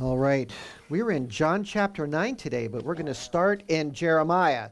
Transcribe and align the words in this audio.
All 0.00 0.18
right. 0.18 0.50
We're 0.88 1.12
in 1.12 1.28
John 1.28 1.62
chapter 1.62 2.04
9 2.04 2.34
today, 2.34 2.66
but 2.66 2.82
we're 2.82 2.94
going 2.94 3.06
to 3.06 3.14
start 3.14 3.62
in 3.68 3.92
Jeremiah. 3.92 4.70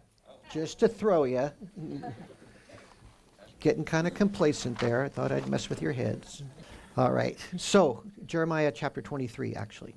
Just 0.50 0.80
to 0.80 0.88
throw 0.88 1.22
you. 1.22 1.48
Getting 3.60 3.84
kind 3.84 4.08
of 4.08 4.14
complacent 4.14 4.80
there. 4.80 5.04
I 5.04 5.08
thought 5.08 5.30
I'd 5.30 5.46
mess 5.46 5.68
with 5.68 5.80
your 5.80 5.92
heads. 5.92 6.42
All 6.96 7.12
right. 7.12 7.38
So, 7.56 8.02
Jeremiah 8.27 8.72
chapter 8.74 9.00
23, 9.00 9.54
actually. 9.54 9.95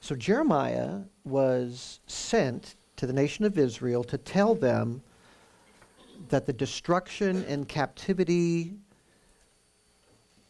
So, 0.00 0.16
Jeremiah 0.16 1.02
was 1.22 2.00
sent 2.08 2.74
to 2.96 3.06
the 3.06 3.12
nation 3.12 3.44
of 3.44 3.56
Israel 3.56 4.02
to 4.02 4.18
tell 4.18 4.56
them 4.56 5.00
that 6.28 6.44
the 6.44 6.52
destruction 6.52 7.44
and 7.44 7.68
captivity 7.68 8.74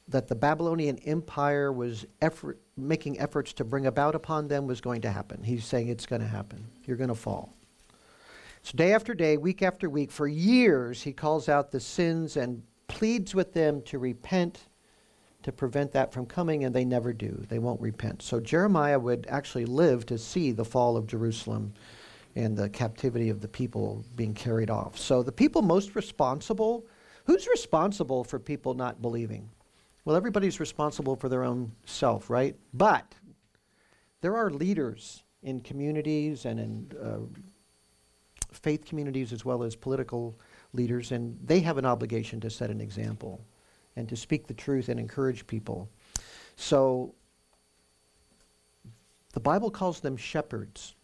that 0.08 0.28
the 0.28 0.34
Babylonian 0.34 0.98
Empire 0.98 1.72
was 1.72 2.06
effort, 2.20 2.60
making 2.76 3.18
efforts 3.18 3.52
to 3.54 3.64
bring 3.64 3.86
about 3.86 4.14
upon 4.14 4.48
them 4.48 4.66
was 4.66 4.80
going 4.80 5.00
to 5.02 5.10
happen. 5.10 5.42
He's 5.42 5.64
saying 5.64 5.88
it's 5.88 6.06
going 6.06 6.22
to 6.22 6.28
happen. 6.28 6.64
You're 6.84 6.96
going 6.96 7.08
to 7.08 7.14
fall. 7.14 7.54
So, 8.62 8.76
day 8.76 8.92
after 8.92 9.14
day, 9.14 9.36
week 9.36 9.62
after 9.62 9.88
week, 9.88 10.10
for 10.10 10.26
years, 10.26 11.02
he 11.02 11.12
calls 11.12 11.48
out 11.48 11.70
the 11.70 11.80
sins 11.80 12.36
and 12.36 12.62
pleads 12.88 13.34
with 13.34 13.52
them 13.52 13.82
to 13.82 13.98
repent 13.98 14.60
to 15.42 15.52
prevent 15.52 15.92
that 15.92 16.12
from 16.12 16.26
coming, 16.26 16.64
and 16.64 16.74
they 16.74 16.84
never 16.84 17.12
do. 17.12 17.44
They 17.48 17.60
won't 17.60 17.80
repent. 17.80 18.22
So, 18.22 18.40
Jeremiah 18.40 18.98
would 18.98 19.26
actually 19.28 19.66
live 19.66 20.04
to 20.06 20.18
see 20.18 20.50
the 20.50 20.64
fall 20.64 20.96
of 20.96 21.06
Jerusalem 21.06 21.74
and 22.34 22.56
the 22.56 22.68
captivity 22.68 23.28
of 23.28 23.40
the 23.40 23.48
people 23.48 24.04
being 24.16 24.34
carried 24.34 24.70
off. 24.70 24.98
So, 24.98 25.22
the 25.22 25.32
people 25.32 25.62
most 25.62 25.94
responsible 25.94 26.86
who's 27.24 27.46
responsible 27.46 28.24
for 28.24 28.38
people 28.38 28.74
not 28.74 29.02
believing? 29.02 29.48
Well, 30.06 30.14
everybody's 30.14 30.60
responsible 30.60 31.16
for 31.16 31.28
their 31.28 31.42
own 31.42 31.72
self, 31.84 32.30
right? 32.30 32.54
But 32.72 33.12
there 34.20 34.36
are 34.36 34.50
leaders 34.50 35.24
in 35.42 35.60
communities 35.60 36.44
and 36.44 36.60
in 36.60 36.92
uh, 37.02 37.18
faith 38.52 38.84
communities 38.84 39.32
as 39.32 39.44
well 39.44 39.64
as 39.64 39.74
political 39.74 40.38
leaders, 40.72 41.10
and 41.10 41.36
they 41.44 41.58
have 41.58 41.76
an 41.76 41.84
obligation 41.84 42.40
to 42.42 42.50
set 42.50 42.70
an 42.70 42.80
example 42.80 43.44
and 43.96 44.08
to 44.08 44.14
speak 44.14 44.46
the 44.46 44.54
truth 44.54 44.88
and 44.90 45.00
encourage 45.00 45.44
people. 45.44 45.88
So 46.54 47.12
the 49.32 49.40
Bible 49.40 49.72
calls 49.72 49.98
them 49.98 50.16
shepherds. 50.16 50.94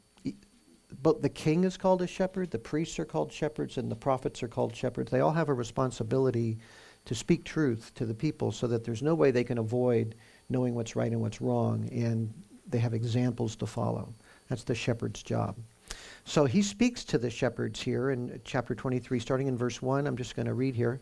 But 1.02 1.22
the 1.22 1.28
king 1.28 1.64
is 1.64 1.76
called 1.76 2.02
a 2.02 2.06
shepherd, 2.06 2.52
the 2.52 2.58
priests 2.58 3.00
are 3.00 3.04
called 3.04 3.32
shepherds, 3.32 3.78
and 3.78 3.90
the 3.90 3.96
prophets 3.96 4.44
are 4.44 4.48
called 4.48 4.76
shepherds. 4.76 5.10
They 5.10 5.20
all 5.20 5.32
have 5.32 5.48
a 5.48 5.54
responsibility 5.54 6.58
to 7.04 7.14
speak 7.14 7.44
truth 7.44 7.92
to 7.94 8.06
the 8.06 8.14
people 8.14 8.52
so 8.52 8.66
that 8.66 8.84
there's 8.84 9.02
no 9.02 9.14
way 9.14 9.30
they 9.30 9.44
can 9.44 9.58
avoid 9.58 10.14
knowing 10.48 10.74
what's 10.74 10.96
right 10.96 11.10
and 11.10 11.20
what's 11.20 11.40
wrong, 11.40 11.88
and 11.90 12.32
they 12.68 12.78
have 12.78 12.94
examples 12.94 13.56
to 13.56 13.66
follow. 13.66 14.14
That's 14.48 14.64
the 14.64 14.74
shepherd's 14.74 15.22
job. 15.22 15.56
So 16.24 16.44
he 16.44 16.62
speaks 16.62 17.04
to 17.04 17.18
the 17.18 17.30
shepherds 17.30 17.80
here 17.80 18.10
in 18.10 18.40
chapter 18.44 18.74
23, 18.74 19.18
starting 19.18 19.48
in 19.48 19.56
verse 19.56 19.82
1. 19.82 20.06
I'm 20.06 20.16
just 20.16 20.36
going 20.36 20.46
to 20.46 20.54
read 20.54 20.74
here. 20.74 21.00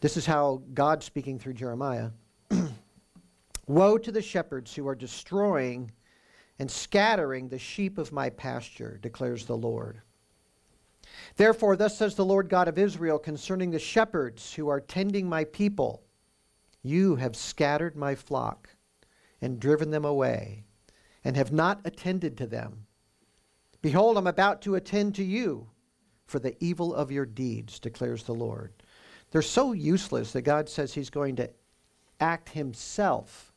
This 0.00 0.16
is 0.16 0.26
how 0.26 0.62
God 0.74 1.02
speaking 1.02 1.38
through 1.38 1.54
Jeremiah. 1.54 2.10
Woe 3.66 3.98
to 3.98 4.12
the 4.12 4.22
shepherds 4.22 4.74
who 4.74 4.86
are 4.86 4.94
destroying 4.94 5.90
and 6.58 6.70
scattering 6.70 7.48
the 7.48 7.58
sheep 7.58 7.98
of 7.98 8.12
my 8.12 8.30
pasture, 8.30 8.98
declares 9.02 9.46
the 9.46 9.56
Lord. 9.56 10.00
Therefore, 11.36 11.76
thus 11.76 11.96
says 11.96 12.14
the 12.14 12.24
Lord 12.24 12.48
God 12.48 12.68
of 12.68 12.78
Israel 12.78 13.18
concerning 13.18 13.70
the 13.70 13.78
shepherds 13.78 14.54
who 14.54 14.68
are 14.68 14.80
tending 14.80 15.28
my 15.28 15.44
people 15.44 16.02
You 16.82 17.16
have 17.16 17.36
scattered 17.36 17.96
my 17.96 18.14
flock 18.14 18.70
and 19.40 19.60
driven 19.60 19.90
them 19.90 20.04
away, 20.04 20.64
and 21.24 21.36
have 21.36 21.52
not 21.52 21.80
attended 21.84 22.36
to 22.38 22.46
them. 22.46 22.86
Behold, 23.82 24.16
I'm 24.16 24.26
about 24.26 24.62
to 24.62 24.74
attend 24.74 25.14
to 25.16 25.24
you 25.24 25.68
for 26.26 26.38
the 26.38 26.56
evil 26.62 26.94
of 26.94 27.12
your 27.12 27.26
deeds, 27.26 27.78
declares 27.78 28.24
the 28.24 28.34
Lord. 28.34 28.72
They're 29.30 29.42
so 29.42 29.72
useless 29.72 30.32
that 30.32 30.42
God 30.42 30.68
says 30.68 30.94
He's 30.94 31.10
going 31.10 31.36
to 31.36 31.50
act 32.20 32.50
Himself 32.50 33.47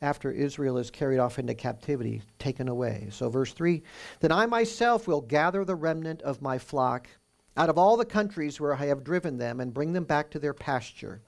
after 0.00 0.30
Israel 0.30 0.78
is 0.78 0.90
carried 0.90 1.18
off 1.18 1.38
into 1.38 1.54
captivity, 1.54 2.22
taken 2.38 2.68
away. 2.68 3.08
So, 3.10 3.28
verse 3.28 3.52
3 3.52 3.82
Then 4.20 4.32
I 4.32 4.46
myself 4.46 5.08
will 5.08 5.20
gather 5.20 5.64
the 5.64 5.74
remnant 5.74 6.22
of 6.22 6.42
my 6.42 6.58
flock 6.58 7.08
out 7.56 7.68
of 7.68 7.78
all 7.78 7.96
the 7.96 8.04
countries 8.04 8.60
where 8.60 8.74
I 8.74 8.86
have 8.86 9.02
driven 9.02 9.38
them 9.38 9.58
and 9.60 9.74
bring 9.74 9.92
them 9.92 10.04
back 10.04 10.30
to 10.30 10.38
their 10.38 10.54
pasture. 10.54 11.20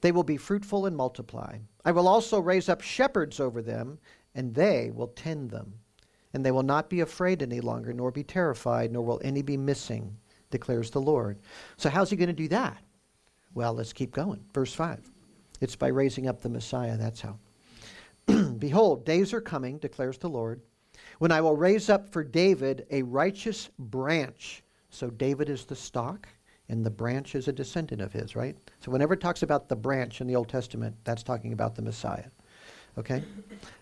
They 0.00 0.12
will 0.12 0.24
be 0.24 0.36
fruitful 0.36 0.86
and 0.86 0.96
multiply. 0.96 1.58
I 1.84 1.92
will 1.92 2.08
also 2.08 2.40
raise 2.40 2.68
up 2.68 2.80
shepherds 2.80 3.38
over 3.38 3.62
them, 3.62 3.98
and 4.34 4.54
they 4.54 4.90
will 4.90 5.08
tend 5.08 5.50
them. 5.50 5.74
And 6.34 6.44
they 6.44 6.50
will 6.50 6.62
not 6.62 6.90
be 6.90 7.00
afraid 7.00 7.42
any 7.42 7.60
longer, 7.60 7.92
nor 7.92 8.10
be 8.10 8.24
terrified, 8.24 8.90
nor 8.90 9.04
will 9.04 9.20
any 9.22 9.42
be 9.42 9.56
missing, 9.56 10.16
declares 10.50 10.90
the 10.90 11.00
Lord. 11.00 11.38
So, 11.76 11.88
how's 11.88 12.10
he 12.10 12.16
going 12.16 12.28
to 12.28 12.32
do 12.32 12.48
that? 12.48 12.82
Well, 13.54 13.74
let's 13.74 13.92
keep 13.92 14.12
going. 14.12 14.44
Verse 14.52 14.74
5. 14.74 15.10
It's 15.60 15.76
by 15.76 15.88
raising 15.88 16.26
up 16.26 16.40
the 16.40 16.48
Messiah. 16.48 16.96
That's 16.96 17.20
how. 17.20 17.38
Behold, 18.58 19.04
days 19.04 19.32
are 19.32 19.40
coming, 19.40 19.78
declares 19.78 20.18
the 20.18 20.28
Lord, 20.28 20.60
when 21.18 21.32
I 21.32 21.40
will 21.40 21.56
raise 21.56 21.88
up 21.88 22.12
for 22.12 22.24
David 22.24 22.86
a 22.90 23.02
righteous 23.02 23.70
branch. 23.78 24.62
So 24.90 25.10
David 25.10 25.48
is 25.48 25.64
the 25.64 25.76
stock, 25.76 26.28
and 26.68 26.84
the 26.84 26.90
branch 26.90 27.34
is 27.34 27.48
a 27.48 27.52
descendant 27.52 28.02
of 28.02 28.12
his, 28.12 28.36
right? 28.36 28.56
So 28.80 28.90
whenever 28.90 29.14
it 29.14 29.20
talks 29.20 29.42
about 29.42 29.68
the 29.68 29.76
branch 29.76 30.20
in 30.20 30.26
the 30.26 30.36
Old 30.36 30.48
Testament, 30.48 30.96
that's 31.04 31.22
talking 31.22 31.52
about 31.52 31.74
the 31.74 31.82
Messiah. 31.82 32.28
Okay? 32.98 33.22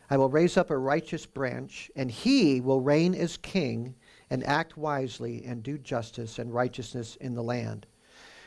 I 0.08 0.16
will 0.16 0.28
raise 0.28 0.56
up 0.56 0.70
a 0.70 0.78
righteous 0.78 1.26
branch, 1.26 1.90
and 1.96 2.10
he 2.10 2.60
will 2.60 2.80
reign 2.80 3.14
as 3.14 3.36
king 3.36 3.94
and 4.30 4.44
act 4.44 4.76
wisely 4.76 5.44
and 5.44 5.62
do 5.62 5.78
justice 5.78 6.38
and 6.38 6.52
righteousness 6.52 7.16
in 7.16 7.34
the 7.34 7.42
land. 7.42 7.86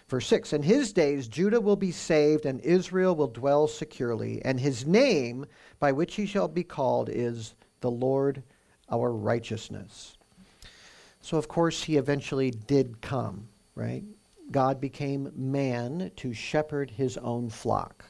Verse 0.07 0.27
6 0.27 0.53
In 0.53 0.63
his 0.63 0.93
days, 0.93 1.27
Judah 1.27 1.61
will 1.61 1.75
be 1.75 1.91
saved, 1.91 2.45
and 2.45 2.59
Israel 2.61 3.15
will 3.15 3.27
dwell 3.27 3.67
securely, 3.67 4.43
and 4.43 4.59
his 4.59 4.85
name 4.85 5.45
by 5.79 5.91
which 5.91 6.15
he 6.15 6.25
shall 6.25 6.47
be 6.47 6.63
called 6.63 7.09
is 7.09 7.55
the 7.81 7.91
Lord 7.91 8.43
our 8.89 9.11
righteousness. 9.11 10.17
So, 11.21 11.37
of 11.37 11.47
course, 11.47 11.83
he 11.83 11.97
eventually 11.97 12.51
did 12.51 13.01
come, 13.01 13.47
right? 13.75 14.03
God 14.51 14.81
became 14.81 15.31
man 15.35 16.11
to 16.17 16.33
shepherd 16.33 16.91
his 16.91 17.17
own 17.17 17.49
flock. 17.49 18.05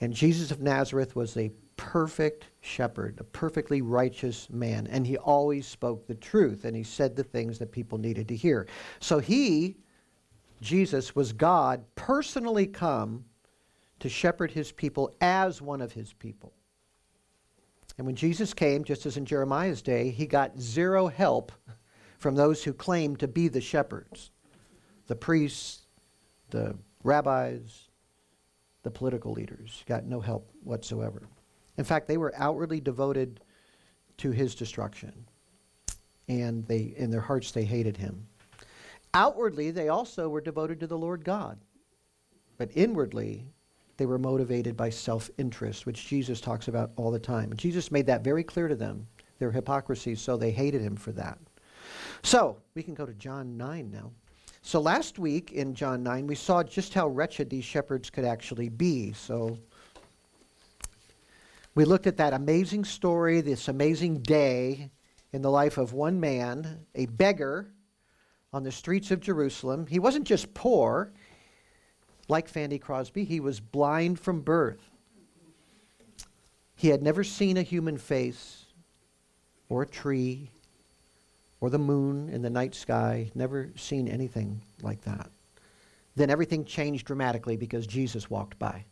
And 0.00 0.12
Jesus 0.12 0.50
of 0.50 0.60
Nazareth 0.60 1.16
was 1.16 1.36
a 1.36 1.50
perfect 1.76 2.46
shepherd, 2.60 3.16
a 3.20 3.24
perfectly 3.24 3.80
righteous 3.80 4.48
man, 4.50 4.86
and 4.86 5.06
he 5.06 5.16
always 5.16 5.66
spoke 5.66 6.06
the 6.06 6.14
truth 6.14 6.66
and 6.66 6.76
he 6.76 6.82
said 6.82 7.16
the 7.16 7.24
things 7.24 7.58
that 7.58 7.72
people 7.72 7.96
needed 7.96 8.28
to 8.28 8.36
hear. 8.36 8.66
So 9.00 9.18
he 9.18 9.76
Jesus 10.60 11.14
was 11.14 11.32
God 11.32 11.84
personally 11.94 12.66
come 12.66 13.24
to 14.00 14.08
shepherd 14.08 14.50
his 14.50 14.72
people 14.72 15.14
as 15.20 15.62
one 15.62 15.80
of 15.80 15.92
his 15.92 16.12
people. 16.12 16.52
And 17.98 18.06
when 18.06 18.16
Jesus 18.16 18.54
came, 18.54 18.84
just 18.84 19.04
as 19.04 19.16
in 19.16 19.26
Jeremiah's 19.26 19.82
day, 19.82 20.10
he 20.10 20.26
got 20.26 20.58
zero 20.58 21.08
help 21.08 21.52
from 22.18 22.34
those 22.34 22.64
who 22.64 22.72
claimed 22.72 23.20
to 23.20 23.28
be 23.28 23.48
the 23.48 23.60
shepherds 23.60 24.30
the 25.06 25.16
priests, 25.16 25.80
the 26.50 26.76
rabbis, 27.02 27.88
the 28.84 28.90
political 28.90 29.32
leaders. 29.32 29.82
Got 29.86 30.04
no 30.04 30.20
help 30.20 30.48
whatsoever. 30.62 31.28
In 31.78 31.84
fact, 31.84 32.06
they 32.06 32.16
were 32.16 32.32
outwardly 32.36 32.80
devoted 32.80 33.40
to 34.18 34.30
his 34.30 34.54
destruction. 34.54 35.26
And 36.28 36.64
they 36.66 36.94
in 36.96 37.10
their 37.10 37.20
hearts 37.20 37.50
they 37.50 37.64
hated 37.64 37.96
him. 37.96 38.28
Outwardly, 39.14 39.70
they 39.70 39.88
also 39.88 40.28
were 40.28 40.40
devoted 40.40 40.80
to 40.80 40.86
the 40.86 40.98
Lord 40.98 41.24
God. 41.24 41.58
But 42.58 42.70
inwardly, 42.74 43.46
they 43.96 44.06
were 44.06 44.18
motivated 44.18 44.76
by 44.76 44.90
self 44.90 45.30
interest, 45.38 45.86
which 45.86 46.06
Jesus 46.06 46.40
talks 46.40 46.68
about 46.68 46.92
all 46.96 47.10
the 47.10 47.18
time. 47.18 47.52
Jesus 47.56 47.90
made 47.90 48.06
that 48.06 48.24
very 48.24 48.44
clear 48.44 48.68
to 48.68 48.76
them, 48.76 49.06
their 49.38 49.50
hypocrisy, 49.50 50.14
so 50.14 50.36
they 50.36 50.50
hated 50.50 50.80
him 50.80 50.96
for 50.96 51.12
that. 51.12 51.38
So, 52.22 52.58
we 52.74 52.82
can 52.82 52.94
go 52.94 53.06
to 53.06 53.14
John 53.14 53.56
9 53.56 53.90
now. 53.90 54.12
So, 54.62 54.80
last 54.80 55.18
week 55.18 55.52
in 55.52 55.74
John 55.74 56.02
9, 56.02 56.26
we 56.26 56.34
saw 56.34 56.62
just 56.62 56.94
how 56.94 57.08
wretched 57.08 57.50
these 57.50 57.64
shepherds 57.64 58.10
could 58.10 58.24
actually 58.24 58.68
be. 58.68 59.12
So, 59.12 59.58
we 61.74 61.84
looked 61.84 62.06
at 62.06 62.18
that 62.18 62.34
amazing 62.34 62.84
story, 62.84 63.40
this 63.40 63.68
amazing 63.68 64.20
day 64.20 64.90
in 65.32 65.42
the 65.42 65.50
life 65.50 65.78
of 65.78 65.92
one 65.92 66.20
man, 66.20 66.86
a 66.94 67.06
beggar 67.06 67.70
on 68.52 68.62
the 68.64 68.72
streets 68.72 69.10
of 69.10 69.20
Jerusalem. 69.20 69.86
He 69.86 69.98
wasn't 69.98 70.26
just 70.26 70.52
poor, 70.54 71.12
like 72.28 72.48
Fanny 72.48 72.78
Crosby, 72.78 73.24
he 73.24 73.40
was 73.40 73.60
blind 73.60 74.18
from 74.18 74.40
birth. 74.40 74.90
He 76.76 76.88
had 76.88 77.02
never 77.02 77.22
seen 77.22 77.56
a 77.56 77.62
human 77.62 77.98
face 77.98 78.64
or 79.68 79.82
a 79.82 79.86
tree 79.86 80.50
or 81.60 81.68
the 81.68 81.78
moon 81.78 82.30
in 82.30 82.40
the 82.40 82.50
night 82.50 82.74
sky, 82.74 83.30
never 83.34 83.70
seen 83.76 84.08
anything 84.08 84.62
like 84.82 85.02
that. 85.02 85.30
Then 86.16 86.30
everything 86.30 86.64
changed 86.64 87.06
dramatically 87.06 87.56
because 87.56 87.86
Jesus 87.86 88.30
walked 88.30 88.58
by. 88.58 88.84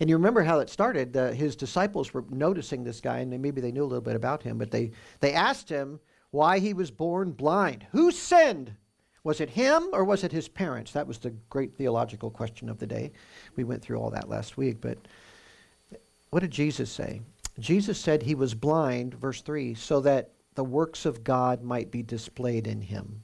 And 0.00 0.10
you 0.10 0.16
remember 0.16 0.42
how 0.42 0.58
it 0.58 0.68
started. 0.68 1.16
Uh, 1.16 1.30
his 1.30 1.54
disciples 1.54 2.12
were 2.12 2.24
noticing 2.30 2.82
this 2.82 3.00
guy, 3.00 3.18
and 3.18 3.30
maybe 3.40 3.60
they 3.60 3.70
knew 3.70 3.84
a 3.84 3.86
little 3.86 4.00
bit 4.00 4.16
about 4.16 4.42
him, 4.42 4.58
but 4.58 4.70
they, 4.70 4.90
they 5.20 5.32
asked 5.32 5.68
him 5.68 6.00
why 6.32 6.58
he 6.58 6.74
was 6.74 6.90
born 6.90 7.30
blind. 7.30 7.86
Who 7.92 8.10
sinned? 8.10 8.74
Was 9.24 9.40
it 9.40 9.50
him 9.50 9.88
or 9.92 10.04
was 10.04 10.24
it 10.24 10.32
his 10.32 10.48
parents? 10.48 10.92
That 10.92 11.06
was 11.06 11.18
the 11.18 11.30
great 11.48 11.74
theological 11.74 12.30
question 12.30 12.68
of 12.68 12.78
the 12.78 12.86
day. 12.86 13.12
We 13.56 13.64
went 13.64 13.82
through 13.82 14.00
all 14.00 14.10
that 14.10 14.28
last 14.28 14.56
week, 14.56 14.80
but 14.80 14.98
what 16.30 16.40
did 16.40 16.50
Jesus 16.50 16.90
say? 16.90 17.20
Jesus 17.58 17.98
said 17.98 18.22
he 18.22 18.34
was 18.34 18.54
blind, 18.54 19.14
verse 19.14 19.42
3, 19.42 19.74
so 19.74 20.00
that 20.00 20.30
the 20.54 20.64
works 20.64 21.06
of 21.06 21.22
God 21.22 21.62
might 21.62 21.90
be 21.90 22.02
displayed 22.02 22.66
in 22.66 22.80
him. 22.80 23.22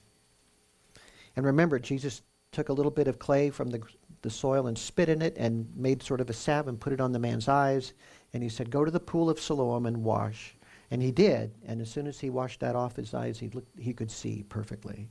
And 1.36 1.44
remember, 1.44 1.78
Jesus 1.78 2.22
took 2.52 2.68
a 2.68 2.72
little 2.72 2.90
bit 2.90 3.08
of 3.08 3.18
clay 3.18 3.50
from 3.50 3.70
the, 3.70 3.82
the 4.22 4.30
soil 4.30 4.66
and 4.66 4.76
spit 4.76 5.08
in 5.08 5.22
it 5.22 5.36
and 5.36 5.66
made 5.76 6.02
sort 6.02 6.20
of 6.20 6.30
a 6.30 6.32
salve 6.32 6.68
and 6.68 6.80
put 6.80 6.92
it 6.92 7.00
on 7.00 7.12
the 7.12 7.18
man's 7.18 7.48
eyes. 7.48 7.92
And 8.32 8.42
he 8.42 8.48
said, 8.48 8.70
Go 8.70 8.84
to 8.84 8.90
the 8.90 9.00
pool 9.00 9.30
of 9.30 9.40
Siloam 9.40 9.86
and 9.86 10.04
wash. 10.04 10.56
And 10.90 11.02
he 11.02 11.10
did. 11.10 11.52
And 11.66 11.80
as 11.80 11.90
soon 11.90 12.06
as 12.06 12.18
he 12.18 12.30
washed 12.30 12.60
that 12.60 12.76
off 12.76 12.96
his 12.96 13.14
eyes, 13.14 13.38
he, 13.38 13.48
looked, 13.50 13.78
he 13.78 13.92
could 13.92 14.10
see 14.10 14.44
perfectly. 14.48 15.08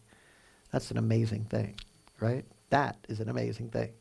That's 0.78 0.92
an 0.92 1.00
amazing 1.00 1.46
thing, 1.46 1.74
right? 2.20 2.46
That 2.70 2.98
is 3.10 3.20
an 3.20 3.30
amazing 3.30 3.70
thing. 3.70 3.94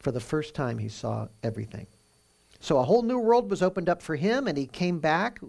For 0.00 0.12
the 0.12 0.20
first 0.20 0.52
time, 0.54 0.76
he 0.76 0.90
saw 0.90 1.28
everything. 1.42 1.86
So 2.60 2.76
a 2.76 2.82
whole 2.82 3.00
new 3.00 3.18
world 3.18 3.48
was 3.50 3.62
opened 3.62 3.88
up 3.88 4.02
for 4.02 4.16
him, 4.16 4.46
and 4.46 4.58
he 4.58 4.66
came 4.66 4.98
back 4.98 5.40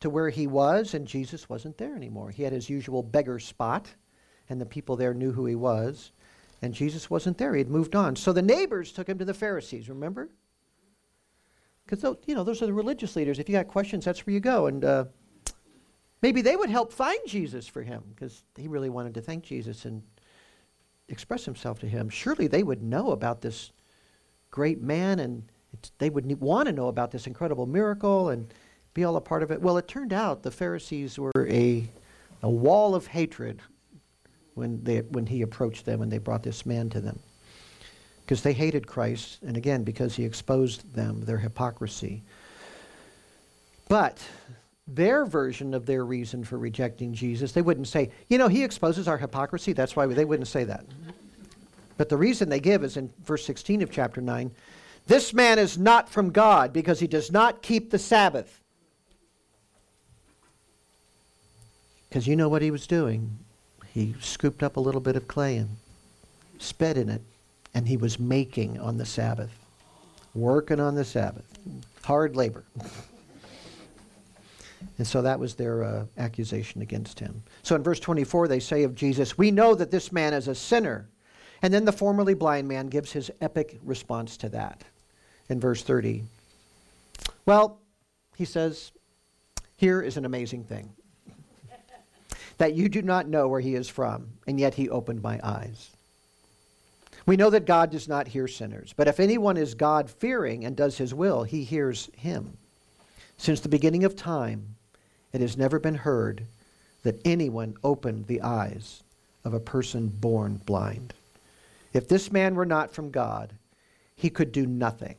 to 0.00 0.10
where 0.10 0.28
he 0.28 0.46
was, 0.46 0.92
and 0.92 1.06
Jesus 1.06 1.48
wasn't 1.48 1.78
there 1.78 1.96
anymore. 1.96 2.28
He 2.28 2.42
had 2.42 2.52
his 2.52 2.68
usual 2.68 3.02
beggar 3.02 3.38
spot 3.38 3.94
and 4.50 4.60
the 4.60 4.66
people 4.66 4.94
there 4.94 5.14
knew 5.14 5.32
who 5.32 5.46
he 5.46 5.54
was. 5.54 6.12
And 6.60 6.74
Jesus 6.74 7.08
wasn't 7.08 7.38
there. 7.38 7.54
He 7.54 7.60
had 7.60 7.70
moved 7.70 7.96
on. 7.96 8.14
So 8.14 8.34
the 8.34 8.42
neighbors 8.42 8.92
took 8.92 9.08
him 9.08 9.16
to 9.16 9.24
the 9.24 9.32
Pharisees, 9.32 9.88
remember? 9.88 10.28
Because, 11.86 12.04
you 12.26 12.34
know, 12.34 12.44
those 12.44 12.60
are 12.60 12.66
the 12.66 12.74
religious 12.74 13.16
leaders. 13.16 13.38
If 13.38 13.48
you 13.48 13.54
got 13.54 13.68
questions, 13.68 14.04
that's 14.04 14.26
where 14.26 14.34
you 14.34 14.40
go. 14.40 14.66
And 14.66 14.84
uh, 14.84 15.04
maybe 16.22 16.42
they 16.42 16.56
would 16.56 16.70
help 16.70 16.92
find 16.92 17.18
Jesus 17.26 17.66
for 17.66 17.82
him 17.82 18.02
because 18.14 18.42
he 18.56 18.68
really 18.68 18.90
wanted 18.90 19.14
to 19.14 19.20
thank 19.20 19.44
Jesus 19.44 19.84
and 19.84 20.02
express 21.08 21.44
himself 21.44 21.78
to 21.80 21.86
him. 21.86 22.08
Surely 22.08 22.46
they 22.46 22.62
would 22.62 22.82
know 22.82 23.12
about 23.12 23.40
this 23.40 23.72
great 24.50 24.80
man 24.80 25.18
and 25.20 25.44
they 25.98 26.10
would 26.10 26.40
want 26.40 26.66
to 26.66 26.72
know 26.72 26.88
about 26.88 27.10
this 27.10 27.26
incredible 27.26 27.66
miracle 27.66 28.30
and 28.30 28.52
be 28.94 29.04
all 29.04 29.16
a 29.16 29.20
part 29.20 29.42
of 29.42 29.50
it. 29.50 29.60
Well, 29.60 29.78
it 29.78 29.86
turned 29.86 30.12
out 30.12 30.42
the 30.42 30.50
Pharisees 30.50 31.18
were 31.18 31.32
a, 31.36 31.84
a 32.42 32.50
wall 32.50 32.94
of 32.94 33.06
hatred 33.06 33.60
when, 34.54 34.82
they, 34.82 35.00
when 35.00 35.26
he 35.26 35.42
approached 35.42 35.84
them 35.84 36.02
and 36.02 36.10
they 36.10 36.18
brought 36.18 36.42
this 36.42 36.66
man 36.66 36.90
to 36.90 37.00
them. 37.00 37.18
Because 38.20 38.42
they 38.42 38.52
hated 38.52 38.86
Christ, 38.86 39.38
and 39.46 39.56
again, 39.56 39.84
because 39.84 40.14
he 40.14 40.24
exposed 40.24 40.94
them, 40.94 41.22
their 41.22 41.38
hypocrisy. 41.38 42.22
But 43.88 44.22
their 44.88 45.24
version 45.24 45.74
of 45.74 45.86
their 45.86 46.04
reason 46.04 46.42
for 46.44 46.58
rejecting 46.58 47.12
Jesus, 47.12 47.52
they 47.52 47.62
wouldn't 47.62 47.88
say, 47.88 48.10
you 48.28 48.38
know, 48.38 48.48
he 48.48 48.64
exposes 48.64 49.06
our 49.06 49.18
hypocrisy. 49.18 49.72
That's 49.72 49.94
why 49.94 50.06
they 50.06 50.24
wouldn't 50.24 50.48
say 50.48 50.64
that. 50.64 50.84
But 51.96 52.08
the 52.08 52.16
reason 52.16 52.48
they 52.48 52.60
give 52.60 52.82
is 52.82 52.96
in 52.96 53.12
verse 53.24 53.44
16 53.44 53.82
of 53.82 53.90
chapter 53.90 54.20
9 54.20 54.50
this 55.06 55.32
man 55.32 55.58
is 55.58 55.78
not 55.78 56.10
from 56.10 56.32
God 56.32 56.70
because 56.74 57.00
he 57.00 57.06
does 57.06 57.32
not 57.32 57.62
keep 57.62 57.90
the 57.90 57.98
Sabbath. 57.98 58.62
Because 62.08 62.26
you 62.26 62.36
know 62.36 62.50
what 62.50 62.60
he 62.60 62.70
was 62.70 62.86
doing? 62.86 63.38
he 63.98 64.14
scooped 64.20 64.62
up 64.62 64.76
a 64.76 64.80
little 64.80 65.00
bit 65.00 65.16
of 65.16 65.26
clay 65.26 65.56
and 65.56 65.70
sped 66.58 66.96
in 66.96 67.08
it, 67.08 67.22
and 67.74 67.88
he 67.88 67.96
was 67.96 68.18
making 68.18 68.78
on 68.78 68.96
the 68.96 69.04
Sabbath, 69.04 69.50
working 70.34 70.78
on 70.78 70.94
the 70.94 71.04
Sabbath, 71.04 71.44
hard 72.02 72.36
labor. 72.36 72.64
and 74.98 75.06
so 75.06 75.22
that 75.22 75.38
was 75.38 75.54
their 75.54 75.84
uh, 75.84 76.04
accusation 76.18 76.82
against 76.82 77.20
him. 77.20 77.42
So 77.62 77.76
in 77.76 77.84
verse 77.84 78.00
24, 78.00 78.48
they 78.48 78.58
say 78.58 78.82
of 78.82 78.96
Jesus, 78.96 79.38
We 79.38 79.52
know 79.52 79.74
that 79.76 79.92
this 79.92 80.10
man 80.10 80.34
is 80.34 80.48
a 80.48 80.54
sinner. 80.54 81.08
And 81.62 81.72
then 81.72 81.84
the 81.84 81.92
formerly 81.92 82.34
blind 82.34 82.68
man 82.68 82.88
gives 82.88 83.12
his 83.12 83.30
epic 83.40 83.78
response 83.82 84.36
to 84.38 84.48
that 84.50 84.84
in 85.48 85.60
verse 85.60 85.82
30. 85.82 86.24
Well, 87.46 87.80
he 88.36 88.44
says, 88.44 88.92
Here 89.76 90.02
is 90.02 90.16
an 90.16 90.24
amazing 90.24 90.64
thing 90.64 90.90
that 92.58 92.74
you 92.74 92.88
do 92.88 93.02
not 93.02 93.28
know 93.28 93.48
where 93.48 93.60
he 93.60 93.76
is 93.76 93.88
from, 93.88 94.28
and 94.46 94.58
yet 94.58 94.74
he 94.74 94.88
opened 94.88 95.22
my 95.22 95.40
eyes. 95.42 95.90
We 97.26 97.36
know 97.36 97.50
that 97.50 97.66
God 97.66 97.90
does 97.90 98.08
not 98.08 98.28
hear 98.28 98.48
sinners, 98.48 98.94
but 98.96 99.06
if 99.06 99.20
anyone 99.20 99.56
is 99.56 99.74
God 99.74 100.10
fearing 100.10 100.64
and 100.64 100.74
does 100.74 100.96
his 100.96 101.12
will, 101.12 101.42
he 101.42 101.62
hears 101.62 102.08
him. 102.16 102.56
Since 103.36 103.60
the 103.60 103.68
beginning 103.68 104.04
of 104.04 104.16
time, 104.16 104.76
it 105.32 105.40
has 105.40 105.56
never 105.56 105.78
been 105.78 105.94
heard 105.94 106.46
that 107.02 107.20
anyone 107.24 107.76
opened 107.84 108.26
the 108.26 108.42
eyes 108.42 109.02
of 109.44 109.54
a 109.54 109.60
person 109.60 110.08
born 110.08 110.60
blind. 110.66 111.14
If 111.92 112.08
this 112.08 112.30
man 112.30 112.54
were 112.54 112.66
not 112.66 112.92
from 112.92 113.10
God, 113.10 113.52
he 114.14 114.30
could 114.30 114.52
do 114.52 114.66
nothing. 114.66 115.16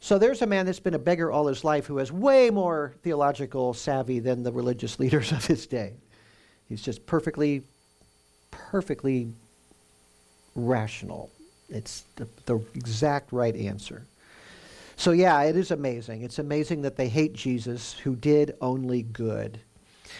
So 0.00 0.18
there's 0.18 0.42
a 0.42 0.46
man 0.46 0.66
that's 0.66 0.80
been 0.80 0.94
a 0.94 0.98
beggar 0.98 1.30
all 1.30 1.46
his 1.46 1.62
life 1.62 1.86
who 1.86 1.98
has 1.98 2.10
way 2.10 2.50
more 2.50 2.94
theological 3.02 3.72
savvy 3.74 4.18
than 4.18 4.42
the 4.42 4.52
religious 4.52 4.98
leaders 5.00 5.32
of 5.32 5.46
his 5.46 5.66
day. 5.66 5.94
He's 6.68 6.82
just 6.82 7.06
perfectly, 7.06 7.62
perfectly 8.50 9.28
rational. 10.54 11.30
It's 11.68 12.04
the, 12.16 12.26
the 12.46 12.58
exact 12.74 13.32
right 13.32 13.54
answer. 13.54 14.04
So, 15.02 15.10
yeah, 15.10 15.42
it 15.42 15.56
is 15.56 15.72
amazing. 15.72 16.22
It's 16.22 16.38
amazing 16.38 16.82
that 16.82 16.94
they 16.94 17.08
hate 17.08 17.32
Jesus 17.32 17.94
who 17.94 18.14
did 18.14 18.54
only 18.60 19.02
good. 19.02 19.58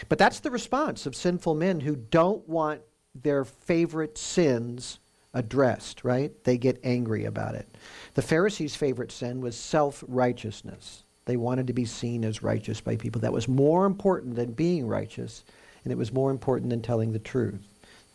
But 0.09 0.17
that's 0.17 0.41
the 0.41 0.51
response 0.51 1.05
of 1.05 1.15
sinful 1.15 1.55
men 1.55 1.79
who 1.79 1.95
don't 1.95 2.45
want 2.49 2.81
their 3.15 3.45
favorite 3.45 4.17
sins 4.17 4.99
addressed, 5.33 6.03
right? 6.03 6.33
They 6.43 6.57
get 6.57 6.81
angry 6.83 7.23
about 7.23 7.55
it. 7.55 7.77
The 8.15 8.21
Pharisees' 8.21 8.75
favorite 8.75 9.13
sin 9.13 9.39
was 9.39 9.55
self 9.55 10.03
righteousness. 10.05 11.03
They 11.23 11.37
wanted 11.37 11.67
to 11.67 11.73
be 11.73 11.85
seen 11.85 12.25
as 12.25 12.43
righteous 12.43 12.81
by 12.81 12.97
people. 12.97 13.21
That 13.21 13.31
was 13.31 13.47
more 13.47 13.85
important 13.85 14.35
than 14.35 14.51
being 14.51 14.85
righteous 14.85 15.45
and 15.85 15.93
it 15.93 15.97
was 15.97 16.11
more 16.11 16.29
important 16.29 16.71
than 16.71 16.81
telling 16.81 17.13
the 17.13 17.19
truth. 17.19 17.65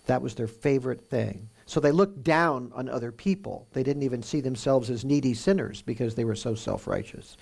That 0.05 0.21
was 0.21 0.35
their 0.35 0.47
favorite 0.47 1.09
thing. 1.09 1.49
So 1.69 1.81
they 1.81 1.93
looked 1.93 2.23
down 2.23 2.73
on 2.75 2.89
other 2.89 3.13
people. 3.13 3.69
They 3.75 3.83
didn't 3.83 4.03
even 4.03 4.23
see 4.23 4.41
themselves 4.41 4.89
as 4.89 5.05
needy 5.05 5.35
sinners 5.35 5.83
because 5.83 6.15
they 6.15 6.25
were 6.25 6.35
so 6.35 6.55
self 6.55 6.87
righteous. 6.87 7.37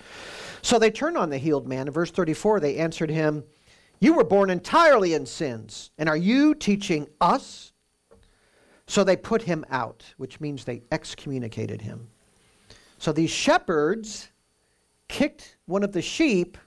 So 0.61 0.77
they 0.77 0.91
turned 0.91 1.17
on 1.17 1.29
the 1.29 1.37
healed 1.37 1.65
man. 1.65 1.87
In 1.87 1.93
verse 1.93 2.11
34, 2.11 2.59
they 2.59 2.75
answered 2.75 3.09
him, 3.09 3.45
You 4.01 4.13
were 4.13 4.25
born 4.25 4.49
entirely 4.49 5.13
in 5.13 5.25
sins, 5.25 5.91
and 5.97 6.09
are 6.09 6.17
you 6.17 6.55
teaching 6.55 7.07
us? 7.21 7.71
So 8.85 9.05
they 9.05 9.15
put 9.15 9.43
him 9.43 9.63
out, 9.69 10.03
which 10.17 10.41
means 10.41 10.65
they 10.65 10.83
excommunicated 10.91 11.79
him. 11.79 12.09
So 12.97 13.13
these 13.13 13.31
shepherds 13.31 14.27
kicked 15.07 15.55
one 15.67 15.83
of 15.83 15.93
the 15.93 16.01
sheep 16.01 16.57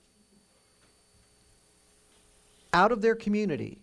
out 2.73 2.91
of 2.91 3.03
their 3.03 3.15
community 3.15 3.83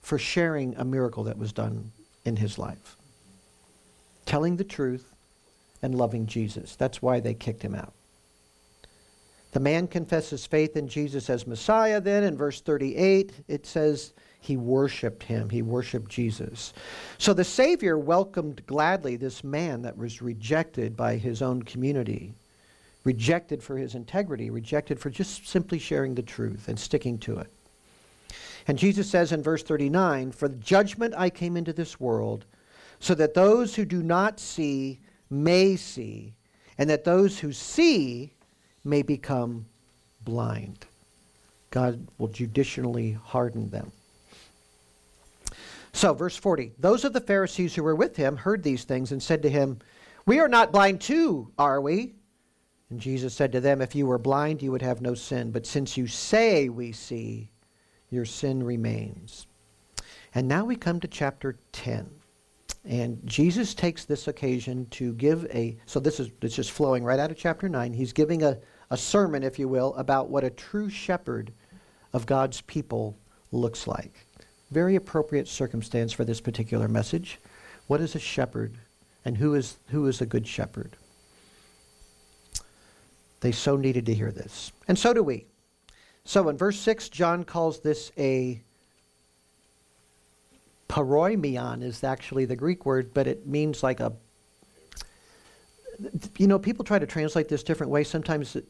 for 0.00 0.16
sharing 0.16 0.74
a 0.76 0.86
miracle 0.86 1.24
that 1.24 1.36
was 1.36 1.52
done 1.52 1.92
in 2.24 2.36
his 2.36 2.58
life. 2.58 2.96
Telling 4.26 4.56
the 4.56 4.64
truth 4.64 5.14
and 5.82 5.94
loving 5.94 6.26
Jesus. 6.26 6.76
That's 6.76 7.02
why 7.02 7.20
they 7.20 7.34
kicked 7.34 7.62
him 7.62 7.74
out. 7.74 7.92
The 9.52 9.60
man 9.60 9.88
confesses 9.88 10.46
faith 10.46 10.76
in 10.76 10.86
Jesus 10.86 11.28
as 11.28 11.46
Messiah, 11.46 12.00
then 12.00 12.22
in 12.22 12.36
verse 12.36 12.60
38, 12.60 13.32
it 13.48 13.66
says 13.66 14.12
he 14.40 14.56
worshiped 14.56 15.24
him. 15.24 15.50
He 15.50 15.62
worshiped 15.62 16.10
Jesus. 16.10 16.72
So 17.18 17.34
the 17.34 17.44
Savior 17.44 17.98
welcomed 17.98 18.64
gladly 18.66 19.16
this 19.16 19.42
man 19.42 19.82
that 19.82 19.96
was 19.96 20.22
rejected 20.22 20.96
by 20.96 21.16
his 21.16 21.42
own 21.42 21.64
community 21.64 22.34
rejected 23.04 23.62
for 23.62 23.76
his 23.76 23.94
integrity, 23.94 24.50
rejected 24.50 24.98
for 25.00 25.10
just 25.10 25.46
simply 25.46 25.78
sharing 25.78 26.14
the 26.14 26.22
truth 26.22 26.68
and 26.68 26.78
sticking 26.78 27.18
to 27.18 27.38
it. 27.38 27.50
And 28.66 28.78
Jesus 28.78 29.08
says 29.08 29.32
in 29.32 29.42
verse 29.42 29.62
39 29.62 30.32
For 30.32 30.48
judgment 30.48 31.14
I 31.16 31.30
came 31.30 31.56
into 31.56 31.72
this 31.72 31.98
world, 31.98 32.44
so 32.98 33.14
that 33.14 33.34
those 33.34 33.74
who 33.74 33.84
do 33.84 34.02
not 34.02 34.38
see 34.38 35.00
may 35.30 35.76
see, 35.76 36.34
and 36.78 36.88
that 36.90 37.04
those 37.04 37.38
who 37.38 37.52
see 37.52 38.34
may 38.84 39.02
become 39.02 39.66
blind. 40.22 40.86
God 41.70 42.06
will 42.18 42.28
judicially 42.28 43.12
harden 43.12 43.70
them. 43.70 43.92
So, 45.92 46.14
verse 46.14 46.36
40 46.36 46.72
Those 46.78 47.04
of 47.04 47.12
the 47.12 47.20
Pharisees 47.20 47.74
who 47.74 47.82
were 47.82 47.96
with 47.96 48.16
him 48.16 48.36
heard 48.36 48.62
these 48.62 48.84
things 48.84 49.12
and 49.12 49.22
said 49.22 49.42
to 49.42 49.50
him, 49.50 49.78
We 50.26 50.40
are 50.40 50.48
not 50.48 50.72
blind 50.72 51.00
too, 51.00 51.52
are 51.58 51.80
we? 51.80 52.14
And 52.90 53.00
Jesus 53.00 53.34
said 53.34 53.52
to 53.52 53.60
them, 53.60 53.80
If 53.80 53.94
you 53.94 54.06
were 54.06 54.18
blind, 54.18 54.62
you 54.62 54.72
would 54.72 54.82
have 54.82 55.00
no 55.00 55.14
sin. 55.14 55.50
But 55.52 55.66
since 55.66 55.96
you 55.96 56.06
say 56.06 56.68
we 56.68 56.92
see, 56.92 57.50
your 58.10 58.24
sin 58.24 58.62
remains. 58.62 59.46
And 60.34 60.46
now 60.46 60.64
we 60.64 60.76
come 60.76 61.00
to 61.00 61.08
chapter 61.08 61.58
10. 61.72 62.08
And 62.84 63.20
Jesus 63.24 63.74
takes 63.74 64.04
this 64.04 64.26
occasion 64.28 64.86
to 64.92 65.12
give 65.14 65.44
a, 65.46 65.76
so 65.86 66.00
this 66.00 66.18
is, 66.18 66.30
it's 66.40 66.54
just 66.54 66.70
flowing 66.70 67.04
right 67.04 67.18
out 67.18 67.30
of 67.30 67.36
chapter 67.36 67.68
9. 67.68 67.92
He's 67.92 68.12
giving 68.12 68.42
a, 68.42 68.58
a 68.90 68.96
sermon, 68.96 69.42
if 69.42 69.58
you 69.58 69.68
will, 69.68 69.94
about 69.96 70.30
what 70.30 70.44
a 70.44 70.50
true 70.50 70.88
shepherd 70.88 71.52
of 72.12 72.26
God's 72.26 72.60
people 72.62 73.18
looks 73.52 73.86
like. 73.86 74.26
Very 74.70 74.96
appropriate 74.96 75.48
circumstance 75.48 76.12
for 76.12 76.24
this 76.24 76.40
particular 76.40 76.88
message. 76.88 77.38
What 77.86 78.00
is 78.00 78.14
a 78.14 78.20
shepherd 78.20 78.78
and 79.24 79.36
who 79.36 79.54
is, 79.54 79.76
who 79.88 80.06
is 80.06 80.20
a 80.20 80.26
good 80.26 80.46
shepherd? 80.46 80.96
They 83.40 83.52
so 83.52 83.76
needed 83.76 84.06
to 84.06 84.14
hear 84.14 84.30
this. 84.30 84.72
And 84.86 84.98
so 84.98 85.12
do 85.12 85.22
we. 85.22 85.46
So 86.24 86.48
in 86.48 86.56
verse 86.56 86.78
6, 86.78 87.08
John 87.08 87.44
calls 87.44 87.80
this 87.80 88.12
a 88.18 88.60
paroimia 90.88 91.82
is 91.82 92.02
actually 92.02 92.44
the 92.44 92.56
Greek 92.56 92.84
word, 92.84 93.14
but 93.14 93.26
it 93.26 93.46
means 93.46 93.82
like 93.82 94.00
a. 94.00 94.12
You 96.38 96.46
know, 96.46 96.58
people 96.58 96.84
try 96.84 96.98
to 96.98 97.06
translate 97.06 97.48
this 97.48 97.62
different 97.62 97.92
ways. 97.92 98.08
Sometimes 98.08 98.56
it, 98.56 98.64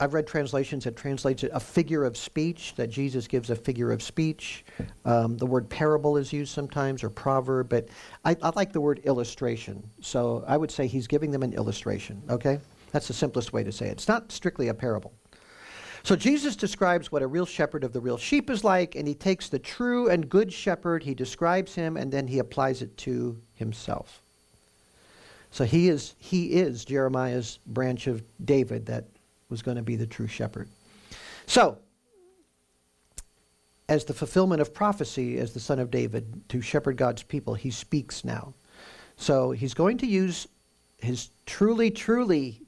I've 0.00 0.14
read 0.14 0.26
translations 0.26 0.84
that 0.84 0.96
translates 0.96 1.44
it 1.44 1.50
a 1.52 1.60
figure 1.60 2.04
of 2.04 2.16
speech, 2.16 2.74
that 2.76 2.88
Jesus 2.88 3.28
gives 3.28 3.50
a 3.50 3.56
figure 3.56 3.92
of 3.92 4.02
speech. 4.02 4.64
Um, 5.04 5.36
the 5.36 5.44
word 5.44 5.68
parable 5.68 6.16
is 6.16 6.32
used 6.32 6.54
sometimes, 6.54 7.04
or 7.04 7.10
proverb, 7.10 7.68
but 7.68 7.88
I, 8.24 8.34
I 8.42 8.50
like 8.56 8.72
the 8.72 8.80
word 8.80 9.00
illustration. 9.04 9.82
So 10.00 10.42
I 10.46 10.56
would 10.56 10.70
say 10.70 10.86
he's 10.86 11.06
giving 11.06 11.30
them 11.30 11.42
an 11.42 11.52
illustration, 11.52 12.22
okay? 12.30 12.58
That's 12.92 13.08
the 13.08 13.14
simplest 13.14 13.52
way 13.52 13.62
to 13.62 13.70
say 13.70 13.88
it. 13.88 13.92
It's 13.92 14.08
not 14.08 14.32
strictly 14.32 14.68
a 14.68 14.74
parable. 14.74 15.12
So 16.02 16.16
Jesus 16.16 16.56
describes 16.56 17.12
what 17.12 17.22
a 17.22 17.26
real 17.26 17.46
shepherd 17.46 17.84
of 17.84 17.92
the 17.92 18.00
real 18.00 18.16
sheep 18.16 18.50
is 18.50 18.64
like, 18.64 18.94
and 18.94 19.06
he 19.06 19.14
takes 19.14 19.48
the 19.48 19.58
true 19.58 20.08
and 20.08 20.28
good 20.28 20.52
shepherd, 20.52 21.02
he 21.02 21.14
describes 21.14 21.74
him, 21.74 21.96
and 21.96 22.10
then 22.10 22.26
he 22.26 22.38
applies 22.38 22.82
it 22.82 22.96
to 22.98 23.40
himself. 23.54 24.22
So 25.50 25.64
he 25.64 25.88
is, 25.88 26.14
he 26.18 26.52
is 26.52 26.84
Jeremiah's 26.84 27.58
branch 27.66 28.06
of 28.06 28.22
David 28.44 28.86
that 28.86 29.04
was 29.48 29.62
going 29.62 29.76
to 29.76 29.82
be 29.82 29.96
the 29.96 30.06
true 30.06 30.28
shepherd. 30.28 30.68
So, 31.46 31.78
as 33.88 34.04
the 34.04 34.14
fulfillment 34.14 34.60
of 34.60 34.72
prophecy, 34.72 35.38
as 35.38 35.52
the 35.52 35.58
son 35.58 35.80
of 35.80 35.90
David, 35.90 36.48
to 36.48 36.60
shepherd 36.60 36.96
God's 36.96 37.24
people, 37.24 37.54
he 37.54 37.72
speaks 37.72 38.24
now. 38.24 38.54
So 39.16 39.50
he's 39.50 39.74
going 39.74 39.98
to 39.98 40.06
use 40.06 40.46
his 40.98 41.30
truly, 41.44 41.90
truly 41.90 42.62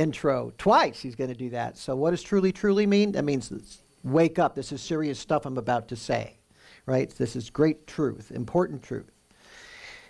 intro. 0.00 0.52
Twice 0.58 1.00
he's 1.00 1.14
going 1.14 1.30
to 1.30 1.36
do 1.36 1.50
that. 1.50 1.76
So, 1.76 1.94
what 1.94 2.10
does 2.10 2.22
truly, 2.22 2.52
truly 2.52 2.86
mean? 2.86 3.12
That 3.12 3.24
means 3.24 3.82
wake 4.02 4.38
up. 4.38 4.54
This 4.54 4.72
is 4.72 4.80
serious 4.80 5.18
stuff 5.18 5.46
I'm 5.46 5.58
about 5.58 5.88
to 5.88 5.96
say, 5.96 6.38
right? 6.86 7.10
This 7.10 7.36
is 7.36 7.50
great 7.50 7.86
truth, 7.86 8.32
important 8.32 8.82
truth. 8.82 9.10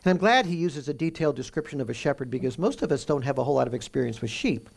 And 0.04 0.11
I'm 0.12 0.16
glad 0.16 0.47
he 0.47 0.56
uses 0.56 0.88
a 0.88 0.94
detailed 0.94 1.37
description 1.37 1.80
of 1.80 1.90
a 1.90 1.94
shepherd 1.94 2.30
because 2.30 2.59
most 2.59 2.82
of 2.82 2.90
us 2.90 3.04
don't 3.04 3.23
have 3.23 3.38
a 3.38 3.44
whole 3.44 3.54
lot 3.54 3.66
of 3.66 3.75
experience 3.75 4.23
with 4.23 4.30
sheep. 4.30 4.70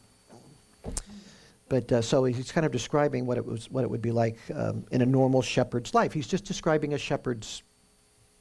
But 1.70 1.92
uh, 1.92 2.02
so 2.02 2.26
he's 2.26 2.52
kind 2.52 2.66
of 2.66 2.72
describing 2.72 3.26
what 3.26 3.38
it 3.38 3.46
was, 3.46 3.72
what 3.72 3.84
it 3.84 3.90
would 3.90 4.02
be 4.02 4.12
like 4.12 4.38
um, 4.54 4.86
in 4.92 5.02
a 5.02 5.06
normal 5.06 5.42
shepherd's 5.42 5.94
life. 5.94 6.12
He's 6.12 6.28
just 6.28 6.44
describing 6.44 6.94
a 6.94 6.98
shepherd's 6.98 7.64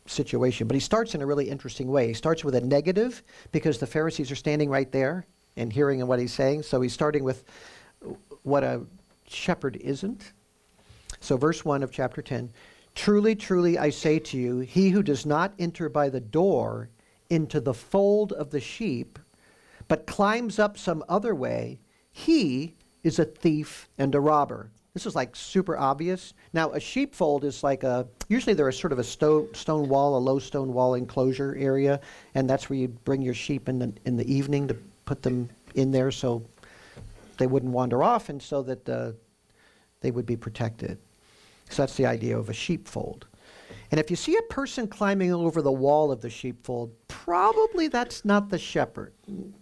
situation. 0.07 0.67
But 0.67 0.75
he 0.75 0.81
starts 0.81 1.15
in 1.15 1.23
a 1.23 1.27
really 1.27 1.49
interesting 1.49 1.89
way. 1.89 2.09
He 2.09 2.15
starts 2.15 2.45
with 2.45 2.57
a 2.57 2.61
negative 2.61 3.23
because 3.53 3.79
the 3.79 3.87
Pharisees 3.87 4.33
are 4.33 4.37
standing 4.37 4.69
right 4.69 4.91
there 4.91 5.27
and 5.57 5.73
hearing 5.73 6.01
and 6.01 6.09
what 6.09 6.19
he's 6.19 6.33
saying. 6.33 6.63
So 6.63 6.81
he's 6.81 6.93
starting 6.93 7.25
with 7.25 7.45
what 8.43 8.65
a 8.65 8.83
shepherd 9.29 9.77
isn't. 9.77 10.33
So, 11.21 11.37
verse 11.37 11.65
1 11.65 11.83
of 11.83 11.93
chapter 11.93 12.23
10 12.23 12.51
Truly, 12.95 13.35
truly, 13.35 13.79
I 13.79 13.91
say 13.91 14.19
to 14.19 14.37
you, 14.37 14.59
he 14.59 14.91
who 14.91 15.03
does 15.03 15.25
not 15.25 15.55
enter 15.59 15.89
by 15.89 16.09
the 16.09 16.21
door 16.21 16.91
into 17.31 17.61
the 17.61 17.73
fold 17.73 18.33
of 18.33 18.51
the 18.51 18.61
sheep, 18.61 19.19
but 19.89 20.07
climbs 20.07 20.59
up 20.59 20.77
some 20.77 21.03
other 21.09 21.35
way, 21.35 21.81
he 22.11 22.75
is 23.03 23.19
a 23.19 23.25
thief 23.25 23.89
and 23.99 24.15
a 24.15 24.21
robber. 24.21 24.71
This 24.93 25.07
is 25.07 25.15
like 25.15 25.35
super 25.35 25.79
obvious. 25.79 26.35
Now, 26.53 26.73
a 26.73 26.81
sheepfold 26.81 27.45
is 27.45 27.63
like 27.63 27.83
a, 27.83 28.07
usually 28.29 28.53
there 28.53 28.69
is 28.69 28.79
sort 28.79 28.93
of 28.93 28.99
a 28.99 29.05
stone, 29.05 29.53
stone 29.55 29.89
wall, 29.89 30.19
a 30.19 30.21
low 30.21 30.39
stone 30.39 30.75
wall 30.75 30.95
enclosure 30.95 31.57
area, 31.59 31.99
and 32.35 32.49
that's 32.49 32.69
where 32.69 32.79
you 32.79 32.89
bring 32.89 33.23
your 33.23 33.33
sheep 33.33 33.71
in 33.71 33.79
the, 33.79 33.93
in 34.05 34.17
the 34.17 34.31
evening 34.31 34.69
to 34.69 34.77
put 35.13 35.23
them 35.23 35.47
in 35.75 35.91
there 35.91 36.11
so 36.11 36.43
they 37.37 37.47
wouldn't 37.47 37.71
wander 37.71 38.03
off 38.03 38.31
and 38.31 38.41
so 38.41 38.63
that 38.63 38.89
uh, 38.89 39.13
they 40.01 40.11
would 40.11 40.25
be 40.25 40.39
protected. 40.39 40.97
So 41.69 41.83
that's 41.83 41.97
the 41.97 42.07
idea 42.07 42.39
of 42.39 42.49
a 42.49 42.55
sheepfold. 42.55 43.27
And 43.91 44.01
if 44.01 44.09
you 44.09 44.17
see 44.17 44.39
a 44.39 44.43
person 44.51 44.89
climbing 44.89 45.31
over 45.31 45.61
the 45.61 45.71
wall 45.71 46.11
of 46.11 46.23
the 46.23 46.31
sheepfold, 46.31 46.95
probably 47.09 47.89
that's 47.89 48.25
not 48.25 48.49
the 48.49 48.59
shepherd. 48.59 49.13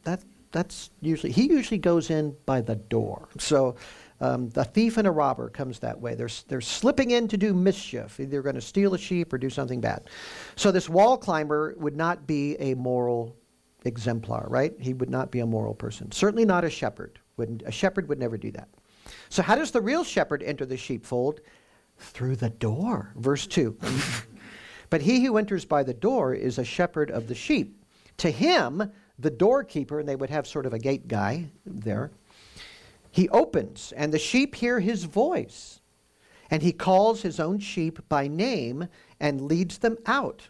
That, 0.05 0.23
that's 0.53 0.91
usually, 1.01 1.33
he 1.33 1.49
usually 1.49 1.79
goes 1.79 2.11
in 2.11 2.37
by 2.47 2.61
the 2.61 2.77
door. 2.77 3.29
So 3.39 3.75
um, 4.21 4.51
the 4.51 4.63
thief 4.63 4.99
and 4.99 5.09
a 5.09 5.11
robber 5.11 5.49
comes 5.49 5.81
that 5.81 6.01
way. 6.01 6.15
They're, 6.15 6.31
they're 6.47 6.61
slipping 6.61 7.11
in 7.11 7.27
to 7.27 7.37
do 7.37 7.53
mischief. 7.55 8.21
Either 8.21 8.41
going 8.41 8.55
to 8.55 8.61
steal 8.61 8.95
a 8.95 8.99
sheep 8.99 9.33
or 9.33 9.39
do 9.39 9.51
something 9.51 9.81
bad. 9.81 10.05
So 10.55 10.71
this 10.71 10.89
wall 10.89 11.19
climber 11.19 11.75
would 11.77 11.97
not 11.97 12.25
be 12.29 12.55
a 12.61 12.75
moral 12.75 13.35
exemplar, 13.85 14.47
right? 14.49 14.75
He 14.79 14.95
would 14.95 15.11
not 15.11 15.31
be 15.31 15.41
a 15.41 15.47
moral 15.47 15.75
person. 15.75 16.13
Certainly 16.13 16.45
not 16.45 16.65
a 16.65 16.71
shepherd. 16.71 17.19
Wouldn't, 17.37 17.63
a 17.65 17.73
shepherd 17.73 18.09
would 18.09 18.19
never 18.19 18.37
do 18.37 18.51
that. 18.53 18.69
So, 19.29 19.43
how 19.43 19.55
does 19.55 19.71
the 19.71 19.81
real 19.81 20.05
shepherd 20.05 20.43
enter 20.43 20.67
the 20.67 20.77
sheepfold? 20.77 21.41
Through 21.99 22.37
the 22.37 22.51
door. 22.51 23.13
Verse 23.17 23.47
2. 23.47 23.77
but 24.91 25.03
he 25.03 25.25
who 25.25 25.37
enters 25.37 25.65
by 25.65 25.83
the 25.83 25.95
door 25.95 26.35
is 26.35 26.59
a 26.59 26.65
shepherd 26.65 27.11
of 27.11 27.29
the 27.29 27.35
sheep. 27.35 27.83
To 28.19 28.31
him, 28.31 28.91
the 29.19 29.31
doorkeeper, 29.31 30.01
and 30.01 30.09
they 30.09 30.17
would 30.17 30.31
have 30.31 30.47
sort 30.47 30.67
of 30.67 30.73
a 30.73 30.79
gate 30.79 31.09
guy 31.09 31.51
there, 31.65 32.11
he 33.11 33.29
opens, 33.31 33.93
and 33.97 34.13
the 34.13 34.19
sheep 34.19 34.55
hear 34.55 34.81
his 34.81 35.05
voice. 35.05 35.81
And 36.51 36.63
he 36.63 36.73
calls 36.73 37.23
his 37.23 37.39
own 37.39 37.59
sheep 37.59 37.99
by 38.09 38.29
name 38.29 38.89
and 39.21 39.43
leads 39.43 39.79
them 39.79 39.99
out. 40.07 40.49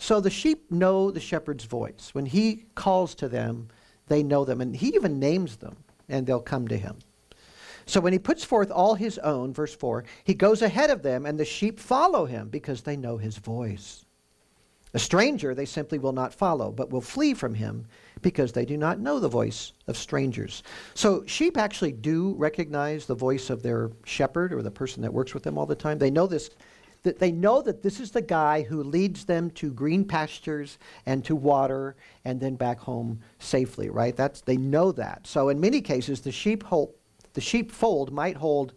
So 0.00 0.18
the 0.18 0.30
sheep 0.30 0.70
know 0.70 1.10
the 1.10 1.20
shepherd's 1.20 1.64
voice. 1.64 2.08
When 2.14 2.24
he 2.24 2.64
calls 2.74 3.14
to 3.16 3.28
them, 3.28 3.68
they 4.08 4.22
know 4.22 4.46
them. 4.46 4.62
And 4.62 4.74
he 4.74 4.88
even 4.94 5.20
names 5.20 5.56
them, 5.56 5.76
and 6.08 6.26
they'll 6.26 6.40
come 6.40 6.66
to 6.68 6.76
him. 6.76 6.96
So 7.84 8.00
when 8.00 8.14
he 8.14 8.18
puts 8.18 8.42
forth 8.42 8.70
all 8.70 8.94
his 8.94 9.18
own, 9.18 9.52
verse 9.52 9.74
4, 9.74 10.04
he 10.24 10.32
goes 10.32 10.62
ahead 10.62 10.88
of 10.88 11.02
them, 11.02 11.26
and 11.26 11.38
the 11.38 11.44
sheep 11.44 11.78
follow 11.78 12.24
him 12.24 12.48
because 12.48 12.80
they 12.80 12.96
know 12.96 13.18
his 13.18 13.36
voice. 13.36 14.06
A 14.94 14.98
stranger 14.98 15.54
they 15.54 15.66
simply 15.66 15.98
will 15.98 16.12
not 16.12 16.32
follow, 16.32 16.72
but 16.72 16.90
will 16.90 17.02
flee 17.02 17.34
from 17.34 17.54
him 17.54 17.86
because 18.22 18.52
they 18.52 18.64
do 18.64 18.78
not 18.78 19.00
know 19.00 19.20
the 19.20 19.28
voice 19.28 19.74
of 19.86 19.98
strangers. 19.98 20.62
So 20.94 21.24
sheep 21.26 21.58
actually 21.58 21.92
do 21.92 22.34
recognize 22.38 23.04
the 23.04 23.14
voice 23.14 23.50
of 23.50 23.62
their 23.62 23.90
shepherd 24.06 24.54
or 24.54 24.62
the 24.62 24.70
person 24.70 25.02
that 25.02 25.12
works 25.12 25.34
with 25.34 25.42
them 25.42 25.58
all 25.58 25.66
the 25.66 25.74
time. 25.74 25.98
They 25.98 26.10
know 26.10 26.26
this 26.26 26.50
that 27.02 27.18
they 27.18 27.32
know 27.32 27.62
that 27.62 27.82
this 27.82 28.00
is 28.00 28.10
the 28.10 28.22
guy 28.22 28.62
who 28.62 28.82
leads 28.82 29.24
them 29.24 29.50
to 29.52 29.70
green 29.72 30.04
pastures 30.04 30.78
and 31.06 31.24
to 31.24 31.34
water 31.34 31.96
and 32.24 32.40
then 32.40 32.56
back 32.56 32.78
home 32.78 33.20
safely, 33.38 33.88
right? 33.88 34.16
That's 34.16 34.40
they 34.42 34.56
know 34.56 34.92
that. 34.92 35.26
So 35.26 35.48
in 35.48 35.60
many 35.60 35.80
cases 35.80 36.20
the 36.20 36.32
sheep 36.32 36.62
hold, 36.62 36.94
the 37.32 37.40
sheepfold 37.40 38.12
might 38.12 38.36
hold 38.36 38.74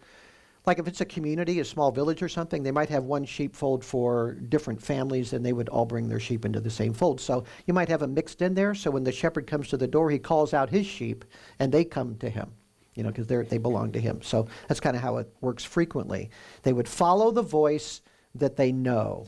like 0.65 0.79
if 0.79 0.87
it's 0.87 1.01
a 1.01 1.05
community, 1.05 1.59
a 1.59 1.65
small 1.65 1.91
village 1.91 2.23
or 2.23 2.29
something, 2.29 2.63
they 2.63 2.71
might 2.71 2.87
have 2.89 3.03
one 3.03 3.25
sheepfold 3.25 3.83
for 3.83 4.35
different 4.47 4.81
families 4.81 5.33
and 5.33 5.45
they 5.45 5.51
would 5.51 5.67
all 5.67 5.85
bring 5.85 6.07
their 6.07 6.21
sheep 6.21 6.45
into 6.45 6.61
the 6.61 6.69
same 6.69 6.93
fold. 6.93 7.19
So 7.19 7.43
you 7.65 7.73
might 7.73 7.89
have 7.89 7.99
them 7.99 8.13
mixed 8.13 8.41
in 8.41 8.53
there. 8.53 8.73
So 8.73 8.89
when 8.89 9.03
the 9.03 9.11
shepherd 9.11 9.45
comes 9.45 9.67
to 9.69 9.77
the 9.77 9.87
door, 9.87 10.09
he 10.09 10.19
calls 10.19 10.53
out 10.53 10.69
his 10.69 10.85
sheep 10.85 11.25
and 11.59 11.69
they 11.69 11.83
come 11.83 12.15
to 12.19 12.29
him 12.29 12.53
you 12.95 13.03
know, 13.03 13.09
because 13.09 13.27
they 13.27 13.57
belong 13.57 13.91
to 13.91 13.99
him. 13.99 14.21
So 14.21 14.47
that's 14.67 14.79
kind 14.79 14.95
of 14.95 15.01
how 15.01 15.17
it 15.17 15.27
works 15.41 15.63
frequently. 15.63 16.29
They 16.61 16.73
would 16.73 16.87
follow 16.87 17.31
the 17.31 17.41
voice 17.41 18.01
that 18.35 18.55
they 18.55 18.71
know. 18.71 19.25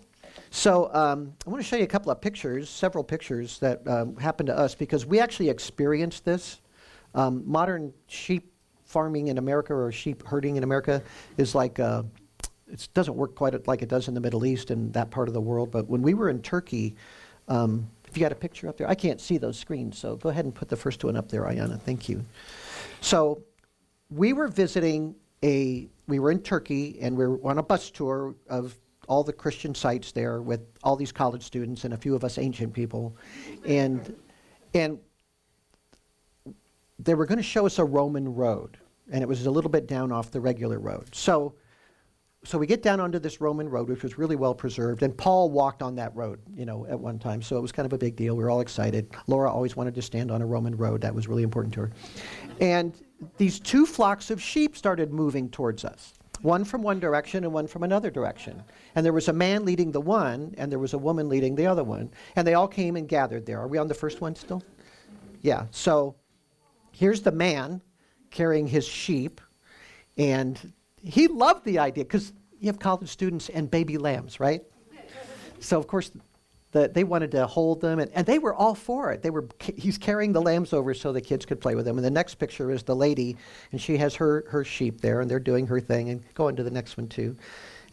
So 0.49 0.93
um, 0.93 1.33
I 1.45 1.49
want 1.49 1.61
to 1.61 1.67
show 1.67 1.75
you 1.75 1.83
a 1.83 1.87
couple 1.87 2.11
of 2.11 2.21
pictures, 2.21 2.69
several 2.69 3.03
pictures 3.03 3.59
that 3.59 3.87
um, 3.87 4.15
happened 4.17 4.47
to 4.47 4.57
us 4.57 4.75
because 4.75 5.05
we 5.05 5.19
actually 5.19 5.49
experienced 5.49 6.25
this. 6.25 6.61
Um, 7.13 7.43
modern 7.45 7.93
sheep 8.07 8.51
farming 8.83 9.27
in 9.27 9.37
America 9.37 9.73
or 9.73 9.91
sheep 9.91 10.25
herding 10.25 10.57
in 10.57 10.63
America 10.63 11.01
is 11.37 11.55
like 11.55 11.79
uh, 11.79 12.03
it 12.67 12.87
doesn't 12.93 13.15
work 13.15 13.35
quite 13.35 13.67
like 13.67 13.81
it 13.81 13.89
does 13.89 14.07
in 14.07 14.13
the 14.13 14.19
Middle 14.19 14.45
East 14.45 14.71
and 14.71 14.91
that 14.93 15.11
part 15.11 15.27
of 15.27 15.33
the 15.33 15.41
world. 15.41 15.71
But 15.71 15.87
when 15.87 16.01
we 16.01 16.13
were 16.13 16.29
in 16.29 16.41
Turkey, 16.41 16.95
um, 17.47 17.89
if 18.07 18.17
you 18.17 18.21
got 18.21 18.31
a 18.31 18.35
picture 18.35 18.67
up 18.67 18.77
there, 18.77 18.89
I 18.89 18.95
can't 18.95 19.21
see 19.21 19.37
those 19.37 19.57
screens, 19.57 19.97
so 19.97 20.15
go 20.15 20.29
ahead 20.29 20.45
and 20.45 20.53
put 20.53 20.69
the 20.69 20.75
first 20.75 21.03
one 21.03 21.15
up 21.15 21.29
there, 21.29 21.43
Ayana. 21.43 21.79
Thank 21.79 22.09
you. 22.09 22.25
So 23.01 23.43
we 24.09 24.33
were 24.33 24.47
visiting 24.47 25.15
a 25.43 25.87
we 26.07 26.19
were 26.19 26.31
in 26.31 26.39
Turkey 26.39 26.97
and 27.01 27.17
we 27.17 27.27
were 27.27 27.39
on 27.43 27.57
a 27.57 27.63
bus 27.63 27.89
tour 27.89 28.35
of 28.49 28.75
all 29.07 29.23
the 29.23 29.33
Christian 29.33 29.73
sites 29.75 30.11
there 30.11 30.41
with 30.41 30.61
all 30.83 30.95
these 30.95 31.11
college 31.11 31.43
students 31.43 31.83
and 31.83 31.93
a 31.93 31.97
few 31.97 32.15
of 32.15 32.23
us 32.23 32.37
ancient 32.37 32.73
people. 32.73 33.15
And, 33.65 34.15
and 34.73 34.99
they 36.99 37.13
were 37.13 37.25
going 37.25 37.37
to 37.37 37.43
show 37.43 37.65
us 37.65 37.79
a 37.79 37.83
Roman 37.83 38.33
road, 38.33 38.77
and 39.11 39.21
it 39.21 39.27
was 39.27 39.45
a 39.45 39.51
little 39.51 39.69
bit 39.69 39.87
down 39.87 40.11
off 40.11 40.31
the 40.31 40.39
regular 40.39 40.79
road. 40.79 41.13
So, 41.13 41.55
so 42.43 42.57
we 42.57 42.67
get 42.67 42.83
down 42.83 42.99
onto 42.99 43.19
this 43.19 43.41
Roman 43.41 43.67
road, 43.67 43.89
which 43.89 44.03
was 44.03 44.17
really 44.17 44.35
well 44.35 44.53
preserved, 44.53 45.03
and 45.03 45.17
Paul 45.17 45.49
walked 45.49 45.81
on 45.81 45.95
that 45.95 46.15
road, 46.15 46.39
you 46.55 46.65
know, 46.65 46.85
at 46.85 46.99
one 46.99 47.17
time. 47.19 47.41
So 47.41 47.57
it 47.57 47.61
was 47.61 47.71
kind 47.71 47.85
of 47.85 47.93
a 47.93 47.97
big 47.97 48.15
deal. 48.15 48.35
We 48.35 48.43
were 48.43 48.49
all 48.49 48.61
excited. 48.61 49.09
Laura 49.27 49.51
always 49.51 49.75
wanted 49.75 49.95
to 49.95 50.01
stand 50.01 50.31
on 50.31 50.41
a 50.41 50.45
Roman 50.45 50.77
road. 50.77 51.01
That 51.01 51.13
was 51.13 51.27
really 51.27 51.43
important 51.43 51.73
to 51.75 51.81
her. 51.81 51.91
And 52.61 52.93
these 53.37 53.59
two 53.59 53.85
flocks 53.85 54.29
of 54.29 54.41
sheep 54.41 54.77
started 54.77 55.11
moving 55.11 55.49
towards 55.49 55.85
us, 55.85 56.13
one 56.45 56.63
from 56.63 56.81
one 56.81 56.99
direction 56.99 57.43
and 57.43 57.51
one 57.51 57.67
from 57.67 57.83
another 57.83 58.09
direction. 58.09 58.63
And 58.93 59.05
there 59.05 59.11
was 59.11 59.27
a 59.27 59.33
man 59.33 59.65
leading 59.65 59.91
the 59.91 59.99
one, 59.99 60.53
and 60.57 60.71
there 60.71 60.79
was 60.79 60.93
a 60.93 60.97
woman 60.97 61.27
leading 61.27 61.55
the 61.55 61.65
other 61.65 61.83
one. 61.83 62.11
And 62.35 62.47
they 62.47 62.53
all 62.53 62.67
came 62.67 62.95
and 62.95 63.09
gathered 63.09 63.45
there. 63.45 63.59
Are 63.59 63.67
we 63.67 63.79
on 63.79 63.87
the 63.87 63.93
first 63.93 64.21
one 64.21 64.35
still? 64.35 64.63
Yeah. 65.41 65.65
So 65.71 66.15
here's 66.91 67.21
the 67.21 67.31
man 67.31 67.81
carrying 68.31 68.67
his 68.67 68.85
sheep, 68.85 69.41
and 70.17 70.73
he 71.01 71.27
loved 71.27 71.65
the 71.65 71.79
idea 71.79 72.05
because 72.05 72.31
you 72.59 72.67
have 72.67 72.79
college 72.79 73.09
students 73.09 73.49
and 73.49 73.69
baby 73.69 73.97
lambs, 73.97 74.39
right? 74.39 74.61
so 75.59 75.79
of 75.79 75.87
course, 75.87 76.11
the, 76.75 76.89
they 76.89 77.05
wanted 77.05 77.31
to 77.31 77.47
hold 77.47 77.79
them, 77.79 77.99
and, 77.99 78.11
and 78.13 78.27
they 78.27 78.37
were 78.37 78.53
all 78.53 78.75
for 78.75 79.09
it. 79.13 79.21
They 79.21 79.29
were 79.29 79.47
he's 79.77 79.97
carrying 79.97 80.33
the 80.33 80.41
lambs 80.41 80.73
over 80.73 80.93
so 80.93 81.13
the 81.13 81.21
kids 81.21 81.45
could 81.45 81.61
play 81.61 81.73
with 81.73 81.85
them. 81.85 81.97
And 81.97 82.03
the 82.03 82.11
next 82.11 82.35
picture 82.35 82.69
is 82.69 82.83
the 82.83 82.95
lady, 82.95 83.37
and 83.71 83.79
she 83.79 83.95
has 83.97 84.13
her 84.15 84.43
her 84.49 84.65
sheep 84.65 84.99
there, 84.99 85.21
and 85.21 85.31
they're 85.31 85.39
doing 85.39 85.67
her 85.67 85.79
thing. 85.79 86.09
And 86.09 86.21
go 86.33 86.49
into 86.49 86.63
the 86.63 86.69
next 86.69 86.97
one 86.97 87.07
too. 87.07 87.37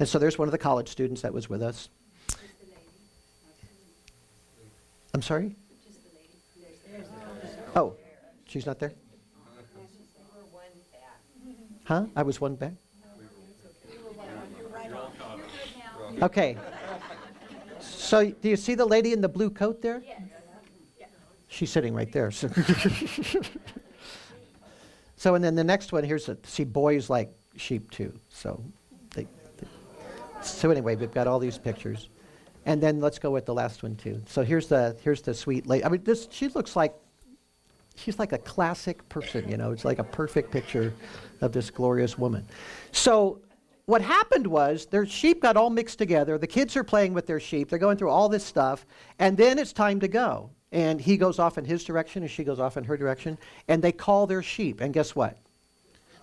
And 0.01 0.09
so 0.09 0.19
there's 0.19 0.37
one 0.37 0.49
of 0.49 0.53
the 0.53 0.59
college 0.59 0.89
students 0.89 1.23
that 1.23 1.33
was 1.33 1.49
with 1.49 1.63
us. 1.63 1.91
I'm 5.15 5.23
sorry. 5.23 5.55
Oh, 7.77 7.95
she's 8.47 8.67
not 8.67 8.81
there. 8.81 8.93
Huh? 11.85 12.07
I 12.17 12.23
was 12.25 12.41
one 12.41 12.57
back. 12.57 12.73
Okay. 16.21 16.57
So, 18.13 18.31
do 18.31 18.51
you 18.51 18.57
see 18.57 18.75
the 18.75 18.85
lady 18.85 19.15
in 19.15 19.23
the 19.23 19.29
blue 19.31 19.49
coat 19.49 19.81
there? 19.81 20.03
Yes. 20.07 20.21
She's 21.49 21.71
sitting 21.71 21.95
right 21.95 22.13
there. 22.13 22.31
So, 22.31 22.47
so 25.17 25.35
and 25.35 25.43
then 25.43 25.55
the 25.55 25.65
next 25.65 25.93
one 25.93 26.05
here's 26.05 26.29
a 26.29 26.37
see 26.43 26.65
boys 26.65 27.09
like 27.09 27.33
sheep 27.57 27.91
too. 27.91 28.13
So, 28.29 28.63
they, 29.15 29.23
they, 29.57 29.67
so 30.43 30.71
anyway, 30.71 30.95
we've 30.95 31.15
got 31.15 31.27
all 31.27 31.39
these 31.39 31.57
pictures, 31.57 32.11
and 32.67 32.83
then 32.83 33.01
let's 33.01 33.19
go 33.19 33.31
with 33.31 33.47
the 33.47 33.55
last 33.55 33.83
one 33.83 33.97
too. 33.97 34.21
So 34.27 34.43
here's 34.43 34.67
the 34.67 34.95
here's 35.03 35.23
the 35.23 35.33
sweet 35.33 35.67
lady. 35.67 35.83
I 35.83 35.89
mean, 35.89 36.05
this 36.05 36.29
she 36.31 36.49
looks 36.49 36.77
like 36.77 36.93
she's 37.97 38.19
like 38.19 38.35
a 38.35 38.39
classic 38.39 39.09
person. 39.09 39.49
You 39.49 39.57
know, 39.57 39.73
it's 39.73 39.87
like 39.87 40.01
a 40.01 40.05
perfect 40.05 40.51
picture 40.51 40.93
of 41.41 41.53
this 41.53 41.71
glorious 41.71 42.19
woman. 42.19 42.47
So 42.91 43.41
what 43.87 44.01
happened 44.01 44.47
was 44.47 44.87
their 44.87 45.07
sheep 45.07 45.43
got 45.43 45.57
all 45.57 45.71
mixed 45.71 45.99
together. 45.99 46.39
The 46.39 46.47
kids 46.47 46.77
are 46.77 46.85
playing 46.85 47.15
with 47.15 47.27
their 47.27 47.41
sheep. 47.41 47.69
They're 47.69 47.79
going 47.79 47.97
through 47.97 48.11
all 48.11 48.29
this 48.29 48.45
stuff. 48.45 48.87
And 49.19 49.37
then 49.37 49.59
it's 49.59 49.73
time 49.73 50.01
to 50.01 50.09
go. 50.09 50.51
And 50.71 51.01
he 51.01 51.17
goes 51.17 51.39
off 51.39 51.59
in 51.59 51.65
his 51.65 51.85
direction 51.85 52.23
and 52.23 52.31
she 52.31 52.45
goes 52.45 52.61
off 52.61 52.77
in 52.77 52.85
her 52.85 52.97
direction. 52.97 53.39
And 53.69 53.83
they 53.83 53.93
call 53.93 54.27
their 54.27 54.43
sheep. 54.43 54.81
And 54.81 54.95
guess 54.95 55.17
what? 55.17 55.37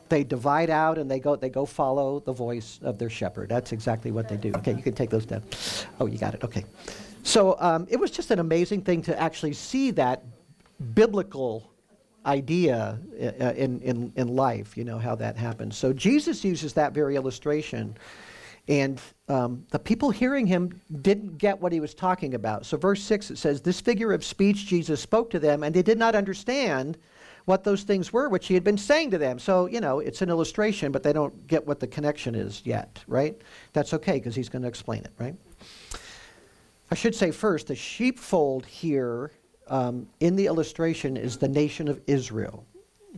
They 0.07 0.23
divide 0.23 0.71
out 0.71 0.97
and 0.97 1.11
they 1.11 1.19
go, 1.19 1.35
they 1.35 1.49
go 1.49 1.65
follow 1.65 2.19
the 2.19 2.33
voice 2.33 2.79
of 2.81 2.97
their 2.97 3.09
shepherd. 3.09 3.49
That's 3.49 3.71
exactly 3.73 4.11
what 4.11 4.27
they 4.27 4.37
do. 4.37 4.51
Okay, 4.55 4.73
you 4.73 4.81
can 4.81 4.93
take 4.93 5.11
those 5.11 5.25
down. 5.25 5.43
Oh, 5.99 6.07
you 6.07 6.17
got 6.17 6.33
it. 6.33 6.43
Okay. 6.43 6.65
So 7.21 7.57
um, 7.59 7.85
it 7.89 7.99
was 7.99 8.09
just 8.09 8.31
an 8.31 8.39
amazing 8.39 8.81
thing 8.81 9.03
to 9.03 9.19
actually 9.19 9.53
see 9.53 9.91
that 9.91 10.23
biblical 10.95 11.69
idea 12.25 12.99
uh, 13.21 13.43
uh, 13.43 13.53
in, 13.53 13.79
in, 13.81 14.11
in 14.15 14.35
life, 14.35 14.77
you 14.77 14.83
know, 14.83 14.99
how 14.99 15.15
that 15.15 15.37
happens. 15.37 15.77
So 15.77 15.93
Jesus 15.93 16.43
uses 16.43 16.73
that 16.73 16.93
very 16.93 17.15
illustration. 17.15 17.97
And 18.67 19.01
um, 19.27 19.65
the 19.71 19.79
people 19.79 20.11
hearing 20.11 20.45
him 20.45 20.79
didn't 21.01 21.39
get 21.39 21.59
what 21.59 21.71
he 21.71 21.79
was 21.79 21.95
talking 21.95 22.35
about. 22.35 22.67
So, 22.67 22.77
verse 22.77 23.01
6, 23.01 23.31
it 23.31 23.37
says, 23.39 23.61
This 23.61 23.81
figure 23.81 24.13
of 24.13 24.23
speech 24.23 24.67
Jesus 24.67 25.01
spoke 25.01 25.31
to 25.31 25.39
them, 25.39 25.63
and 25.63 25.73
they 25.73 25.81
did 25.81 25.97
not 25.97 26.13
understand 26.13 26.99
what 27.45 27.63
those 27.63 27.81
things 27.81 28.13
were 28.13 28.29
which 28.29 28.47
he 28.47 28.53
had 28.53 28.63
been 28.63 28.77
saying 28.77 29.09
to 29.09 29.17
them. 29.17 29.39
So, 29.39 29.65
you 29.65 29.81
know, 29.81 29.99
it's 29.99 30.21
an 30.21 30.29
illustration, 30.29 30.91
but 30.91 31.01
they 31.01 31.13
don't 31.13 31.47
get 31.47 31.65
what 31.65 31.79
the 31.79 31.87
connection 31.87 32.35
is 32.35 32.61
yet, 32.63 33.03
right? 33.07 33.41
That's 33.73 33.91
okay 33.95 34.13
because 34.13 34.35
he's 34.35 34.49
going 34.49 34.61
to 34.61 34.67
explain 34.67 34.99
it, 34.99 35.11
right? 35.17 35.35
I 36.91 36.95
should 36.95 37.15
say 37.15 37.31
first, 37.31 37.67
the 37.67 37.75
sheepfold 37.75 38.67
here 38.67 39.31
um, 39.69 40.07
in 40.19 40.35
the 40.35 40.45
illustration 40.45 41.17
is 41.17 41.37
the 41.37 41.47
nation 41.47 41.87
of 41.87 42.01
Israel. 42.07 42.65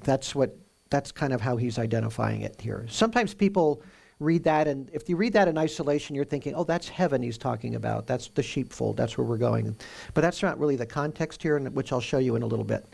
That's 0.04 0.36
what. 0.36 0.58
That's 0.90 1.10
kind 1.14 1.32
of 1.32 1.40
how 1.40 1.56
he's 1.56 1.80
identifying 1.80 2.42
it 2.42 2.60
here. 2.60 2.86
Sometimes 2.90 3.34
people 3.34 3.82
read 4.20 4.44
that, 4.44 4.68
and 4.68 4.90
if 4.92 5.08
you 5.08 5.16
read 5.16 5.32
that 5.34 5.48
in 5.48 5.58
isolation, 5.58 6.18
you're 6.18 6.26
thinking, 6.26 6.54
"Oh, 6.54 6.66
that's 6.66 6.90
heaven 6.90 7.24
he's 7.24 7.38
talking 7.38 7.76
about. 7.76 8.08
That's 8.08 8.28
the 8.28 8.44
sheepfold. 8.44 8.98
That's 8.98 9.18
where 9.18 9.26
we're 9.26 9.38
going." 9.38 9.74
But 10.14 10.22
that's 10.22 10.44
not 10.44 10.60
really 10.60 10.76
the 10.76 10.86
context 10.86 11.42
here, 11.42 11.58
which 11.60 11.94
I'll 11.94 12.02
show 12.02 12.18
you 12.18 12.36
in 12.36 12.42
a 12.44 12.46
little 12.46 12.66
bit 12.66 12.86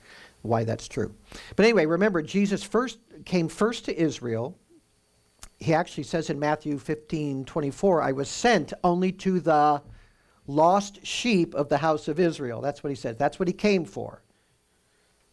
why 0.42 0.64
that's 0.64 0.88
true. 0.88 1.14
But 1.56 1.66
anyway, 1.66 1.86
remember 1.86 2.22
Jesus 2.22 2.64
first 2.64 3.00
came 3.26 3.48
first 3.48 3.86
to 3.86 4.00
Israel. 4.00 4.58
He 5.60 5.74
actually 5.74 6.04
says 6.04 6.30
in 6.30 6.40
Matthew 6.40 6.78
15, 6.78 7.46
24, 7.46 8.02
I 8.02 8.12
was 8.12 8.30
sent 8.30 8.74
only 8.84 9.12
to 9.14 9.40
the 9.40 9.82
lost 10.48 11.06
sheep 11.06 11.54
of 11.54 11.70
the 11.70 11.78
house 11.78 12.08
of 12.08 12.20
Israel. 12.20 12.62
That's 12.62 12.84
what 12.84 12.90
he 12.90 12.96
said. 12.96 13.20
That's 13.20 13.40
what 13.40 13.48
he 13.48 13.54
came 13.54 13.86
for. 13.86 14.24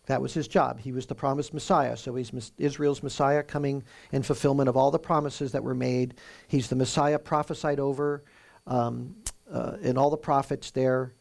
That 0.06 0.20
was 0.20 0.34
his 0.34 0.48
job. 0.48 0.80
He 0.80 0.92
was 0.92 1.06
the 1.06 1.14
promised 1.14 1.54
Messiah. 1.54 1.96
So 1.96 2.14
he's 2.14 2.52
Israel's 2.58 3.02
Messiah 3.02 3.42
coming 3.42 3.82
in 4.12 4.22
fulfillment 4.22 4.68
of 4.68 4.76
all 4.76 4.90
the 4.90 4.98
promises 4.98 5.52
that 5.52 5.64
were 5.64 5.74
made. 5.74 6.14
He's 6.48 6.68
the 6.68 6.76
Messiah 6.76 7.18
prophesied 7.18 7.80
over 7.80 8.22
um, 8.66 9.16
uh, 9.50 9.76
in 9.80 9.96
all 9.96 10.10
the 10.10 10.16
prophets 10.16 10.70
there 10.72 11.14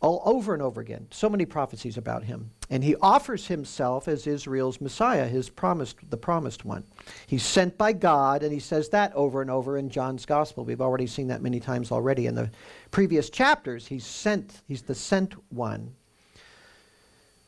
all 0.00 0.22
over 0.24 0.54
and 0.54 0.62
over 0.62 0.80
again. 0.80 1.06
So 1.10 1.28
many 1.28 1.44
prophecies 1.44 1.98
about 1.98 2.24
him. 2.24 2.50
And 2.70 2.82
he 2.82 2.96
offers 2.96 3.46
himself 3.46 4.08
as 4.08 4.26
Israel's 4.26 4.80
Messiah, 4.80 5.26
his 5.26 5.50
promised 5.50 5.96
the 6.08 6.16
promised 6.16 6.64
one. 6.64 6.84
He's 7.26 7.42
sent 7.42 7.76
by 7.76 7.92
God 7.92 8.42
and 8.42 8.52
he 8.52 8.60
says 8.60 8.88
that 8.90 9.14
over 9.14 9.42
and 9.42 9.50
over 9.50 9.76
in 9.76 9.90
John's 9.90 10.24
gospel. 10.24 10.64
We've 10.64 10.80
already 10.80 11.06
seen 11.06 11.28
that 11.28 11.42
many 11.42 11.60
times 11.60 11.92
already 11.92 12.26
in 12.26 12.34
the 12.34 12.50
previous 12.90 13.28
chapters. 13.28 13.86
He's 13.86 14.06
sent, 14.06 14.62
he's 14.66 14.82
the 14.82 14.94
sent 14.94 15.34
one. 15.52 15.94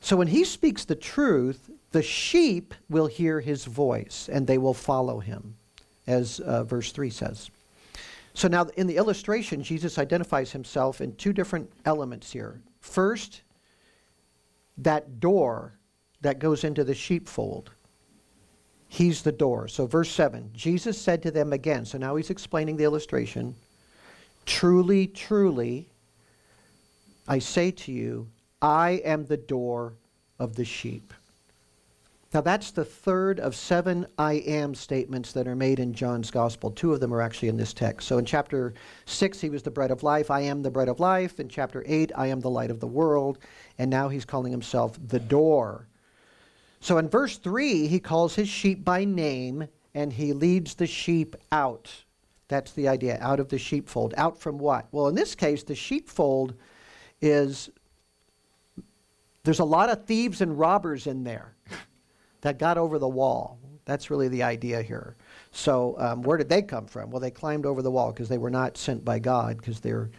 So 0.00 0.16
when 0.16 0.28
he 0.28 0.44
speaks 0.44 0.84
the 0.84 0.96
truth, 0.96 1.70
the 1.92 2.02
sheep 2.02 2.74
will 2.90 3.06
hear 3.06 3.40
his 3.40 3.64
voice 3.64 4.28
and 4.30 4.46
they 4.46 4.58
will 4.58 4.74
follow 4.74 5.20
him, 5.20 5.56
as 6.06 6.40
uh, 6.40 6.64
verse 6.64 6.92
3 6.92 7.08
says. 7.08 7.50
So 8.34 8.48
now 8.48 8.66
in 8.76 8.86
the 8.86 8.96
illustration, 8.96 9.62
Jesus 9.62 9.98
identifies 9.98 10.52
himself 10.52 11.00
in 11.00 11.14
two 11.16 11.32
different 11.32 11.70
elements 11.84 12.32
here. 12.32 12.60
First, 12.80 13.42
that 14.78 15.20
door 15.20 15.78
that 16.22 16.38
goes 16.38 16.64
into 16.64 16.84
the 16.84 16.94
sheepfold. 16.94 17.70
He's 18.88 19.22
the 19.22 19.32
door. 19.32 19.68
So, 19.68 19.86
verse 19.86 20.10
7 20.10 20.50
Jesus 20.54 21.00
said 21.00 21.22
to 21.22 21.30
them 21.30 21.52
again, 21.52 21.84
so 21.84 21.98
now 21.98 22.16
he's 22.16 22.30
explaining 22.30 22.76
the 22.76 22.84
illustration 22.84 23.54
Truly, 24.44 25.06
truly, 25.06 25.88
I 27.28 27.38
say 27.38 27.70
to 27.70 27.92
you, 27.92 28.28
I 28.60 29.02
am 29.04 29.26
the 29.26 29.36
door 29.36 29.94
of 30.38 30.56
the 30.56 30.64
sheep. 30.64 31.14
Now, 32.34 32.40
that's 32.40 32.70
the 32.70 32.84
third 32.84 33.40
of 33.40 33.54
seven 33.54 34.06
I 34.16 34.34
am 34.34 34.74
statements 34.74 35.32
that 35.32 35.46
are 35.46 35.54
made 35.54 35.78
in 35.78 35.92
John's 35.92 36.30
gospel. 36.30 36.70
Two 36.70 36.94
of 36.94 37.00
them 37.00 37.12
are 37.12 37.20
actually 37.20 37.48
in 37.48 37.58
this 37.58 37.74
text. 37.74 38.08
So, 38.08 38.16
in 38.16 38.24
chapter 38.24 38.72
6, 39.04 39.38
he 39.38 39.50
was 39.50 39.62
the 39.62 39.70
bread 39.70 39.90
of 39.90 40.02
life. 40.02 40.30
I 40.30 40.40
am 40.40 40.62
the 40.62 40.70
bread 40.70 40.88
of 40.88 40.98
life. 40.98 41.40
In 41.40 41.48
chapter 41.50 41.84
8, 41.86 42.10
I 42.16 42.28
am 42.28 42.40
the 42.40 42.48
light 42.48 42.70
of 42.70 42.80
the 42.80 42.86
world. 42.86 43.38
And 43.78 43.90
now 43.90 44.08
he's 44.08 44.24
calling 44.24 44.50
himself 44.50 44.98
the 45.08 45.20
door. 45.20 45.88
So, 46.80 46.96
in 46.96 47.10
verse 47.10 47.36
3, 47.36 47.86
he 47.86 48.00
calls 48.00 48.34
his 48.34 48.48
sheep 48.48 48.82
by 48.82 49.04
name 49.04 49.68
and 49.94 50.10
he 50.10 50.32
leads 50.32 50.74
the 50.74 50.86
sheep 50.86 51.36
out. 51.52 51.92
That's 52.48 52.72
the 52.72 52.88
idea, 52.88 53.18
out 53.20 53.40
of 53.40 53.50
the 53.50 53.58
sheepfold. 53.58 54.14
Out 54.16 54.40
from 54.40 54.56
what? 54.56 54.88
Well, 54.90 55.08
in 55.08 55.14
this 55.14 55.34
case, 55.34 55.64
the 55.64 55.74
sheepfold 55.74 56.54
is 57.20 57.68
there's 59.44 59.58
a 59.58 59.64
lot 59.64 59.90
of 59.90 60.06
thieves 60.06 60.40
and 60.40 60.58
robbers 60.58 61.06
in 61.06 61.24
there 61.24 61.51
that 62.42 62.58
got 62.58 62.78
over 62.78 62.98
the 62.98 63.08
wall. 63.08 63.58
That's 63.84 64.10
really 64.10 64.28
the 64.28 64.42
idea 64.42 64.82
here. 64.82 65.16
So, 65.50 65.96
um, 65.98 66.22
where 66.22 66.38
did 66.38 66.48
they 66.48 66.62
come 66.62 66.86
from? 66.86 67.10
Well, 67.10 67.20
they 67.20 67.30
climbed 67.30 67.66
over 67.66 67.82
the 67.82 67.90
wall 67.90 68.12
because 68.12 68.28
they 68.28 68.38
were 68.38 68.50
not 68.50 68.76
sent 68.76 69.04
by 69.04 69.18
God, 69.18 69.56
because 69.56 69.80
they're 69.80 70.10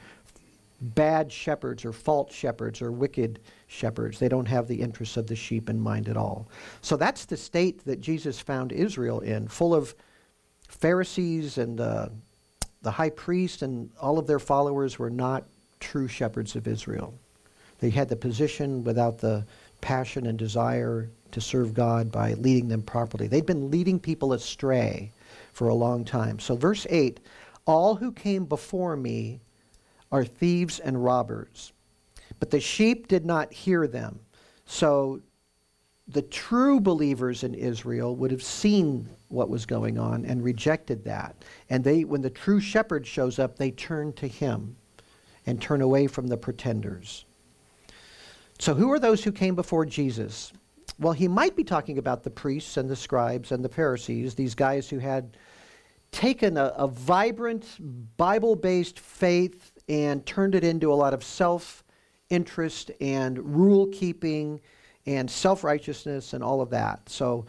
bad 0.81 1.31
shepherds 1.31 1.85
or 1.85 1.93
false 1.93 2.33
shepherds 2.33 2.81
or 2.81 2.91
wicked 2.91 3.39
shepherds. 3.67 4.19
They 4.19 4.27
don't 4.27 4.47
have 4.47 4.67
the 4.67 4.81
interests 4.81 5.15
of 5.15 5.27
the 5.27 5.35
sheep 5.35 5.69
in 5.69 5.79
mind 5.79 6.09
at 6.09 6.17
all. 6.17 6.49
So, 6.81 6.97
that's 6.97 7.25
the 7.25 7.37
state 7.37 7.85
that 7.85 8.01
Jesus 8.01 8.39
found 8.39 8.73
Israel 8.73 9.21
in, 9.21 9.47
full 9.47 9.73
of 9.73 9.95
Pharisees 10.67 11.57
and 11.57 11.79
uh, 11.79 12.09
the 12.81 12.91
high 12.91 13.11
priest 13.11 13.61
and 13.61 13.89
all 14.01 14.19
of 14.19 14.27
their 14.27 14.39
followers 14.39 14.99
were 14.99 15.09
not 15.09 15.45
true 15.79 16.07
shepherds 16.07 16.55
of 16.55 16.67
Israel. 16.67 17.13
They 17.79 17.89
had 17.89 18.09
the 18.09 18.15
position 18.15 18.83
without 18.83 19.17
the 19.17 19.45
passion 19.81 20.25
and 20.27 20.37
desire 20.37 21.09
to 21.33 21.41
serve 21.41 21.73
God 21.73 22.11
by 22.11 22.33
leading 22.33 22.67
them 22.67 22.81
properly. 22.81 23.27
They'd 23.27 23.45
been 23.45 23.69
leading 23.69 23.99
people 23.99 24.33
astray 24.33 25.11
for 25.51 25.67
a 25.67 25.73
long 25.73 26.05
time. 26.05 26.39
So, 26.39 26.55
verse 26.55 26.87
8 26.89 27.19
All 27.65 27.95
who 27.95 28.11
came 28.11 28.45
before 28.45 28.95
me 28.95 29.41
are 30.11 30.23
thieves 30.23 30.79
and 30.79 31.03
robbers, 31.03 31.73
but 32.39 32.49
the 32.49 32.59
sheep 32.59 33.07
did 33.07 33.25
not 33.25 33.51
hear 33.51 33.87
them. 33.87 34.19
So, 34.65 35.21
the 36.07 36.21
true 36.21 36.79
believers 36.79 37.43
in 37.43 37.53
Israel 37.53 38.15
would 38.17 38.31
have 38.31 38.43
seen 38.43 39.09
what 39.29 39.49
was 39.49 39.65
going 39.65 39.97
on 39.97 40.25
and 40.25 40.43
rejected 40.43 41.05
that. 41.05 41.35
And 41.69 41.83
they, 41.83 42.03
when 42.03 42.21
the 42.21 42.29
true 42.29 42.59
shepherd 42.59 43.07
shows 43.07 43.39
up, 43.39 43.57
they 43.57 43.71
turn 43.71 44.11
to 44.13 44.27
him 44.27 44.75
and 45.45 45.61
turn 45.61 45.81
away 45.81 46.07
from 46.07 46.27
the 46.27 46.37
pretenders. 46.37 47.25
So, 48.59 48.73
who 48.73 48.91
are 48.91 48.99
those 48.99 49.23
who 49.23 49.31
came 49.31 49.55
before 49.55 49.85
Jesus? 49.85 50.53
Well, 50.99 51.13
he 51.13 51.27
might 51.27 51.55
be 51.55 51.63
talking 51.63 51.97
about 51.97 52.23
the 52.23 52.29
priests 52.29 52.77
and 52.77 52.89
the 52.89 52.95
scribes 52.95 53.51
and 53.51 53.63
the 53.63 53.69
Pharisees, 53.69 54.35
these 54.35 54.55
guys 54.55 54.89
who 54.89 54.99
had 54.99 55.37
taken 56.11 56.57
a, 56.57 56.73
a 56.77 56.87
vibrant, 56.87 57.65
Bible 58.17 58.55
based 58.55 58.99
faith 58.99 59.71
and 59.89 60.25
turned 60.25 60.55
it 60.55 60.63
into 60.63 60.93
a 60.93 60.95
lot 60.95 61.13
of 61.13 61.23
self 61.23 61.83
interest 62.29 62.91
and 63.01 63.37
rule 63.55 63.87
keeping 63.87 64.61
and 65.05 65.29
self 65.29 65.63
righteousness 65.63 66.33
and 66.33 66.43
all 66.43 66.61
of 66.61 66.69
that. 66.69 67.09
So, 67.09 67.45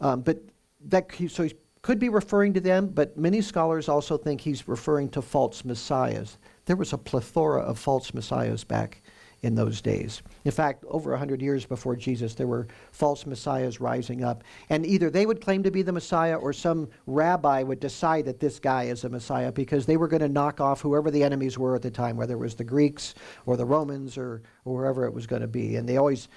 um, 0.00 0.22
but 0.22 0.38
that 0.86 1.10
so 1.28 1.44
he 1.44 1.54
could 1.82 1.98
be 1.98 2.08
referring 2.08 2.54
to 2.54 2.60
them, 2.60 2.86
but 2.86 3.16
many 3.18 3.42
scholars 3.42 3.88
also 3.88 4.16
think 4.16 4.40
he's 4.40 4.66
referring 4.66 5.08
to 5.10 5.20
false 5.20 5.64
messiahs. 5.64 6.38
There 6.64 6.76
was 6.76 6.94
a 6.94 6.98
plethora 6.98 7.60
of 7.60 7.78
false 7.78 8.14
messiahs 8.14 8.64
back 8.64 9.02
in 9.44 9.54
those 9.54 9.82
days. 9.82 10.22
In 10.46 10.50
fact, 10.50 10.84
over 10.88 11.10
100 11.10 11.42
years 11.42 11.66
before 11.66 11.96
Jesus, 11.96 12.34
there 12.34 12.46
were 12.46 12.66
false 12.92 13.26
messiahs 13.26 13.78
rising 13.78 14.24
up. 14.24 14.42
And 14.70 14.86
either 14.86 15.10
they 15.10 15.26
would 15.26 15.42
claim 15.42 15.62
to 15.64 15.70
be 15.70 15.82
the 15.82 15.92
Messiah 15.92 16.36
or 16.36 16.54
some 16.54 16.88
rabbi 17.06 17.62
would 17.62 17.78
decide 17.78 18.24
that 18.24 18.40
this 18.40 18.58
guy 18.58 18.84
is 18.84 19.04
a 19.04 19.08
Messiah 19.10 19.52
because 19.52 19.84
they 19.84 19.98
were 19.98 20.08
going 20.08 20.22
to 20.22 20.28
knock 20.28 20.62
off 20.62 20.80
whoever 20.80 21.10
the 21.10 21.22
enemies 21.22 21.58
were 21.58 21.76
at 21.76 21.82
the 21.82 21.90
time, 21.90 22.16
whether 22.16 22.34
it 22.34 22.38
was 22.38 22.54
the 22.54 22.64
Greeks 22.64 23.14
or 23.44 23.58
the 23.58 23.66
Romans 23.66 24.16
or, 24.16 24.40
or 24.64 24.76
wherever 24.76 25.04
it 25.04 25.12
was 25.12 25.26
going 25.26 25.42
to 25.42 25.48
be. 25.48 25.76
And 25.76 25.86
they 25.86 25.98
always 25.98 26.28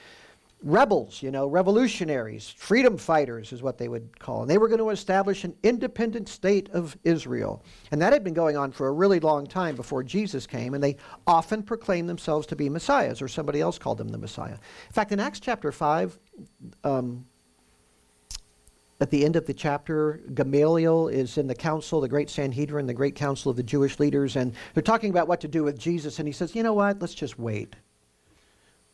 rebels, 0.64 1.22
you 1.22 1.30
know, 1.30 1.48
revolutionaries, 1.48 2.50
freedom 2.50 2.98
fighters 2.98 3.54
is 3.54 3.62
what 3.62 3.78
they 3.78 3.88
would 3.88 4.20
call. 4.20 4.42
And 4.42 4.50
they 4.50 4.58
were 4.58 4.68
going 4.68 4.80
to 4.80 4.90
establish 4.90 5.44
an 5.44 5.56
independent 5.64 6.28
state 6.28 6.70
of 6.72 6.98
Israel. 7.04 7.64
And 7.92 8.02
that 8.02 8.12
had 8.12 8.24
been 8.24 8.34
going 8.34 8.58
on 8.58 8.72
for 8.72 8.88
a 8.88 8.92
really 8.92 9.20
long 9.20 9.46
time 9.46 9.76
before 9.76 10.04
Jesus 10.04 10.48
came, 10.48 10.74
and 10.74 10.84
they 10.84 10.98
often 11.28 11.62
proclaimed 11.62 12.10
themselves 12.10 12.48
to 12.48 12.56
be 12.56 12.70
messiahs, 12.70 13.22
or 13.22 13.28
somebody 13.28 13.62
else 13.62 13.78
called 13.78 14.00
them 14.00 14.10
the 14.10 14.18
Messiah. 14.18 14.54
In 14.88 14.94
fact, 14.94 15.12
in 15.12 15.20
Acts 15.20 15.40
chapter 15.40 15.72
5, 15.72 16.18
um, 16.84 17.26
at 19.00 19.12
the 19.12 19.24
end 19.24 19.36
of 19.36 19.46
the 19.46 19.54
chapter, 19.54 20.22
Gamaliel 20.34 21.08
is 21.08 21.38
in 21.38 21.46
the 21.46 21.54
council, 21.54 22.02
the 22.02 22.10
great 22.10 22.32
Sanhedrin, 22.32 22.88
the 22.88 22.96
great 22.96 23.14
council 23.14 23.52
of 23.52 23.58
the 23.58 23.64
Jewish 23.64 24.00
leaders, 24.00 24.36
and 24.36 24.54
they're 24.74 24.82
talking 24.82 25.12
about 25.12 25.28
what 25.28 25.40
to 25.42 25.48
do 25.48 25.64
with 25.64 25.78
Jesus. 25.78 26.18
And 26.18 26.28
he 26.28 26.32
says, 26.32 26.56
You 26.56 26.64
know 26.64 26.74
what? 26.74 27.00
Let's 27.00 27.14
just 27.14 27.38
wait. 27.38 27.76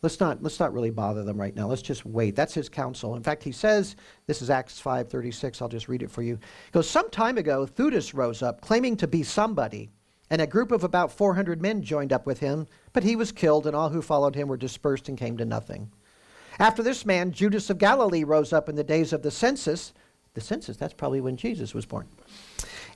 Let's 0.04 0.20
not, 0.20 0.44
let's 0.44 0.60
not 0.60 0.74
really 0.74 0.90
bother 0.90 1.24
them 1.24 1.40
right 1.40 1.56
now. 1.56 1.66
Let's 1.66 1.82
just 1.82 2.06
wait. 2.06 2.36
That's 2.36 2.54
his 2.54 2.68
counsel. 2.68 3.16
In 3.16 3.24
fact, 3.24 3.42
he 3.42 3.54
says, 3.54 3.96
this 4.28 4.42
is 4.42 4.50
Acts 4.50 4.82
5.36, 4.82 5.62
I'll 5.62 5.70
just 5.70 5.88
read 5.88 6.04
it 6.04 6.12
for 6.12 6.22
you. 6.22 6.36
He 6.36 6.72
goes, 6.74 6.90
Some 6.90 7.10
time 7.10 7.38
ago, 7.38 7.66
Theudas 7.66 8.14
rose 8.14 8.44
up, 8.44 8.60
claiming 8.60 8.98
to 8.98 9.08
be 9.08 9.24
somebody, 9.24 9.90
and 10.30 10.42
a 10.42 10.48
group 10.48 10.74
of 10.74 10.84
about 10.84 11.14
400 11.14 11.62
men 11.62 11.82
joined 11.82 12.12
up 12.12 12.26
with 12.26 12.40
him, 12.40 12.68
but 12.92 13.04
he 13.04 13.16
was 13.16 13.32
killed, 13.32 13.66
and 13.66 13.74
all 13.74 13.88
who 13.88 14.02
followed 14.02 14.36
him 14.36 14.50
were 14.50 14.58
dispersed 14.58 15.08
and 15.08 15.18
came 15.18 15.38
to 15.38 15.46
nothing. 15.46 15.90
After 16.60 16.84
this 16.84 17.06
man, 17.06 17.32
Judas 17.32 17.70
of 17.70 17.78
Galilee 17.78 18.26
rose 18.26 18.52
up 18.52 18.68
in 18.68 18.76
the 18.76 18.84
days 18.84 19.14
of 19.14 19.22
the 19.22 19.32
census. 19.32 19.94
The 20.34 20.42
census, 20.42 20.76
that's 20.76 20.94
probably 20.94 21.22
when 21.22 21.38
Jesus 21.38 21.74
was 21.74 21.86
born. 21.86 22.10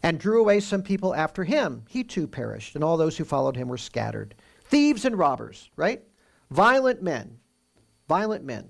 And 0.04 0.20
drew 0.20 0.42
away 0.42 0.60
some 0.60 0.84
people 0.84 1.16
after 1.16 1.46
him. 1.46 1.84
He 1.88 2.04
too 2.04 2.28
perished, 2.28 2.76
and 2.76 2.84
all 2.84 2.98
those 2.98 3.16
who 3.16 3.24
followed 3.24 3.56
him 3.56 3.70
were 3.70 3.78
scattered. 3.78 4.36
Thieves 4.66 5.06
and 5.06 5.18
robbers, 5.18 5.70
right? 5.78 6.04
Violent 6.50 7.02
men, 7.02 7.38
violent 8.08 8.44
men, 8.44 8.70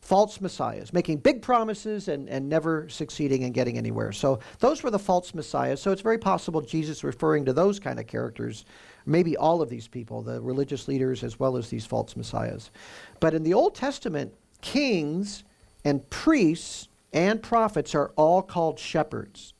false 0.00 0.38
messiahs, 0.40 0.92
making 0.92 1.16
big 1.16 1.40
promises 1.40 2.08
and, 2.08 2.28
and 2.28 2.46
never 2.46 2.86
succeeding 2.90 3.42
in 3.42 3.52
getting 3.52 3.78
anywhere. 3.78 4.12
So 4.12 4.38
those 4.58 4.82
were 4.82 4.90
the 4.90 4.98
false 4.98 5.32
messiahs. 5.32 5.80
So 5.80 5.92
it's 5.92 6.02
very 6.02 6.18
possible 6.18 6.60
Jesus 6.60 7.02
referring 7.02 7.46
to 7.46 7.54
those 7.54 7.80
kind 7.80 7.98
of 7.98 8.06
characters, 8.06 8.66
maybe 9.06 9.34
all 9.36 9.62
of 9.62 9.70
these 9.70 9.88
people, 9.88 10.20
the 10.20 10.42
religious 10.42 10.88
leaders 10.88 11.24
as 11.24 11.40
well 11.40 11.56
as 11.56 11.70
these 11.70 11.86
false 11.86 12.16
messiahs. 12.16 12.70
But 13.18 13.32
in 13.32 13.42
the 13.42 13.54
Old 13.54 13.74
Testament, 13.74 14.34
kings 14.60 15.44
and 15.84 16.08
priests 16.10 16.88
and 17.14 17.42
prophets 17.42 17.94
are 17.94 18.12
all 18.16 18.42
called 18.42 18.78
shepherds. 18.78 19.54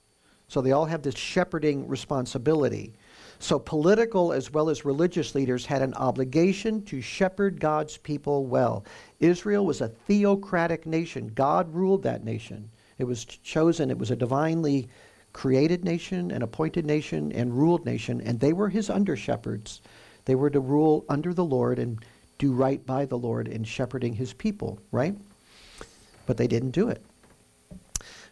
So 0.48 0.60
they 0.60 0.72
all 0.72 0.84
have 0.84 1.02
this 1.02 1.16
shepherding 1.16 1.88
responsibility. 1.88 2.92
So, 3.38 3.58
political 3.58 4.32
as 4.32 4.52
well 4.52 4.70
as 4.70 4.84
religious 4.84 5.34
leaders 5.34 5.66
had 5.66 5.82
an 5.82 5.94
obligation 5.94 6.82
to 6.86 7.00
shepherd 7.00 7.60
God's 7.60 7.96
people 7.96 8.46
well. 8.46 8.84
Israel 9.20 9.66
was 9.66 9.80
a 9.80 9.88
theocratic 9.88 10.86
nation, 10.86 11.32
God 11.34 11.72
ruled 11.74 12.02
that 12.04 12.24
nation. 12.24 12.70
It 12.98 13.04
was 13.04 13.24
chosen, 13.24 13.90
it 13.90 13.98
was 13.98 14.10
a 14.10 14.16
divinely 14.16 14.88
created 15.32 15.84
nation, 15.84 16.30
an 16.30 16.42
appointed 16.42 16.86
nation, 16.86 17.32
and 17.32 17.52
ruled 17.52 17.84
nation, 17.84 18.20
and 18.20 18.40
they 18.40 18.52
were 18.52 18.68
his 18.68 18.88
under 18.88 19.16
shepherds. 19.16 19.82
They 20.24 20.36
were 20.36 20.50
to 20.50 20.60
rule 20.60 21.04
under 21.08 21.34
the 21.34 21.44
Lord 21.44 21.78
and 21.78 22.02
do 22.38 22.52
right 22.52 22.84
by 22.86 23.04
the 23.04 23.18
Lord 23.18 23.48
in 23.48 23.64
shepherding 23.64 24.14
his 24.14 24.32
people, 24.32 24.78
right? 24.90 25.14
But 26.26 26.36
they 26.36 26.46
didn't 26.46 26.70
do 26.70 26.88
it. 26.88 27.04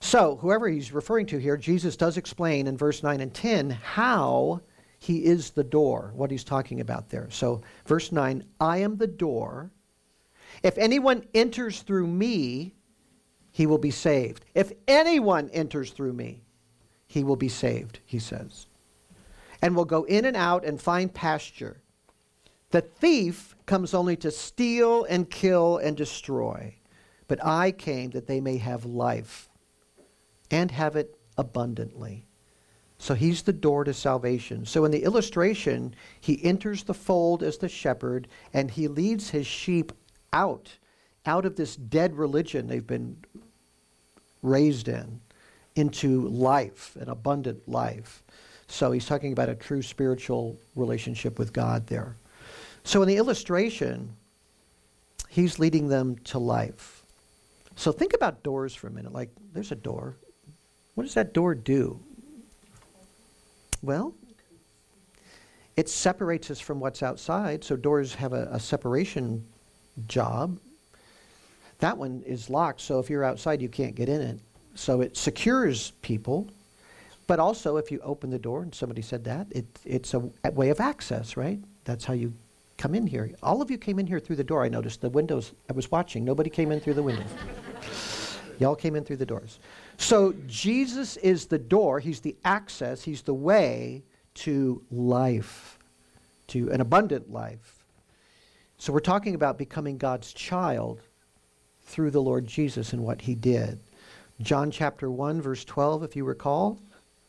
So, 0.01 0.37
whoever 0.37 0.69
he's 0.69 0.93
referring 0.93 1.27
to 1.27 1.39
here, 1.39 1.57
Jesus 1.57 1.97
does 1.97 2.17
explain 2.17 2.67
in 2.67 2.77
verse 2.77 3.03
9 3.03 3.21
and 3.21 3.33
10 3.33 3.71
how 3.71 4.61
he 5.03 5.25
is 5.25 5.51
the 5.51 5.65
door, 5.65 6.13
what 6.15 6.31
he's 6.31 6.45
talking 6.45 6.81
about 6.81 7.11
there. 7.11 7.29
So, 7.29 7.63
verse 7.87 8.13
9 8.13 8.45
I 8.61 8.79
am 8.79 8.99
the 8.99 9.09
door. 9.09 9.73
If 10.63 10.79
anyone 10.79 11.25
enters 11.35 11.83
through 11.83 12.07
me, 12.07 12.77
he 13.51 13.67
will 13.67 13.79
be 13.79 13.91
saved. 13.91 14.45
If 14.55 14.73
anyone 14.87 15.51
enters 15.53 15.91
through 15.91 16.13
me, 16.13 16.43
he 17.09 17.25
will 17.25 17.35
be 17.35 17.49
saved, 17.49 17.99
he 18.07 18.21
says, 18.21 18.67
and 19.61 19.75
will 19.75 19.87
go 19.87 20.05
in 20.05 20.25
and 20.25 20.37
out 20.37 20.65
and 20.65 20.81
find 20.81 21.13
pasture. 21.13 21.81
The 22.71 22.83
thief 22.83 23.57
comes 23.67 23.95
only 23.95 24.15
to 24.19 24.31
steal 24.31 25.03
and 25.03 25.29
kill 25.29 25.79
and 25.79 25.97
destroy, 25.97 26.77
but 27.27 27.45
I 27.45 27.73
came 27.73 28.11
that 28.11 28.29
they 28.29 28.41
may 28.41 28.59
have 28.59 28.85
life 28.85 29.49
and 30.49 30.71
have 30.71 30.95
it 30.95 31.19
abundantly. 31.37 32.29
So 33.03 33.15
he's 33.15 33.43
the 33.43 33.53
door 33.53 33.83
to 33.83 33.93
salvation. 33.93 34.65
So 34.65 34.85
in 34.85 34.93
the 34.93 35.03
illustration, 35.03 35.93
he 36.21 36.43
enters 36.45 36.85
the 36.85 36.95
fold 36.95 37.43
as 37.43 37.59
the 37.59 37.69
shepherd 37.69 38.29
and 38.55 38.71
he 38.71 38.87
leads 38.87 39.29
his 39.29 39.45
sheep 39.45 39.91
out, 40.33 40.71
out 41.27 41.45
of 41.45 41.57
this 41.57 41.75
dead 41.75 42.17
religion 42.17 42.69
they've 42.69 42.87
been 42.87 43.17
raised 44.41 44.87
in, 44.87 45.21
into 45.75 46.29
life, 46.29 46.95
an 47.01 47.09
abundant 47.09 47.69
life. 47.69 48.23
So 48.69 48.93
he's 48.93 49.07
talking 49.07 49.33
about 49.33 49.49
a 49.49 49.57
true 49.57 49.83
spiritual 49.83 50.57
relationship 50.77 51.41
with 51.41 51.53
God 51.53 51.89
there. 51.89 52.15
So 52.85 53.03
in 53.03 53.09
the 53.09 53.17
illustration, 53.17 54.11
he's 55.29 55.59
leading 55.59 55.89
them 55.89 56.19
to 56.27 56.39
life. 56.39 57.03
So 57.75 57.91
think 57.91 58.15
about 58.15 58.45
doors 58.45 58.77
for 58.77 58.87
a 58.87 58.93
minute. 58.93 59.13
Like, 59.13 59.31
there's 59.53 59.73
a 59.73 59.77
door. 59.77 60.15
What 60.95 61.03
does 61.03 61.15
that 61.15 61.35
door 61.35 61.57
do? 61.57 61.99
Well, 63.83 64.15
it 65.77 65.89
separates 65.89 66.51
us 66.51 66.61
from 66.61 66.81
what's 66.81 67.03
outside, 67.03 67.65
so 67.65 67.77
doors 67.77 68.15
have 68.15 68.33
a, 68.33 68.49
a 68.53 68.61
separation 68.61 69.45
job. 70.07 70.59
That 71.79 71.99
one 71.99 72.23
is 72.25 72.49
locked, 72.49 72.81
so 72.81 73.01
if 73.01 73.11
you're 73.11 73.25
outside, 73.25 73.61
you 73.61 73.69
can't 73.69 73.95
get 73.95 74.09
in 74.09 74.21
it. 74.21 74.39
So 74.75 75.01
it 75.01 75.17
secures 75.17 75.93
people, 76.03 76.49
but 77.27 77.41
also 77.41 77.77
if 77.77 77.91
you 77.91 78.01
open 78.05 78.31
the 78.31 78.39
door, 78.39 78.63
and 78.63 78.75
somebody 78.75 79.03
said 79.03 79.25
that, 79.25 79.47
it, 79.51 79.67
it's 79.85 80.15
a, 80.15 80.23
a 80.45 80.53
way 80.53 80.71
of 80.71 80.79
access, 80.79 81.37
right? 81.37 81.59
That's 81.85 82.05
how 82.05 82.15
you 82.15 82.33
come 82.79 82.95
in 82.95 83.07
here. 83.07 83.31
All 83.43 83.61
of 83.61 83.71
you 83.71 83.79
came 83.79 83.99
in 83.99 84.07
here 84.07 84.21
through 84.21 84.37
the 84.37 84.45
door, 84.45 84.65
I 84.65 84.69
noticed. 84.69 85.01
The 85.01 85.11
windows, 85.11 85.53
I 85.69 85.73
was 85.73 85.91
watching, 85.91 86.25
nobody 86.25 86.51
came 86.51 86.71
in 86.71 86.81
through 86.81 86.95
the 86.95 87.03
windows. 87.03 87.31
Y'all 88.59 88.77
came 88.77 88.97
in 88.97 89.05
through 89.05 89.17
the 89.17 89.27
doors. 89.27 89.59
So 89.97 90.35
Jesus 90.47 91.17
is 91.19 91.47
the 91.47 91.59
door, 91.59 92.01
he's 92.01 92.21
the 92.21 92.37
access, 92.45 93.03
he's 93.03 93.23
the 93.23 93.35
way 93.35 94.03
to 94.35 94.83
life, 94.91 95.79
to 96.49 96.71
an 96.71 96.81
abundant 96.81 97.31
life. 97.33 97.85
So 98.79 98.93
we're 98.93 99.01
talking 99.01 99.35
about 99.35 99.59
becoming 99.59 99.97
God's 99.97 100.33
child 100.33 101.01
through 101.85 102.11
the 102.11 102.23
Lord 102.23 102.47
Jesus 102.47 102.93
and 102.93 103.05
what 103.05 103.21
he 103.21 103.35
did. 103.35 103.79
John 104.41 104.71
chapter 104.71 105.11
1 105.11 105.41
verse 105.41 105.65
12 105.65 106.03
if 106.03 106.17
you 106.17 106.25
recall, 106.25 106.79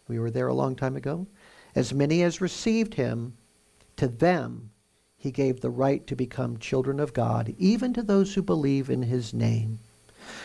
we 0.07 0.19
were 0.19 0.31
there 0.31 0.47
a 0.47 0.53
long 0.53 0.75
time 0.75 0.95
ago. 0.95 1.27
As 1.75 1.93
many 1.93 2.23
as 2.23 2.41
received 2.41 2.93
him, 2.93 3.33
to 3.97 4.07
them 4.07 4.71
he 5.17 5.31
gave 5.31 5.61
the 5.61 5.69
right 5.69 6.05
to 6.07 6.15
become 6.15 6.57
children 6.57 6.99
of 6.99 7.13
God, 7.13 7.53
even 7.57 7.93
to 7.93 8.03
those 8.03 8.33
who 8.33 8.41
believe 8.41 8.89
in 8.89 9.03
his 9.03 9.33
name 9.33 9.79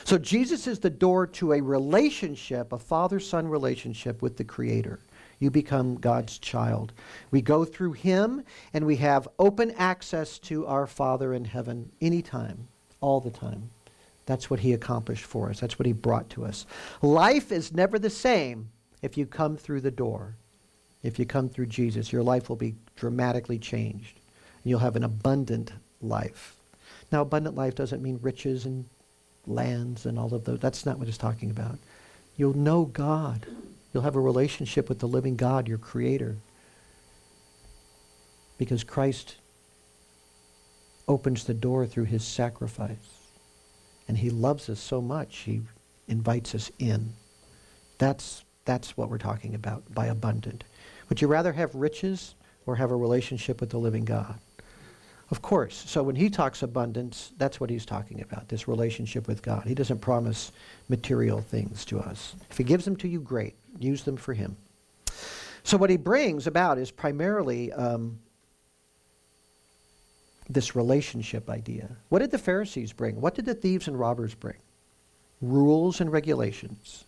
So 0.04 0.18
Jesus 0.18 0.66
is 0.66 0.78
the 0.78 0.90
door 0.90 1.26
to 1.26 1.52
a 1.52 1.60
relationship, 1.60 2.72
a 2.72 2.78
father 2.78 3.20
son 3.20 3.48
relationship 3.48 4.22
with 4.22 4.36
the 4.36 4.44
Creator. 4.44 5.00
You 5.38 5.50
become 5.50 5.96
God's 5.96 6.38
child. 6.38 6.92
We 7.30 7.42
go 7.42 7.64
through 7.64 7.92
Him 7.92 8.42
and 8.74 8.84
we 8.84 8.96
have 8.96 9.28
open 9.38 9.70
access 9.72 10.38
to 10.40 10.66
our 10.66 10.86
Father 10.86 11.32
in 11.34 11.44
heaven 11.44 11.90
anytime, 12.00 12.66
all 13.00 13.20
the 13.20 13.30
time. 13.30 13.70
That's 14.26 14.50
what 14.50 14.60
He 14.60 14.72
accomplished 14.72 15.24
for 15.24 15.48
us, 15.48 15.60
that's 15.60 15.78
what 15.78 15.86
He 15.86 15.92
brought 15.92 16.28
to 16.30 16.44
us. 16.44 16.66
Life 17.02 17.52
is 17.52 17.72
never 17.72 17.98
the 17.98 18.10
same 18.10 18.68
if 19.02 19.16
you 19.16 19.26
come 19.26 19.56
through 19.56 19.80
the 19.80 19.90
door. 19.90 20.34
If 21.02 21.18
you 21.18 21.26
come 21.26 21.48
through 21.48 21.66
Jesus, 21.66 22.12
your 22.12 22.24
life 22.24 22.48
will 22.48 22.56
be 22.56 22.74
dramatically 22.96 23.58
changed. 23.58 24.20
You'll 24.64 24.80
have 24.80 24.96
an 24.96 25.04
abundant 25.04 25.72
life. 26.02 26.56
Now, 27.12 27.22
abundant 27.22 27.54
life 27.54 27.74
doesn't 27.74 28.02
mean 28.02 28.18
riches 28.20 28.66
and 28.66 28.84
lands 29.48 30.06
and 30.06 30.18
all 30.18 30.32
of 30.34 30.44
those. 30.44 30.61
That's 30.61 30.87
not 30.87 30.98
what 30.98 31.08
it's 31.08 31.18
talking 31.18 31.50
about. 31.50 31.78
You'll 32.37 32.56
know 32.56 32.84
God. 32.84 33.46
You'll 33.92 34.02
have 34.02 34.16
a 34.16 34.20
relationship 34.20 34.88
with 34.88 34.98
the 34.98 35.08
living 35.08 35.37
God, 35.37 35.66
your 35.66 35.78
creator. 35.78 36.37
Because 38.58 38.84
Christ 38.84 39.37
opens 41.06 41.44
the 41.44 41.54
door 41.54 41.87
through 41.87 42.04
his 42.04 42.24
sacrifice. 42.24 43.18
And 44.06 44.18
he 44.18 44.30
loves 44.30 44.68
us 44.68 44.80
so 44.80 45.00
much, 45.00 45.38
he 45.38 45.62
invites 46.06 46.54
us 46.54 46.70
in. 46.78 47.12
That's, 47.98 48.44
that's 48.64 48.96
what 48.96 49.11
we're 49.11 49.18
talking 49.18 49.54
about 49.54 49.94
by 49.94 50.06
abundant. 50.06 50.64
Would 51.08 51.20
you 51.20 51.28
rather 51.28 51.52
have 51.52 51.74
riches 51.74 52.34
or 52.66 52.76
have 52.76 52.90
a 52.90 52.96
relationship 52.96 53.61
with 53.61 53.70
the 53.70 53.78
living 53.78 54.04
God? 54.04 54.38
Of 55.30 55.42
course. 55.42 55.84
So 55.86 56.02
when 56.02 56.16
he 56.16 56.30
talks 56.30 56.62
abundance, 56.62 57.32
that's 57.36 57.60
what 57.60 57.68
he's 57.68 57.84
talking 57.84 58.22
about, 58.22 58.48
this 58.48 58.66
relationship 58.66 59.28
with 59.28 59.42
God. 59.42 59.64
He 59.64 59.74
doesn't 59.74 60.00
promise 60.00 60.52
material 60.88 61.42
things 61.42 61.84
to 61.86 62.00
us. 62.00 62.34
If 62.50 62.56
he 62.56 62.64
gives 62.64 62.84
them 62.84 62.96
to 62.96 63.08
you, 63.08 63.20
great. 63.20 63.54
Use 63.78 64.04
them 64.04 64.16
for 64.16 64.32
him. 64.32 64.56
So 65.64 65.76
what 65.76 65.90
he 65.90 65.98
brings 65.98 66.46
about 66.46 66.78
is 66.78 66.90
primarily 66.90 67.70
um, 67.72 68.18
this 70.48 70.74
relationship 70.74 71.50
idea. 71.50 71.90
What 72.08 72.20
did 72.20 72.30
the 72.30 72.38
Pharisees 72.38 72.94
bring? 72.94 73.20
What 73.20 73.34
did 73.34 73.44
the 73.44 73.54
thieves 73.54 73.86
and 73.86 73.98
robbers 73.98 74.34
bring? 74.34 74.56
Rules 75.42 76.00
and 76.00 76.10
regulations. 76.10 77.04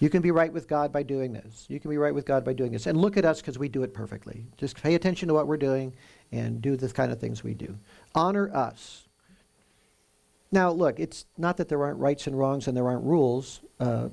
You 0.00 0.10
can 0.10 0.22
be 0.22 0.30
right 0.30 0.52
with 0.52 0.66
God 0.66 0.92
by 0.92 1.02
doing 1.02 1.32
this. 1.32 1.66
You 1.68 1.78
can 1.78 1.90
be 1.90 1.98
right 1.98 2.14
with 2.14 2.24
God 2.24 2.44
by 2.44 2.54
doing 2.54 2.72
this. 2.72 2.86
And 2.86 3.00
look 3.00 3.16
at 3.16 3.24
us 3.24 3.40
because 3.40 3.58
we 3.58 3.68
do 3.68 3.82
it 3.82 3.94
perfectly. 3.94 4.44
Just 4.56 4.82
pay 4.82 4.94
attention 4.94 5.28
to 5.28 5.34
what 5.34 5.46
we're 5.46 5.58
doing 5.58 5.92
and 6.32 6.62
do 6.62 6.76
the 6.76 6.88
kind 6.88 7.12
of 7.12 7.20
things 7.20 7.42
we 7.42 7.54
do. 7.54 7.76
Honor 8.14 8.54
us. 8.54 9.06
Now, 10.52 10.70
look, 10.70 10.98
it's 10.98 11.26
not 11.38 11.56
that 11.58 11.68
there 11.68 11.82
aren't 11.82 11.98
rights 11.98 12.26
and 12.26 12.38
wrongs 12.38 12.66
and 12.66 12.76
there 12.76 12.86
aren't 12.88 13.04
rules. 13.04 13.60
Uh, 13.78 14.08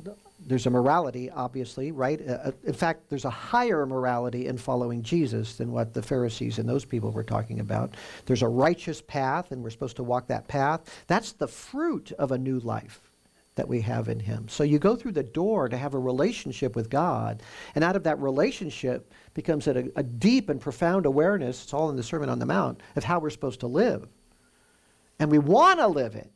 there's 0.46 0.68
a 0.68 0.70
morality, 0.70 1.32
obviously, 1.32 1.92
right? 1.92 2.22
Uh, 2.22 2.34
uh, 2.34 2.52
in 2.64 2.74
fact, 2.74 3.10
there's 3.10 3.26
a 3.26 3.30
higher 3.30 3.86
morality 3.86 4.48
in 4.48 4.58
following 4.58 5.02
Jesus 5.02 5.56
than 5.56 5.72
what 5.72 5.94
the 5.94 6.02
Pharisees 6.02 6.60
and 6.60 6.70
those 6.70 6.86
people 6.86 7.12
were 7.12 7.24
talking 7.24 7.60
about. 7.60 7.96
There's 8.26 8.44
a 8.44 8.48
righteous 8.48 9.02
path, 9.02 9.52
and 9.52 9.64
we're 9.64 9.72
supposed 9.72 9.96
to 9.96 10.04
walk 10.04 10.28
that 10.28 10.48
path. 10.48 11.04
That's 11.08 11.32
the 11.32 11.48
fruit 11.48 12.12
of 12.20 12.32
a 12.32 12.38
new 12.38 12.60
life 12.60 13.07
that 13.58 13.68
we 13.68 13.82
have 13.82 14.08
in 14.08 14.20
Him. 14.20 14.48
So 14.48 14.64
you 14.64 14.80
go 14.80 14.96
through 14.96 15.12
the 15.12 15.24
door 15.24 15.68
to 15.68 15.78
have 15.78 15.94
a 15.94 16.00
relationship 16.00 16.76
with 16.76 16.90
God, 16.90 17.44
and 17.76 17.84
out 17.84 17.96
of 17.96 18.04
that 18.04 18.20
relationship 18.20 19.12
becomes 19.34 19.68
a, 19.68 19.90
a 19.96 20.04
deep 20.04 20.50
and 20.50 20.62
profound 20.62 21.06
awareness, 21.06 21.64
it's 21.64 21.74
all 21.74 21.90
in 21.90 21.98
the 21.98 22.04
Sermon 22.04 22.30
on 22.30 22.40
the 22.40 22.46
Mount, 22.46 22.82
of 22.96 23.04
how 23.04 23.20
we're 23.20 23.30
supposed 23.30 23.60
to 23.60 23.68
live. 23.68 24.08
And 25.20 25.30
we 25.30 25.40
want 25.40 25.80
to 25.80 25.88
live 25.88 26.16
it. 26.16 26.32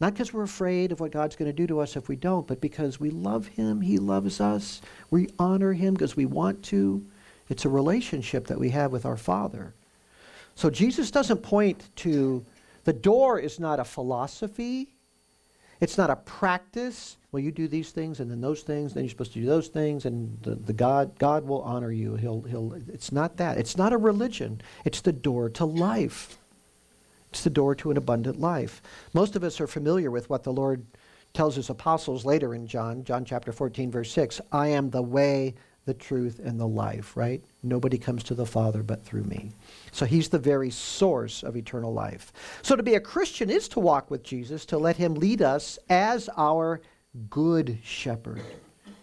Not 0.00 0.12
because 0.12 0.32
we're 0.32 0.42
afraid 0.42 0.92
of 0.92 1.00
what 1.00 1.10
God's 1.10 1.36
going 1.36 1.50
to 1.50 1.56
do 1.56 1.66
to 1.66 1.80
us 1.80 1.96
if 1.96 2.08
we 2.08 2.16
don't, 2.16 2.46
but 2.46 2.60
because 2.60 3.00
we 3.00 3.10
love 3.10 3.46
Him, 3.46 3.80
He 3.80 3.98
loves 3.98 4.40
us, 4.40 4.82
we 5.10 5.28
honor 5.38 5.72
Him 5.72 5.94
because 5.94 6.16
we 6.16 6.26
want 6.26 6.62
to. 6.64 7.04
It's 7.48 7.64
a 7.64 7.70
relationship 7.70 8.46
that 8.48 8.58
we 8.58 8.70
have 8.70 8.92
with 8.92 9.06
our 9.06 9.16
Father. 9.16 9.74
So 10.54 10.68
Jesus 10.68 11.10
doesn't 11.10 11.42
point 11.42 11.88
to 11.96 12.44
the 12.84 12.92
door 12.92 13.38
is 13.38 13.58
not 13.58 13.80
a 13.80 13.84
philosophy 13.84 14.95
it's 15.80 15.98
not 15.98 16.10
a 16.10 16.16
practice. 16.16 17.16
Well, 17.32 17.42
you 17.42 17.52
do 17.52 17.68
these 17.68 17.90
things 17.90 18.20
and 18.20 18.30
then 18.30 18.40
those 18.40 18.62
things, 18.62 18.94
then 18.94 19.04
you're 19.04 19.10
supposed 19.10 19.34
to 19.34 19.40
do 19.40 19.46
those 19.46 19.68
things, 19.68 20.06
and 20.06 20.38
the, 20.42 20.54
the 20.54 20.72
God 20.72 21.18
God 21.18 21.46
will 21.46 21.62
honor 21.62 21.92
you. 21.92 22.16
He'll 22.16 22.42
he'll. 22.42 22.74
It's 22.88 23.12
not 23.12 23.36
that. 23.36 23.58
It's 23.58 23.76
not 23.76 23.92
a 23.92 23.98
religion. 23.98 24.60
It's 24.84 25.00
the 25.00 25.12
door 25.12 25.50
to 25.50 25.64
life. 25.64 26.38
It's 27.30 27.44
the 27.44 27.50
door 27.50 27.74
to 27.74 27.90
an 27.90 27.96
abundant 27.96 28.40
life. 28.40 28.80
Most 29.12 29.36
of 29.36 29.44
us 29.44 29.60
are 29.60 29.66
familiar 29.66 30.10
with 30.10 30.30
what 30.30 30.42
the 30.42 30.52
Lord 30.52 30.86
tells 31.34 31.56
his 31.56 31.68
apostles 31.68 32.24
later 32.24 32.54
in 32.54 32.66
John, 32.66 33.04
John 33.04 33.24
chapter 33.24 33.52
14, 33.52 33.90
verse 33.90 34.10
6. 34.10 34.40
I 34.52 34.68
am 34.68 34.88
the 34.88 35.02
way, 35.02 35.54
the 35.86 35.94
truth, 35.94 36.40
and 36.44 36.60
the 36.60 36.66
life, 36.66 37.16
right? 37.16 37.42
Nobody 37.62 37.96
comes 37.96 38.24
to 38.24 38.34
the 38.34 38.44
Father 38.44 38.82
but 38.82 39.04
through 39.04 39.22
me. 39.22 39.52
So 39.92 40.04
he's 40.04 40.28
the 40.28 40.38
very 40.38 40.70
source 40.70 41.42
of 41.44 41.56
eternal 41.56 41.92
life. 41.92 42.32
So 42.62 42.76
to 42.76 42.82
be 42.82 42.96
a 42.96 43.00
Christian 43.00 43.48
is 43.48 43.68
to 43.68 43.80
walk 43.80 44.10
with 44.10 44.24
Jesus, 44.24 44.66
to 44.66 44.78
let 44.78 44.96
him 44.96 45.14
lead 45.14 45.42
us 45.42 45.78
as 45.88 46.28
our 46.36 46.80
good 47.30 47.78
shepherd. 47.84 48.42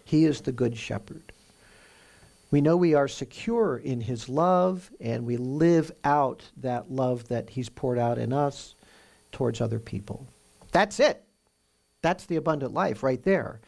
He 0.04 0.26
is 0.26 0.42
the 0.42 0.52
good 0.52 0.76
shepherd. 0.76 1.22
We 2.50 2.60
know 2.60 2.76
we 2.76 2.94
are 2.94 3.08
secure 3.08 3.78
in 3.78 4.02
his 4.02 4.28
love, 4.28 4.90
and 5.00 5.24
we 5.24 5.38
live 5.38 5.90
out 6.04 6.42
that 6.58 6.92
love 6.92 7.26
that 7.28 7.50
he's 7.50 7.70
poured 7.70 7.98
out 7.98 8.18
in 8.18 8.32
us 8.32 8.74
towards 9.32 9.60
other 9.60 9.80
people. 9.80 10.26
That's 10.70 11.00
it. 11.00 11.24
That's 12.02 12.26
the 12.26 12.36
abundant 12.36 12.74
life 12.74 13.02
right 13.02 13.22
there. 13.24 13.60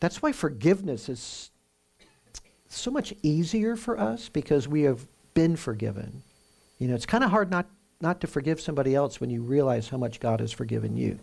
That's 0.00 0.20
why 0.20 0.32
forgiveness 0.32 1.08
is 1.08 1.52
so 2.76 2.90
much 2.90 3.14
easier 3.22 3.76
for 3.76 3.98
us 3.98 4.28
because 4.28 4.68
we 4.68 4.82
have 4.82 5.06
been 5.34 5.56
forgiven. 5.56 6.22
You 6.78 6.88
know, 6.88 6.94
it's 6.94 7.06
kind 7.06 7.24
of 7.24 7.30
hard 7.30 7.50
not, 7.50 7.66
not 8.00 8.20
to 8.22 8.26
forgive 8.26 8.60
somebody 8.60 8.94
else 8.94 9.20
when 9.20 9.30
you 9.30 9.42
realize 9.42 9.88
how 9.88 9.98
much 9.98 10.20
God 10.20 10.40
has 10.40 10.52
forgiven 10.52 10.96
you. 10.96 11.18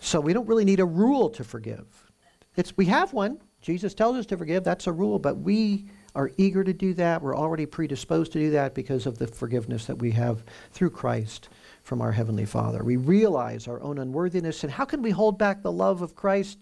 So 0.00 0.20
we 0.20 0.32
don't 0.32 0.46
really 0.46 0.64
need 0.64 0.80
a 0.80 0.84
rule 0.84 1.30
to 1.30 1.44
forgive. 1.44 1.86
It's, 2.56 2.76
we 2.76 2.86
have 2.86 3.12
one. 3.12 3.40
Jesus 3.60 3.94
tells 3.94 4.16
us 4.16 4.26
to 4.26 4.36
forgive. 4.36 4.62
That's 4.62 4.86
a 4.86 4.92
rule, 4.92 5.18
but 5.18 5.38
we 5.38 5.86
are 6.14 6.30
eager 6.36 6.62
to 6.62 6.72
do 6.72 6.94
that. 6.94 7.20
We're 7.20 7.36
already 7.36 7.66
predisposed 7.66 8.32
to 8.32 8.38
do 8.38 8.50
that 8.52 8.74
because 8.74 9.06
of 9.06 9.18
the 9.18 9.26
forgiveness 9.26 9.86
that 9.86 9.98
we 9.98 10.12
have 10.12 10.44
through 10.70 10.90
Christ 10.90 11.48
from 11.82 12.00
our 12.00 12.12
Heavenly 12.12 12.46
Father. 12.46 12.82
We 12.84 12.96
realize 12.96 13.68
our 13.68 13.82
own 13.82 13.98
unworthiness, 13.98 14.62
and 14.64 14.72
how 14.72 14.84
can 14.84 15.02
we 15.02 15.10
hold 15.10 15.38
back 15.38 15.62
the 15.62 15.72
love 15.72 16.02
of 16.02 16.14
Christ 16.14 16.58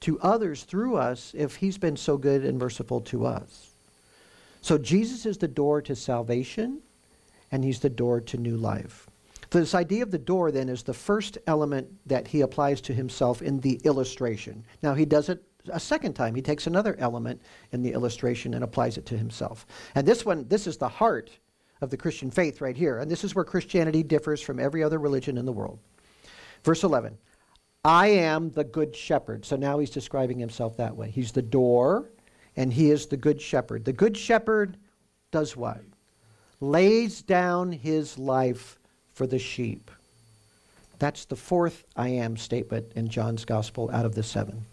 to 0.00 0.18
others 0.20 0.64
through 0.64 0.96
us 0.96 1.32
if 1.36 1.56
he's 1.56 1.78
been 1.78 1.96
so 1.96 2.16
good 2.16 2.44
and 2.44 2.58
merciful 2.58 3.00
to 3.02 3.26
us. 3.26 3.70
So 4.62 4.78
Jesus 4.78 5.26
is 5.26 5.38
the 5.38 5.48
door 5.48 5.80
to 5.82 5.94
salvation, 5.96 6.80
and 7.52 7.64
he's 7.64 7.80
the 7.80 7.90
door 7.90 8.20
to 8.20 8.36
new 8.36 8.56
life. 8.56 9.08
So 9.52 9.58
this 9.58 9.74
idea 9.74 10.02
of 10.02 10.10
the 10.10 10.18
door 10.18 10.52
then 10.52 10.68
is 10.68 10.82
the 10.82 10.94
first 10.94 11.38
element 11.46 11.88
that 12.06 12.28
he 12.28 12.42
applies 12.42 12.80
to 12.82 12.94
himself 12.94 13.42
in 13.42 13.60
the 13.60 13.80
illustration. 13.84 14.64
Now 14.82 14.94
he 14.94 15.04
does 15.04 15.28
it 15.28 15.42
a 15.72 15.80
second 15.80 16.14
time. 16.14 16.34
He 16.34 16.42
takes 16.42 16.66
another 16.66 16.96
element 16.98 17.40
in 17.72 17.82
the 17.82 17.92
illustration 17.92 18.54
and 18.54 18.64
applies 18.64 18.96
it 18.96 19.06
to 19.06 19.18
himself. 19.18 19.66
And 19.94 20.06
this 20.06 20.24
one, 20.24 20.46
this 20.48 20.66
is 20.66 20.76
the 20.76 20.88
heart 20.88 21.30
of 21.80 21.90
the 21.90 21.96
Christian 21.96 22.30
faith 22.30 22.60
right 22.60 22.76
here. 22.76 22.98
And 22.98 23.10
this 23.10 23.24
is 23.24 23.34
where 23.34 23.44
Christianity 23.44 24.02
differs 24.02 24.40
from 24.40 24.60
every 24.60 24.82
other 24.82 24.98
religion 24.98 25.36
in 25.36 25.46
the 25.46 25.52
world. 25.52 25.78
Verse 26.62 26.84
11 26.84 27.16
I 27.84 28.08
am 28.08 28.50
the 28.50 28.64
good 28.64 28.94
shepherd. 28.94 29.44
So 29.44 29.56
now 29.56 29.78
he's 29.78 29.90
describing 29.90 30.38
himself 30.38 30.76
that 30.76 30.96
way. 30.96 31.10
He's 31.10 31.32
the 31.32 31.42
door, 31.42 32.10
and 32.56 32.72
he 32.72 32.90
is 32.90 33.06
the 33.06 33.16
good 33.16 33.40
shepherd. 33.40 33.84
The 33.84 33.92
good 33.92 34.16
shepherd 34.16 34.76
does 35.30 35.56
what? 35.56 35.80
Lays 36.60 37.22
down 37.22 37.72
his 37.72 38.18
life 38.18 38.78
for 39.14 39.26
the 39.26 39.38
sheep. 39.38 39.90
That's 40.98 41.24
the 41.24 41.36
fourth 41.36 41.84
I 41.96 42.08
am 42.08 42.36
statement 42.36 42.92
in 42.94 43.08
John's 43.08 43.46
gospel 43.46 43.90
out 43.90 44.04
of 44.04 44.14
the 44.14 44.22
seven. 44.22 44.66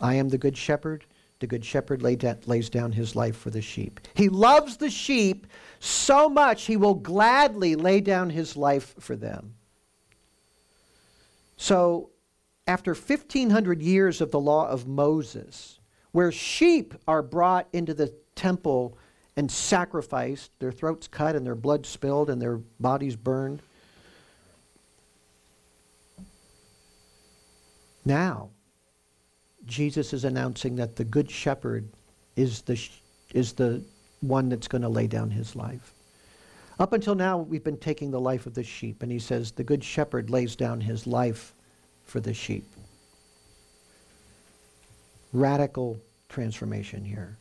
I 0.00 0.14
am 0.14 0.28
the 0.28 0.36
good 0.36 0.56
shepherd. 0.56 1.04
The 1.40 1.46
good 1.46 1.64
shepherd 1.64 2.02
da- 2.18 2.34
lays 2.44 2.68
down 2.68 2.92
his 2.92 3.16
life 3.16 3.36
for 3.36 3.50
the 3.50 3.62
sheep. 3.62 4.00
He 4.14 4.28
loves 4.28 4.76
the 4.76 4.90
sheep 4.90 5.46
so 5.80 6.28
much 6.28 6.64
he 6.64 6.76
will 6.76 6.94
gladly 6.94 7.74
lay 7.74 8.00
down 8.00 8.30
his 8.30 8.56
life 8.56 8.94
for 8.98 9.16
them. 9.16 9.54
So 11.56 12.10
after 12.66 12.94
1,500 12.94 13.82
years 13.82 14.20
of 14.20 14.30
the 14.30 14.40
law 14.40 14.68
of 14.68 14.86
Moses, 14.86 15.78
where 16.12 16.32
sheep 16.32 16.94
are 17.06 17.22
brought 17.22 17.68
into 17.72 17.92
the 17.92 18.14
temple 18.34 18.96
and 19.36 19.50
sacrificed, 19.50 20.50
their 20.60 20.72
throats 20.72 21.08
cut 21.08 21.36
and 21.36 21.44
their 21.44 21.54
blood 21.54 21.84
spilled 21.84 22.30
and 22.30 22.40
their 22.40 22.58
bodies 22.80 23.16
burned. 23.16 23.60
Now, 28.04 28.50
Jesus 29.66 30.12
is 30.12 30.24
announcing 30.24 30.76
that 30.76 30.96
the 30.96 31.04
Good 31.04 31.30
Shepherd 31.30 31.88
is 32.36 32.62
the, 32.62 32.80
is 33.32 33.52
the 33.54 33.82
one 34.20 34.48
that's 34.48 34.68
going 34.68 34.82
to 34.82 34.88
lay 34.88 35.06
down 35.06 35.30
his 35.30 35.56
life. 35.56 35.92
Up 36.78 36.92
until 36.92 37.14
now, 37.14 37.38
we've 37.38 37.64
been 37.64 37.78
taking 37.78 38.10
the 38.10 38.20
life 38.20 38.46
of 38.46 38.54
the 38.54 38.64
sheep, 38.64 39.02
and 39.02 39.10
he 39.10 39.18
says, 39.18 39.52
The 39.52 39.64
good 39.64 39.84
shepherd 39.84 40.28
lays 40.28 40.56
down 40.56 40.80
his 40.80 41.06
life 41.06 41.54
for 42.04 42.20
the 42.20 42.34
sheep. 42.34 42.64
Radical 45.32 45.98
transformation 46.28 47.04
here. 47.04 47.36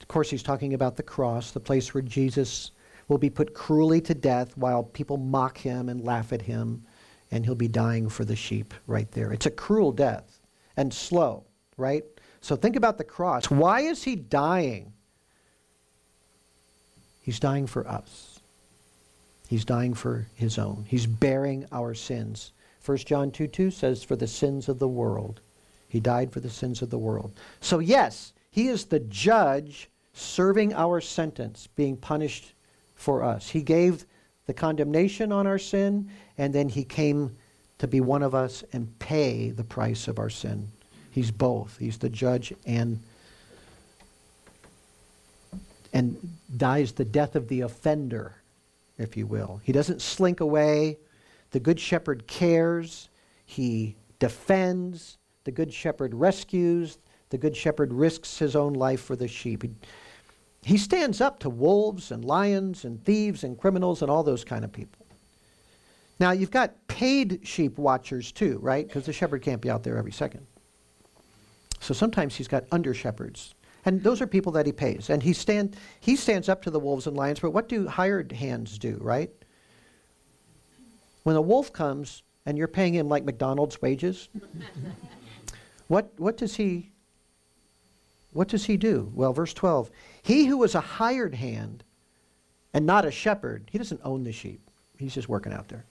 Of 0.00 0.08
course, 0.08 0.30
he's 0.30 0.42
talking 0.42 0.74
about 0.74 0.96
the 0.96 1.02
cross, 1.02 1.50
the 1.50 1.60
place 1.60 1.94
where 1.94 2.02
Jesus 2.02 2.70
will 3.08 3.18
be 3.18 3.30
put 3.30 3.54
cruelly 3.54 4.00
to 4.02 4.14
death 4.14 4.56
while 4.56 4.82
people 4.82 5.16
mock 5.16 5.58
him 5.58 5.88
and 5.88 6.04
laugh 6.04 6.32
at 6.32 6.42
him, 6.42 6.84
and 7.30 7.44
he'll 7.44 7.54
be 7.54 7.68
dying 7.68 8.08
for 8.08 8.24
the 8.24 8.36
sheep 8.36 8.74
right 8.86 9.10
there. 9.12 9.32
It's 9.32 9.46
a 9.46 9.50
cruel 9.50 9.92
death 9.92 10.40
and 10.76 10.92
slow, 10.92 11.44
right? 11.76 12.04
So 12.40 12.56
think 12.56 12.76
about 12.76 12.98
the 12.98 13.04
cross. 13.04 13.50
Why 13.50 13.80
is 13.80 14.02
he 14.02 14.16
dying? 14.16 14.92
He's 17.22 17.40
dying 17.40 17.66
for 17.66 17.86
us. 17.88 18.40
He's 19.48 19.64
dying 19.64 19.94
for 19.94 20.26
his 20.34 20.58
own. 20.58 20.84
He's 20.88 21.06
bearing 21.06 21.66
our 21.72 21.94
sins. 21.94 22.52
1 22.86 22.98
John 22.98 23.30
2 23.30 23.48
2 23.48 23.70
says, 23.70 24.04
For 24.04 24.16
the 24.16 24.26
sins 24.26 24.68
of 24.68 24.78
the 24.78 24.88
world. 24.88 25.40
He 25.88 26.00
died 26.00 26.32
for 26.32 26.40
the 26.40 26.50
sins 26.50 26.82
of 26.82 26.90
the 26.90 26.98
world. 26.98 27.32
So, 27.60 27.78
yes, 27.78 28.32
he 28.50 28.68
is 28.68 28.84
the 28.84 29.00
judge 29.00 29.88
serving 30.12 30.74
our 30.74 31.00
sentence, 31.00 31.68
being 31.74 31.96
punished 31.96 32.54
for 32.94 33.22
us. 33.22 33.48
He 33.48 33.62
gave 33.62 34.06
the 34.46 34.54
condemnation 34.54 35.32
on 35.32 35.46
our 35.46 35.58
sin, 35.58 36.10
and 36.38 36.54
then 36.54 36.68
he 36.68 36.84
came 36.84 37.36
to 37.78 37.86
be 37.86 38.00
one 38.00 38.22
of 38.22 38.34
us 38.34 38.64
and 38.72 38.98
pay 38.98 39.50
the 39.50 39.64
price 39.64 40.08
of 40.08 40.18
our 40.18 40.30
sin. 40.30 40.68
He's 41.10 41.30
both. 41.30 41.76
He's 41.78 41.98
the 41.98 42.08
judge 42.08 42.52
and 42.66 43.00
and 45.92 46.16
dies 46.54 46.92
the 46.92 47.06
death 47.06 47.36
of 47.36 47.48
the 47.48 47.62
offender, 47.62 48.34
if 48.98 49.16
you 49.16 49.26
will. 49.26 49.62
He 49.64 49.72
doesn't 49.72 50.02
slink 50.02 50.40
away. 50.40 50.98
The 51.50 51.60
good 51.60 51.80
shepherd 51.80 52.26
cares. 52.26 53.08
He 53.44 53.96
defends. 54.18 55.18
The 55.44 55.52
good 55.52 55.72
shepherd 55.72 56.14
rescues. 56.14 56.98
The 57.30 57.38
good 57.38 57.56
shepherd 57.56 57.92
risks 57.92 58.38
his 58.38 58.56
own 58.56 58.74
life 58.74 59.00
for 59.00 59.16
the 59.16 59.28
sheep. 59.28 59.62
He, 59.62 59.70
he 60.62 60.78
stands 60.78 61.20
up 61.20 61.38
to 61.40 61.50
wolves 61.50 62.10
and 62.10 62.24
lions 62.24 62.84
and 62.84 63.02
thieves 63.04 63.44
and 63.44 63.58
criminals 63.58 64.02
and 64.02 64.10
all 64.10 64.22
those 64.22 64.44
kind 64.44 64.64
of 64.64 64.72
people. 64.72 65.06
Now, 66.18 66.30
you've 66.30 66.50
got 66.50 66.86
paid 66.88 67.40
sheep 67.42 67.78
watchers 67.78 68.32
too, 68.32 68.58
right? 68.62 68.86
Because 68.86 69.06
the 69.06 69.12
shepherd 69.12 69.42
can't 69.42 69.60
be 69.60 69.70
out 69.70 69.82
there 69.82 69.98
every 69.98 70.12
second. 70.12 70.46
So 71.80 71.94
sometimes 71.94 72.34
he's 72.34 72.48
got 72.48 72.64
under 72.72 72.94
shepherds. 72.94 73.54
And 73.84 74.02
those 74.02 74.20
are 74.20 74.26
people 74.26 74.50
that 74.52 74.66
he 74.66 74.72
pays. 74.72 75.10
And 75.10 75.22
he, 75.22 75.32
stand, 75.32 75.76
he 76.00 76.16
stands 76.16 76.48
up 76.48 76.62
to 76.62 76.70
the 76.70 76.80
wolves 76.80 77.06
and 77.06 77.16
lions, 77.16 77.38
but 77.38 77.50
what 77.50 77.68
do 77.68 77.86
hired 77.86 78.32
hands 78.32 78.78
do, 78.78 78.98
right? 79.00 79.30
When 81.26 81.34
a 81.34 81.40
wolf 81.40 81.72
comes 81.72 82.22
and 82.46 82.56
you're 82.56 82.68
paying 82.68 82.94
him 82.94 83.08
like 83.08 83.24
McDonald's 83.24 83.82
wages, 83.82 84.28
what, 85.88 86.12
what 86.18 86.36
does 86.36 86.54
he 86.54 86.92
what 88.32 88.46
does 88.46 88.64
he 88.66 88.76
do? 88.76 89.10
Well, 89.12 89.32
verse 89.32 89.52
12. 89.52 89.90
He 90.22 90.44
who 90.44 90.62
is 90.62 90.76
a 90.76 90.80
hired 90.80 91.34
hand 91.34 91.82
and 92.72 92.86
not 92.86 93.04
a 93.04 93.10
shepherd, 93.10 93.68
he 93.72 93.76
doesn't 93.76 94.02
own 94.04 94.22
the 94.22 94.30
sheep. 94.30 94.70
He's 94.98 95.14
just 95.14 95.28
working 95.28 95.52
out 95.52 95.66
there. 95.66 95.84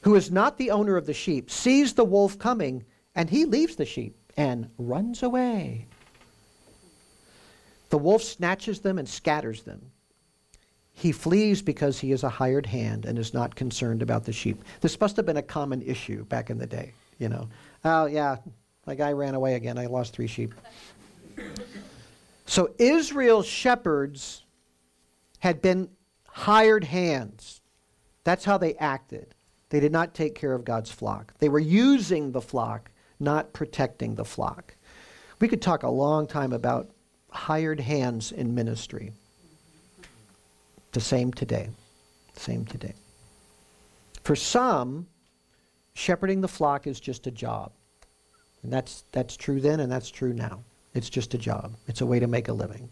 Who 0.00 0.14
is 0.14 0.30
not 0.30 0.56
the 0.56 0.70
owner 0.70 0.96
of 0.96 1.04
the 1.04 1.12
sheep, 1.12 1.50
sees 1.50 1.92
the 1.92 2.02
wolf 2.02 2.38
coming, 2.38 2.86
and 3.14 3.28
he 3.28 3.44
leaves 3.44 3.76
the 3.76 3.84
sheep 3.84 4.16
and 4.34 4.70
runs 4.78 5.22
away. 5.22 5.88
The 7.90 7.98
wolf 7.98 8.22
snatches 8.22 8.80
them 8.80 8.98
and 8.98 9.06
scatters 9.06 9.60
them. 9.64 9.90
He 11.00 11.12
flees 11.12 11.62
because 11.62 11.98
he 11.98 12.12
is 12.12 12.24
a 12.24 12.28
hired 12.28 12.66
hand 12.66 13.06
and 13.06 13.18
is 13.18 13.32
not 13.32 13.54
concerned 13.54 14.02
about 14.02 14.24
the 14.24 14.34
sheep. 14.34 14.62
This 14.82 15.00
must 15.00 15.16
have 15.16 15.24
been 15.24 15.38
a 15.38 15.42
common 15.42 15.80
issue 15.80 16.26
back 16.26 16.50
in 16.50 16.58
the 16.58 16.66
day, 16.66 16.92
you 17.18 17.30
know. 17.30 17.48
Oh, 17.86 18.04
yeah, 18.04 18.36
my 18.86 18.94
guy 18.94 19.12
ran 19.12 19.34
away 19.34 19.54
again. 19.54 19.78
I 19.78 19.86
lost 19.86 20.12
three 20.12 20.26
sheep. 20.26 20.54
So 22.44 22.74
Israel's 22.78 23.46
shepherds 23.46 24.44
had 25.38 25.62
been 25.62 25.88
hired 26.28 26.84
hands. 26.84 27.62
That's 28.24 28.44
how 28.44 28.58
they 28.58 28.74
acted. 28.74 29.34
They 29.70 29.80
did 29.80 29.92
not 29.92 30.12
take 30.12 30.34
care 30.34 30.52
of 30.52 30.66
God's 30.66 30.90
flock. 30.90 31.32
They 31.38 31.48
were 31.48 31.60
using 31.60 32.32
the 32.32 32.42
flock, 32.42 32.90
not 33.18 33.54
protecting 33.54 34.16
the 34.16 34.26
flock. 34.26 34.76
We 35.40 35.48
could 35.48 35.62
talk 35.62 35.82
a 35.82 35.88
long 35.88 36.26
time 36.26 36.52
about 36.52 36.90
hired 37.30 37.80
hands 37.80 38.32
in 38.32 38.54
ministry. 38.54 39.12
The 40.92 41.00
same 41.00 41.32
today. 41.32 41.70
Same 42.34 42.64
today. 42.64 42.94
For 44.24 44.36
some, 44.36 45.06
shepherding 45.94 46.40
the 46.40 46.48
flock 46.48 46.86
is 46.86 47.00
just 47.00 47.26
a 47.26 47.30
job. 47.30 47.72
And 48.62 48.72
that's, 48.72 49.04
that's 49.12 49.36
true 49.36 49.60
then 49.60 49.80
and 49.80 49.90
that's 49.90 50.10
true 50.10 50.32
now. 50.32 50.62
It's 50.94 51.08
just 51.08 51.34
a 51.34 51.38
job, 51.38 51.72
it's 51.86 52.00
a 52.00 52.06
way 52.06 52.18
to 52.18 52.26
make 52.26 52.48
a 52.48 52.52
living. 52.52 52.88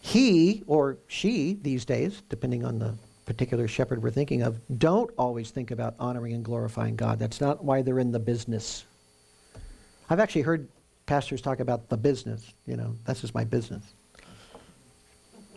He 0.00 0.64
or 0.66 0.98
she, 1.06 1.58
these 1.62 1.84
days, 1.84 2.22
depending 2.28 2.64
on 2.64 2.80
the 2.80 2.94
particular 3.24 3.68
shepherd 3.68 4.02
we're 4.02 4.10
thinking 4.10 4.42
of, 4.42 4.60
don't 4.78 5.10
always 5.16 5.50
think 5.50 5.70
about 5.70 5.94
honoring 6.00 6.34
and 6.34 6.44
glorifying 6.44 6.96
God. 6.96 7.20
That's 7.20 7.40
not 7.40 7.64
why 7.64 7.82
they're 7.82 8.00
in 8.00 8.10
the 8.10 8.18
business. 8.18 8.84
I've 10.10 10.18
actually 10.18 10.42
heard 10.42 10.68
pastors 11.06 11.40
talk 11.40 11.60
about 11.60 11.88
the 11.88 11.96
business, 11.96 12.52
you 12.66 12.76
know, 12.76 12.96
that's 13.04 13.20
just 13.20 13.34
my 13.34 13.44
business. 13.44 13.84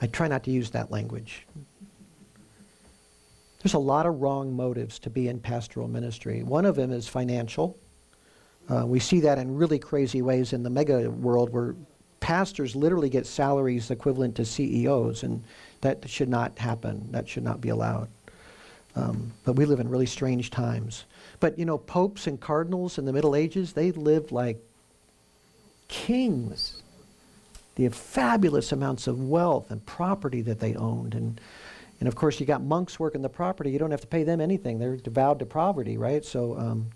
I 0.05 0.07
try 0.07 0.27
not 0.27 0.43
to 0.43 0.51
use 0.51 0.69
that 0.69 0.91
language. 0.91 1.47
There's 3.63 3.73
a 3.73 3.79
lot 3.79 4.05
of 4.05 4.21
wrong 4.21 4.55
motives 4.55 4.99
to 4.99 5.09
be 5.09 5.29
in 5.29 5.39
pastoral 5.39 5.87
ministry. 5.87 6.43
One 6.43 6.63
of 6.63 6.75
them 6.75 6.91
is 6.91 7.07
financial. 7.07 7.75
Uh, 8.69 8.85
we 8.85 8.99
see 8.99 9.21
that 9.21 9.39
in 9.39 9.55
really 9.55 9.79
crazy 9.79 10.21
ways 10.21 10.53
in 10.53 10.61
the 10.61 10.69
mega 10.69 11.09
world 11.09 11.51
where 11.51 11.73
pastors 12.19 12.75
literally 12.75 13.09
get 13.09 13.25
salaries 13.25 13.89
equivalent 13.89 14.35
to 14.35 14.45
CEOs, 14.45 15.23
and 15.23 15.43
that 15.81 16.07
should 16.07 16.29
not 16.29 16.59
happen. 16.59 17.07
That 17.09 17.27
should 17.27 17.43
not 17.43 17.59
be 17.59 17.69
allowed. 17.69 18.07
Um, 18.95 19.31
but 19.43 19.53
we 19.53 19.65
live 19.65 19.79
in 19.79 19.89
really 19.89 20.05
strange 20.05 20.51
times. 20.51 21.05
But 21.39 21.57
you 21.57 21.65
know, 21.65 21.79
popes 21.79 22.27
and 22.27 22.39
cardinals 22.39 22.99
in 22.99 23.05
the 23.05 23.13
Middle 23.13 23.35
Ages, 23.35 23.73
they 23.73 23.91
lived 23.91 24.31
like 24.31 24.59
kings. 25.87 26.83
Have 27.77 27.95
fabulous 27.95 28.71
amounts 28.71 29.07
of 29.07 29.21
wealth 29.21 29.69
and 29.69 29.85
property 29.85 30.41
that 30.41 30.59
they 30.59 30.75
owned. 30.75 31.13
And, 31.13 31.41
and 31.99 32.07
of 32.07 32.15
course, 32.15 32.39
you 32.39 32.45
got 32.45 32.63
monks 32.63 32.99
working 32.99 33.21
the 33.21 33.29
property. 33.29 33.69
You 33.69 33.79
don't 33.79 33.91
have 33.91 34.01
to 34.01 34.07
pay 34.07 34.23
them 34.23 34.39
anything. 34.39 34.79
They're 34.79 34.95
devoured 34.95 35.39
to 35.39 35.45
poverty, 35.45 35.97
right? 35.97 36.23
So 36.23 36.57
um, 36.57 36.89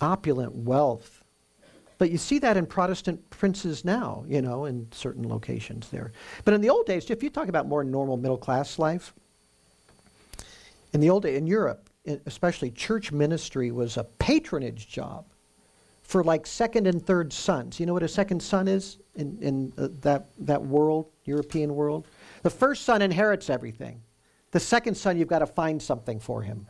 opulent 0.00 0.54
wealth. 0.54 1.22
But 1.98 2.10
you 2.10 2.18
see 2.18 2.38
that 2.38 2.56
in 2.56 2.64
Protestant 2.66 3.28
princes 3.28 3.84
now, 3.84 4.24
you 4.26 4.40
know, 4.40 4.64
in 4.64 4.88
certain 4.90 5.28
locations 5.28 5.90
there. 5.90 6.12
But 6.44 6.54
in 6.54 6.62
the 6.62 6.70
old 6.70 6.86
days, 6.86 7.10
if 7.10 7.22
you 7.22 7.28
talk 7.28 7.48
about 7.48 7.68
more 7.68 7.84
normal 7.84 8.16
middle 8.16 8.38
class 8.38 8.78
life, 8.78 9.12
in 10.92 11.00
the 11.00 11.10
old 11.10 11.24
days, 11.24 11.36
in 11.36 11.46
Europe, 11.46 11.90
especially 12.26 12.70
church 12.70 13.12
ministry 13.12 13.70
was 13.70 13.96
a 13.96 14.04
patronage 14.04 14.88
job 14.88 15.26
for 16.02 16.24
like 16.24 16.46
second 16.46 16.86
and 16.86 17.04
third 17.04 17.32
sons. 17.32 17.78
You 17.78 17.86
know 17.86 17.92
what 17.92 18.02
a 18.02 18.08
second 18.08 18.42
son 18.42 18.66
is 18.66 18.98
in, 19.14 19.38
in 19.40 19.72
uh, 19.76 19.88
that, 20.00 20.26
that 20.38 20.62
world, 20.62 21.06
European 21.24 21.74
world? 21.74 22.06
The 22.42 22.50
first 22.50 22.84
son 22.84 23.02
inherits 23.02 23.50
everything. 23.50 24.00
The 24.50 24.60
second 24.60 24.96
son, 24.96 25.16
you've 25.16 25.28
got 25.28 25.40
to 25.40 25.46
find 25.46 25.80
something 25.80 26.18
for 26.18 26.42
him. 26.42 26.66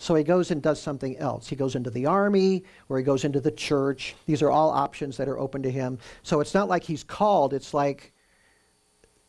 So 0.00 0.14
he 0.14 0.24
goes 0.24 0.50
and 0.50 0.62
does 0.62 0.80
something 0.80 1.18
else. 1.18 1.46
He 1.46 1.56
goes 1.56 1.74
into 1.74 1.90
the 1.90 2.06
army 2.06 2.64
or 2.88 2.96
he 2.96 3.04
goes 3.04 3.26
into 3.26 3.38
the 3.38 3.50
church. 3.50 4.14
These 4.24 4.40
are 4.40 4.50
all 4.50 4.70
options 4.70 5.18
that 5.18 5.28
are 5.28 5.38
open 5.38 5.62
to 5.62 5.70
him. 5.70 5.98
So 6.22 6.40
it's 6.40 6.54
not 6.54 6.70
like 6.70 6.82
he's 6.82 7.04
called, 7.04 7.52
it's 7.52 7.74
like 7.74 8.14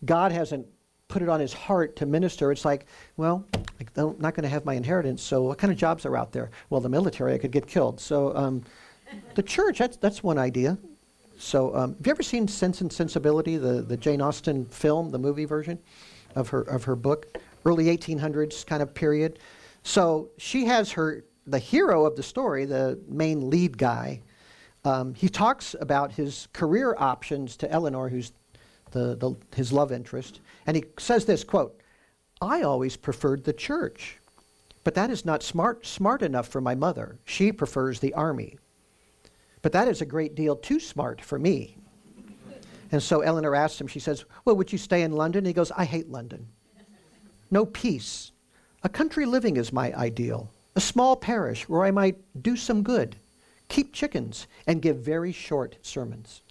God 0.05 0.31
hasn't 0.31 0.65
put 1.09 1.21
it 1.21 1.27
on 1.27 1.41
his 1.41 1.51
heart 1.51 1.97
to 1.97 2.05
minister. 2.05 2.53
It's 2.53 2.63
like, 2.63 2.85
well, 3.17 3.45
I'm 3.97 4.15
not 4.19 4.33
going 4.33 4.43
to 4.43 4.49
have 4.49 4.63
my 4.63 4.75
inheritance, 4.75 5.21
so 5.21 5.43
what 5.43 5.57
kind 5.57 5.73
of 5.73 5.77
jobs 5.77 6.05
are 6.05 6.15
out 6.15 6.31
there? 6.31 6.51
Well, 6.69 6.79
the 6.79 6.87
military, 6.87 7.33
I 7.33 7.37
could 7.37 7.51
get 7.51 7.67
killed. 7.67 7.99
So 7.99 8.33
um, 8.33 8.63
the 9.35 9.43
church, 9.43 9.79
that's, 9.79 9.97
that's 9.97 10.23
one 10.23 10.37
idea. 10.37 10.77
So 11.41 11.75
um, 11.75 11.95
have 11.97 12.07
you 12.07 12.11
ever 12.11 12.23
seen 12.23 12.47
Sense 12.47 12.81
and 12.81 12.93
Sensibility, 12.93 13.57
the, 13.57 13.81
the 13.81 13.97
Jane 13.97 14.21
Austen 14.21 14.65
film, 14.65 15.09
the 15.09 15.17
movie 15.17 15.45
version 15.45 15.79
of 16.35 16.49
her, 16.49 16.61
of 16.61 16.83
her 16.83 16.95
book? 16.95 17.37
Early 17.65 17.85
1800s 17.85 18.65
kind 18.65 18.81
of 18.81 18.93
period. 18.93 19.39
So 19.83 20.29
she 20.37 20.65
has 20.65 20.91
her, 20.91 21.25
the 21.47 21.57
hero 21.57 22.05
of 22.05 22.15
the 22.15 22.23
story, 22.23 22.65
the 22.65 22.99
main 23.07 23.49
lead 23.49 23.77
guy, 23.77 24.21
um, 24.83 25.13
he 25.13 25.29
talks 25.29 25.75
about 25.79 26.11
his 26.11 26.47
career 26.53 26.95
options 26.97 27.57
to 27.57 27.71
Eleanor, 27.71 28.09
who's 28.09 28.31
the, 28.91 29.15
the, 29.15 29.35
his 29.55 29.71
love 29.71 29.91
interest. 29.91 30.41
And 30.67 30.75
he 30.75 30.83
says 30.97 31.25
this 31.25 31.43
quote, 31.43 31.79
I 32.41 32.61
always 32.61 32.95
preferred 32.97 33.43
the 33.43 33.53
church, 33.53 34.19
but 34.83 34.95
that 34.95 35.09
is 35.09 35.25
not 35.25 35.43
smart, 35.43 35.85
smart 35.85 36.21
enough 36.21 36.47
for 36.47 36.61
my 36.61 36.75
mother. 36.75 37.19
She 37.25 37.51
prefers 37.51 37.99
the 37.99 38.13
army. 38.13 38.57
But 39.61 39.71
that 39.73 39.87
is 39.87 40.01
a 40.01 40.05
great 40.05 40.35
deal 40.35 40.55
too 40.55 40.79
smart 40.79 41.21
for 41.21 41.37
me. 41.37 41.77
And 42.91 43.01
so 43.01 43.21
Eleanor 43.21 43.55
asks 43.55 43.79
him, 43.79 43.87
she 43.87 43.99
says, 43.99 44.25
Well, 44.43 44.55
would 44.57 44.71
you 44.71 44.77
stay 44.77 45.03
in 45.03 45.13
London? 45.13 45.45
he 45.45 45.53
goes, 45.53 45.71
I 45.71 45.85
hate 45.85 46.09
London. 46.09 46.47
No 47.49 47.65
peace. 47.65 48.31
A 48.83 48.89
country 48.89 49.25
living 49.25 49.57
is 49.57 49.71
my 49.71 49.93
ideal. 49.93 50.51
A 50.75 50.81
small 50.81 51.15
parish 51.15 51.69
where 51.69 51.83
I 51.83 51.91
might 51.91 52.17
do 52.41 52.55
some 52.55 52.81
good, 52.81 53.15
keep 53.67 53.93
chickens, 53.93 54.47
and 54.67 54.81
give 54.81 54.97
very 54.97 55.31
short 55.31 55.77
sermons. 55.81 56.41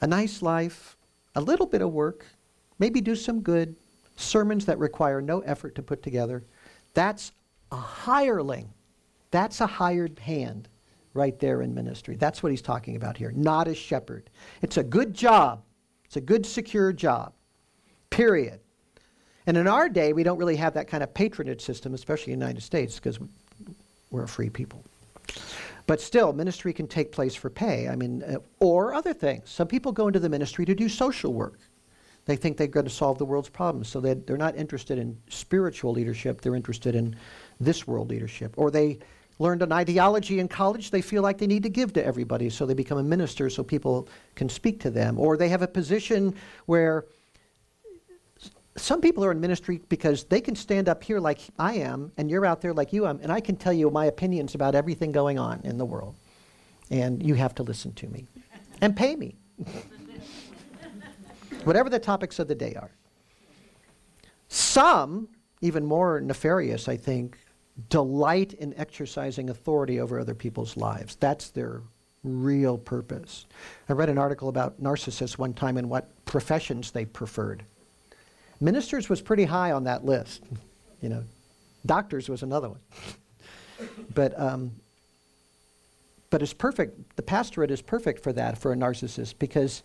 a 0.00 0.06
nice 0.06 0.42
life, 0.42 0.96
a 1.34 1.40
little 1.40 1.66
bit 1.66 1.82
of 1.82 1.92
work, 1.92 2.24
maybe 2.78 3.00
do 3.00 3.16
some 3.16 3.40
good, 3.40 3.74
sermons 4.16 4.64
that 4.64 4.78
require 4.78 5.20
no 5.20 5.40
effort 5.40 5.74
to 5.74 5.82
put 5.82 6.02
together. 6.02 6.42
That's 6.94 7.32
a 7.70 7.76
hireling. 7.76 8.72
That's 9.30 9.60
a 9.60 9.66
hired 9.66 10.18
hand 10.18 10.68
right 11.14 11.38
there 11.38 11.62
in 11.62 11.74
ministry. 11.74 12.16
That's 12.16 12.42
what 12.42 12.50
he's 12.50 12.62
talking 12.62 12.96
about 12.96 13.16
here, 13.16 13.32
not 13.34 13.68
a 13.68 13.74
shepherd. 13.74 14.30
It's 14.62 14.76
a 14.76 14.84
good 14.84 15.14
job, 15.14 15.62
it's 16.04 16.16
a 16.16 16.20
good, 16.20 16.46
secure 16.46 16.92
job, 16.92 17.32
period. 18.10 18.60
And 19.46 19.56
in 19.56 19.68
our 19.68 19.88
day, 19.88 20.12
we 20.12 20.22
don't 20.22 20.38
really 20.38 20.56
have 20.56 20.74
that 20.74 20.88
kind 20.88 21.02
of 21.02 21.14
patronage 21.14 21.62
system, 21.62 21.94
especially 21.94 22.32
in 22.32 22.40
the 22.40 22.44
United 22.44 22.62
States, 22.62 22.96
because 22.96 23.18
we're 24.10 24.24
a 24.24 24.28
free 24.28 24.50
people. 24.50 24.82
But 25.86 26.00
still, 26.00 26.32
ministry 26.32 26.72
can 26.72 26.88
take 26.88 27.12
place 27.12 27.34
for 27.34 27.48
pay. 27.48 27.88
I 27.88 27.94
mean, 27.94 28.24
uh, 28.24 28.38
or 28.58 28.92
other 28.92 29.14
things. 29.14 29.48
Some 29.48 29.68
people 29.68 29.92
go 29.92 30.08
into 30.08 30.18
the 30.18 30.28
ministry 30.28 30.64
to 30.64 30.74
do 30.74 30.88
social 30.88 31.32
work. 31.32 31.60
They 32.24 32.34
think 32.34 32.56
they're 32.56 32.66
going 32.66 32.86
to 32.86 32.92
solve 32.92 33.18
the 33.18 33.24
world's 33.24 33.48
problems, 33.48 33.88
so 33.88 34.00
they, 34.00 34.14
they're 34.14 34.36
not 34.36 34.56
interested 34.56 34.98
in 34.98 35.16
spiritual 35.28 35.92
leadership. 35.92 36.40
They're 36.40 36.56
interested 36.56 36.96
in 36.96 37.14
this 37.60 37.86
world 37.86 38.10
leadership. 38.10 38.52
Or 38.56 38.72
they 38.72 38.98
learned 39.38 39.62
an 39.62 39.72
ideology 39.72 40.40
in 40.40 40.48
college 40.48 40.90
they 40.90 41.02
feel 41.02 41.22
like 41.22 41.38
they 41.38 41.46
need 41.46 41.62
to 41.62 41.68
give 41.68 41.92
to 41.94 42.04
everybody, 42.04 42.48
so 42.50 42.66
they 42.66 42.74
become 42.74 42.98
a 42.98 43.02
minister 43.02 43.50
so 43.50 43.62
people 43.62 44.08
can 44.34 44.48
speak 44.48 44.80
to 44.80 44.90
them. 44.90 45.18
Or 45.18 45.36
they 45.36 45.48
have 45.48 45.62
a 45.62 45.68
position 45.68 46.34
where 46.66 47.04
some 48.76 49.00
people 49.00 49.24
are 49.24 49.32
in 49.32 49.40
ministry 49.40 49.80
because 49.88 50.24
they 50.24 50.40
can 50.40 50.54
stand 50.54 50.88
up 50.88 51.02
here 51.02 51.18
like 51.18 51.40
I 51.58 51.74
am, 51.74 52.12
and 52.16 52.30
you're 52.30 52.46
out 52.46 52.60
there 52.60 52.72
like 52.72 52.92
you 52.92 53.06
am, 53.06 53.18
and 53.22 53.32
I 53.32 53.40
can 53.40 53.56
tell 53.56 53.72
you 53.72 53.90
my 53.90 54.06
opinions 54.06 54.54
about 54.54 54.74
everything 54.74 55.12
going 55.12 55.38
on 55.38 55.60
in 55.64 55.78
the 55.78 55.84
world. 55.84 56.14
And 56.90 57.22
you 57.22 57.34
have 57.34 57.54
to 57.56 57.62
listen 57.62 57.92
to 57.94 58.06
me 58.08 58.26
and 58.80 58.96
pay 58.96 59.16
me. 59.16 59.34
Whatever 61.64 61.90
the 61.90 61.98
topics 61.98 62.38
of 62.38 62.48
the 62.48 62.54
day 62.54 62.74
are. 62.74 62.90
Some, 64.48 65.28
even 65.60 65.84
more 65.84 66.20
nefarious, 66.20 66.88
I 66.88 66.96
think, 66.96 67.38
delight 67.88 68.54
in 68.54 68.74
exercising 68.78 69.50
authority 69.50 70.00
over 70.00 70.18
other 70.18 70.34
people's 70.34 70.76
lives. 70.76 71.16
That's 71.16 71.50
their 71.50 71.82
real 72.24 72.78
purpose. 72.78 73.46
I 73.88 73.92
read 73.92 74.08
an 74.08 74.18
article 74.18 74.48
about 74.48 74.82
narcissists 74.82 75.38
one 75.38 75.54
time 75.54 75.76
and 75.76 75.88
what 75.88 76.24
professions 76.24 76.90
they 76.90 77.04
preferred. 77.04 77.64
Ministers 78.60 79.08
was 79.08 79.20
pretty 79.20 79.44
high 79.44 79.72
on 79.72 79.84
that 79.84 80.04
list. 80.04 80.42
You 81.02 81.10
know, 81.10 81.24
doctors 81.84 82.28
was 82.28 82.42
another 82.42 82.70
one. 82.70 82.80
but 84.14 84.38
um, 84.40 84.72
but 86.30 86.42
it's 86.42 86.54
perfect. 86.54 87.16
The 87.16 87.22
pastorate 87.22 87.70
is 87.70 87.82
perfect 87.82 88.22
for 88.22 88.32
that 88.32 88.58
for 88.58 88.72
a 88.72 88.76
narcissist 88.76 89.34
because 89.38 89.82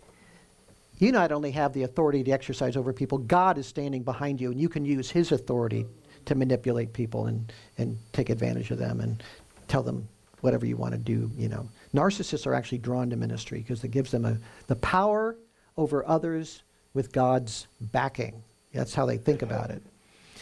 you 0.98 1.12
not 1.12 1.32
only 1.32 1.50
have 1.52 1.72
the 1.72 1.82
authority 1.82 2.24
to 2.24 2.30
exercise 2.30 2.76
over 2.76 2.92
people, 2.92 3.18
God 3.18 3.58
is 3.58 3.66
standing 3.66 4.02
behind 4.02 4.40
you, 4.40 4.50
and 4.50 4.60
you 4.60 4.68
can 4.68 4.84
use 4.84 5.10
His 5.10 5.32
authority 5.32 5.86
to 6.26 6.34
manipulate 6.34 6.92
people 6.92 7.26
and 7.26 7.52
and 7.78 7.96
take 8.12 8.30
advantage 8.30 8.70
of 8.70 8.78
them 8.78 9.00
and 9.00 9.22
tell 9.68 9.82
them 9.82 10.08
whatever 10.40 10.66
you 10.66 10.76
want 10.76 10.92
to 10.92 10.98
do. 10.98 11.30
You 11.36 11.48
know, 11.48 11.68
narcissists 11.94 12.46
are 12.46 12.54
actually 12.54 12.78
drawn 12.78 13.08
to 13.10 13.16
ministry 13.16 13.60
because 13.60 13.82
it 13.84 13.88
gives 13.88 14.10
them 14.10 14.24
a, 14.24 14.36
the 14.66 14.76
power 14.76 15.36
over 15.76 16.06
others 16.06 16.62
with 16.94 17.12
God's 17.12 17.66
backing. 17.80 18.42
That's 18.72 18.94
how 18.94 19.06
they 19.06 19.16
think 19.16 19.42
about 19.42 19.70
it. 19.70 19.82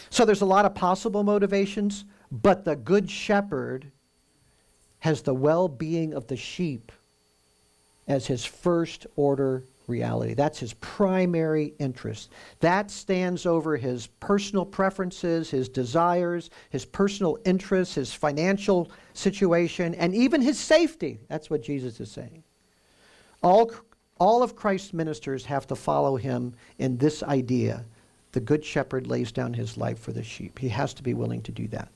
So 0.09 0.25
there's 0.25 0.41
a 0.41 0.47
lot 0.47 0.65
of 0.65 0.75
possible 0.75 1.23
motivations, 1.23 2.05
but 2.33 2.65
the 2.65 2.77
good 2.77 3.11
shepherd 3.11 3.91
has 5.01 5.23
the 5.23 5.35
well 5.35 5.69
being 5.69 6.15
of 6.15 6.27
the 6.27 6.37
sheep 6.37 6.93
as 8.09 8.27
his 8.27 8.45
first 8.45 9.07
order 9.17 9.63
reality. 9.91 10.35
That's 10.35 10.59
his 10.59 10.73
primary 10.75 11.75
interest. 11.79 12.31
That 12.61 12.91
stands 12.91 13.45
over 13.45 13.77
his 13.77 14.07
personal 14.07 14.65
preferences, 14.65 15.51
his 15.51 15.69
desires, 15.69 16.51
his 16.71 16.85
personal 16.85 17.39
interests, 17.45 17.97
his 17.97 18.13
financial 18.13 18.91
situation, 19.13 19.95
and 19.97 20.15
even 20.15 20.41
his 20.41 20.59
safety. 20.59 21.19
That's 21.29 21.51
what 21.51 21.63
Jesus 21.63 22.01
is 22.01 22.11
saying. 22.11 22.43
All, 23.43 23.71
all 24.19 24.43
of 24.43 24.57
Christ's 24.57 24.95
ministers 24.95 25.45
have 25.45 25.67
to 25.67 25.77
follow 25.77 26.17
him 26.17 26.55
in 26.79 26.97
this 26.97 27.23
idea 27.23 27.85
the 28.33 28.41
good 28.41 28.65
shepherd 28.65 29.07
lays 29.07 29.33
down 29.33 29.53
his 29.53 29.77
life 29.77 29.99
for 29.99 30.13
the 30.13 30.23
sheep. 30.23 30.59
He 30.59 30.69
has 30.69 30.95
to 30.95 31.03
be 31.03 31.15
willing 31.15 31.43
to 31.43 31.53
do 31.53 31.67
that. 31.69 31.89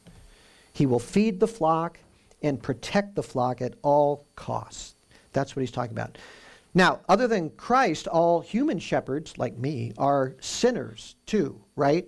He 0.72 0.86
will 0.86 0.99
feed 0.99 1.38
the 1.38 1.47
flock 1.47 1.99
and 2.42 2.61
protect 2.62 3.14
the 3.14 3.22
flock 3.22 3.62
at 3.62 3.74
all 3.82 4.26
costs. 4.34 4.97
That's 5.32 5.55
what 5.55 5.61
he's 5.61 5.70
talking 5.70 5.92
about. 5.92 6.18
Now, 6.74 7.00
other 7.08 7.28
than 7.28 7.50
Christ, 7.50 8.08
all 8.08 8.40
human 8.40 8.78
shepherds, 8.78 9.38
like 9.38 9.56
me, 9.56 9.92
are 9.96 10.34
sinners 10.40 11.14
too, 11.24 11.60
right? 11.76 12.06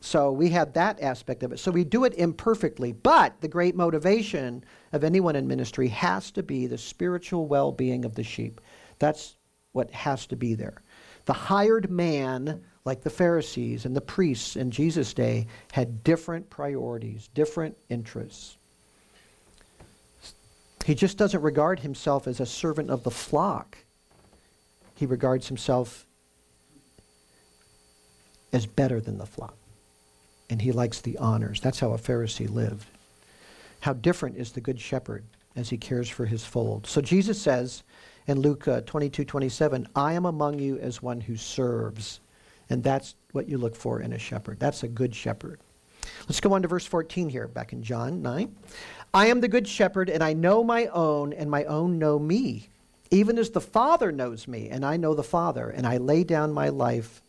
So 0.00 0.32
we 0.32 0.50
have 0.50 0.72
that 0.72 1.00
aspect 1.02 1.42
of 1.42 1.52
it. 1.52 1.58
So 1.58 1.70
we 1.70 1.84
do 1.84 2.04
it 2.04 2.14
imperfectly. 2.14 2.92
But 2.92 3.40
the 3.40 3.48
great 3.48 3.76
motivation 3.76 4.64
of 4.92 5.04
anyone 5.04 5.36
in 5.36 5.46
ministry 5.46 5.88
has 5.88 6.30
to 6.32 6.42
be 6.42 6.66
the 6.66 6.78
spiritual 6.78 7.46
well 7.46 7.72
being 7.72 8.04
of 8.04 8.14
the 8.14 8.24
sheep. 8.24 8.60
That's 8.98 9.36
what 9.72 9.90
has 9.90 10.26
to 10.28 10.36
be 10.36 10.54
there. 10.54 10.82
The 11.26 11.32
hired 11.34 11.90
man 11.90 12.64
like 12.88 13.02
the 13.02 13.10
Pharisees 13.10 13.84
and 13.84 13.94
the 13.94 14.00
priests 14.00 14.56
in 14.56 14.70
Jesus' 14.70 15.12
day, 15.12 15.46
had 15.72 16.02
different 16.02 16.48
priorities, 16.48 17.28
different 17.34 17.76
interests. 17.90 18.56
He 20.86 20.94
just 20.94 21.18
doesn't 21.18 21.42
regard 21.42 21.80
himself 21.80 22.26
as 22.26 22.40
a 22.40 22.46
servant 22.46 22.88
of 22.88 23.02
the 23.02 23.10
flock. 23.10 23.76
He 24.98 25.06
regards 25.06 25.46
himself 25.46 26.04
as 28.52 28.66
better 28.66 29.00
than 29.00 29.16
the 29.16 29.26
flock. 29.26 29.54
And 30.50 30.60
he 30.60 30.72
likes 30.72 31.00
the 31.00 31.16
honors. 31.18 31.60
That's 31.60 31.78
how 31.78 31.92
a 31.92 31.98
Pharisee 31.98 32.50
lived. 32.50 32.86
How 33.78 33.92
different 33.92 34.38
is 34.38 34.50
the 34.50 34.60
good 34.60 34.80
shepherd 34.80 35.22
as 35.54 35.70
he 35.70 35.76
cares 35.76 36.08
for 36.08 36.26
his 36.26 36.44
fold. 36.44 36.84
So 36.84 37.00
Jesus 37.00 37.40
says 37.40 37.84
in 38.26 38.40
Luke 38.40 38.66
uh, 38.66 38.80
22 38.80 39.24
27, 39.24 39.86
I 39.94 40.14
am 40.14 40.26
among 40.26 40.58
you 40.58 40.78
as 40.78 41.00
one 41.00 41.20
who 41.20 41.36
serves. 41.36 42.18
And 42.68 42.82
that's 42.82 43.14
what 43.30 43.48
you 43.48 43.56
look 43.56 43.76
for 43.76 44.00
in 44.00 44.12
a 44.12 44.18
shepherd. 44.18 44.58
That's 44.58 44.82
a 44.82 44.88
good 44.88 45.14
shepherd. 45.14 45.60
Let's 46.22 46.40
go 46.40 46.54
on 46.54 46.62
to 46.62 46.68
verse 46.68 46.86
14 46.86 47.28
here, 47.28 47.46
back 47.46 47.72
in 47.72 47.84
John 47.84 48.20
9. 48.20 48.52
I 49.14 49.26
am 49.28 49.40
the 49.40 49.48
good 49.48 49.68
shepherd, 49.68 50.10
and 50.10 50.24
I 50.24 50.32
know 50.32 50.64
my 50.64 50.86
own, 50.86 51.32
and 51.32 51.48
my 51.48 51.62
own 51.66 52.00
know 52.00 52.18
me, 52.18 52.68
even 53.10 53.38
as 53.38 53.50
the 53.50 53.60
Father 53.60 54.12
knows 54.12 54.46
me, 54.46 54.68
and 54.68 54.84
I 54.84 54.96
know 54.96 55.14
the 55.14 55.22
Father, 55.22 55.70
and 55.70 55.86
I 55.86 55.96
lay 55.96 56.24
down 56.24 56.52
my 56.52 56.68
life 56.68 57.22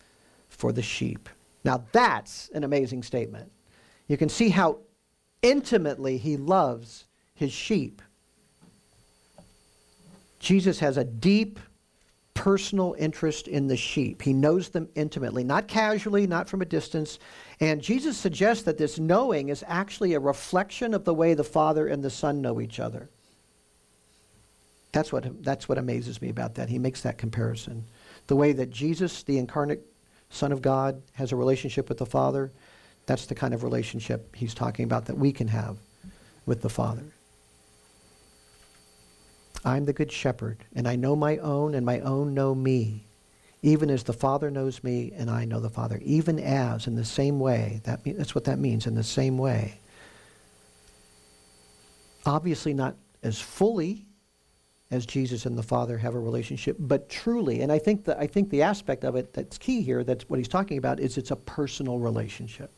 for 0.50 0.72
the 0.72 0.82
sheep. 0.82 1.30
Now, 1.64 1.84
that's 1.92 2.50
an 2.54 2.64
amazing 2.64 3.04
statement. 3.04 3.52
You 4.08 4.18
can 4.18 4.30
see 4.30 4.50
how 4.50 4.80
intimately 5.42 6.18
he 6.18 6.38
loves 6.38 7.06
his 7.34 7.52
sheep. 7.52 8.02
Jesus 10.40 10.80
has 10.80 10.98
a 10.98 11.04
deep 11.04 11.60
personal 12.34 12.96
interest 12.98 13.50
in 13.50 13.68
the 13.68 13.76
sheep. 13.76 14.22
He 14.22 14.32
knows 14.32 14.70
them 14.70 14.88
intimately, 14.96 15.44
not 15.44 15.68
casually, 15.68 16.26
not 16.26 16.48
from 16.48 16.62
a 16.62 16.66
distance. 16.66 17.20
And 17.60 17.82
Jesus 17.82 18.18
suggests 18.18 18.64
that 18.64 18.78
this 18.78 18.98
knowing 18.98 19.50
is 19.50 19.64
actually 19.68 20.14
a 20.14 20.20
reflection 20.20 20.94
of 20.94 21.04
the 21.04 21.14
way 21.14 21.34
the 21.34 21.44
Father 21.44 21.88
and 21.88 22.02
the 22.02 22.10
Son 22.10 22.42
know 22.42 22.62
each 22.62 22.80
other. 22.80 23.10
That's 24.92 25.14
what, 25.14 25.44
that's 25.44 25.70
what 25.70 25.78
amazes 25.78 26.22
me 26.22 26.30
about 26.30 26.56
that. 26.56 26.70
He 26.70 26.80
makes 26.80 27.02
that 27.02 27.18
comparison. 27.18 27.86
The 28.28 28.36
way 28.36 28.54
that 28.54 28.72
Jesus, 28.72 29.24
the 29.24 29.38
incarnate 29.38 29.86
Son 30.30 30.52
of 30.52 30.62
God, 30.62 31.02
has 31.14 31.32
a 31.32 31.36
relationship 31.36 31.90
with 31.90 32.00
the 32.00 32.06
Father, 32.06 32.52
that's 33.06 33.26
the 33.26 33.36
kind 33.36 33.54
of 33.54 33.64
relationship 33.64 34.36
he's 34.36 34.54
talking 34.54 34.86
about 34.86 35.06
that 35.06 35.18
we 35.18 35.32
can 35.32 35.48
have 35.48 35.78
with 36.46 36.62
the 36.62 36.70
Father. 36.70 37.04
I'm 39.66 39.86
the 39.86 39.94
good 39.94 40.12
shepherd, 40.12 40.64
and 40.76 40.88
I 40.88 40.96
know 40.96 41.16
my 41.16 41.38
own, 41.38 41.76
and 41.76 41.86
my 41.86 42.00
own 42.00 42.34
know 42.34 42.56
me, 42.56 43.06
even 43.62 43.90
as 43.90 44.04
the 44.04 44.14
Father 44.14 44.50
knows 44.50 44.84
me, 44.84 45.12
and 45.16 45.30
I 45.30 45.46
know 45.46 45.60
the 45.60 45.70
Father. 45.70 46.00
Even 46.04 46.40
as, 46.40 46.88
in 46.88 46.96
the 46.96 47.06
same 47.06 47.40
way, 47.40 47.82
that 47.84 48.06
mean, 48.06 48.18
that's 48.18 48.34
what 48.34 48.46
that 48.46 48.58
means, 48.58 48.88
in 48.88 48.96
the 48.96 49.04
same 49.04 49.38
way. 49.38 49.80
Obviously, 52.26 52.74
not 52.74 52.96
as 53.22 53.40
fully 53.40 54.06
as 54.92 55.06
Jesus 55.06 55.46
and 55.46 55.58
the 55.58 55.64
Father 55.64 55.98
have 55.98 56.16
a 56.16 56.20
relationship, 56.20 56.76
but 56.80 57.10
truly. 57.10 57.62
And 57.62 57.72
I 57.72 57.78
think, 57.78 58.06
that, 58.06 58.18
I 58.20 58.26
think 58.26 58.50
the 58.50 58.64
aspect 58.64 59.04
of 59.04 59.16
it 59.16 59.34
that's 59.34 59.58
key 59.58 59.82
here, 59.82 60.04
that's 60.04 60.28
what 60.28 60.40
he's 60.40 60.48
talking 60.48 60.78
about, 60.78 61.00
is 61.00 61.18
it's 61.18 61.32
a 61.32 61.36
personal 61.36 62.00
relationship. 62.00 62.72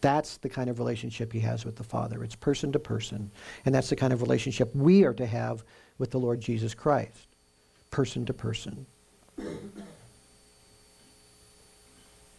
That's 0.00 0.38
the 0.38 0.48
kind 0.48 0.70
of 0.70 0.78
relationship 0.78 1.32
he 1.32 1.40
has 1.40 1.64
with 1.64 1.76
the 1.76 1.84
Father. 1.84 2.24
It's 2.24 2.34
person 2.34 2.72
to 2.72 2.78
person. 2.78 3.30
And 3.64 3.74
that's 3.74 3.90
the 3.90 3.96
kind 3.96 4.12
of 4.12 4.22
relationship 4.22 4.74
we 4.74 5.04
are 5.04 5.14
to 5.14 5.26
have 5.26 5.62
with 5.98 6.10
the 6.10 6.18
Lord 6.18 6.40
Jesus 6.40 6.74
Christ. 6.74 7.28
person 7.90 8.24
to 8.26 8.32
person. 8.32 8.86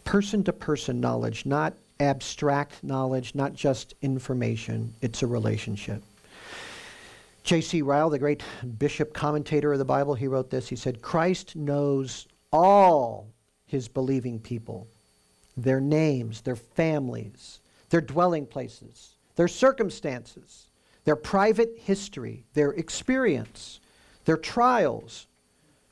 Person 0.03 0.43
to 0.43 0.53
person 0.53 0.99
knowledge, 0.99 1.45
not 1.45 1.73
abstract 1.99 2.83
knowledge, 2.83 3.35
not 3.35 3.53
just 3.53 3.93
information. 4.01 4.93
It's 5.01 5.21
a 5.21 5.27
relationship. 5.27 6.01
J.C. 7.43 7.81
Ryle, 7.81 8.09
the 8.09 8.19
great 8.19 8.43
bishop 8.77 9.13
commentator 9.13 9.73
of 9.73 9.79
the 9.79 9.85
Bible, 9.85 10.13
he 10.13 10.27
wrote 10.27 10.49
this. 10.49 10.67
He 10.67 10.75
said, 10.75 11.01
Christ 11.01 11.55
knows 11.55 12.27
all 12.51 13.27
his 13.65 13.87
believing 13.87 14.39
people, 14.39 14.87
their 15.57 15.81
names, 15.81 16.41
their 16.41 16.55
families, 16.55 17.59
their 17.89 18.01
dwelling 18.01 18.45
places, 18.45 19.15
their 19.35 19.47
circumstances, 19.47 20.67
their 21.03 21.15
private 21.15 21.73
history, 21.77 22.45
their 22.53 22.71
experience, 22.71 23.79
their 24.25 24.37
trials. 24.37 25.27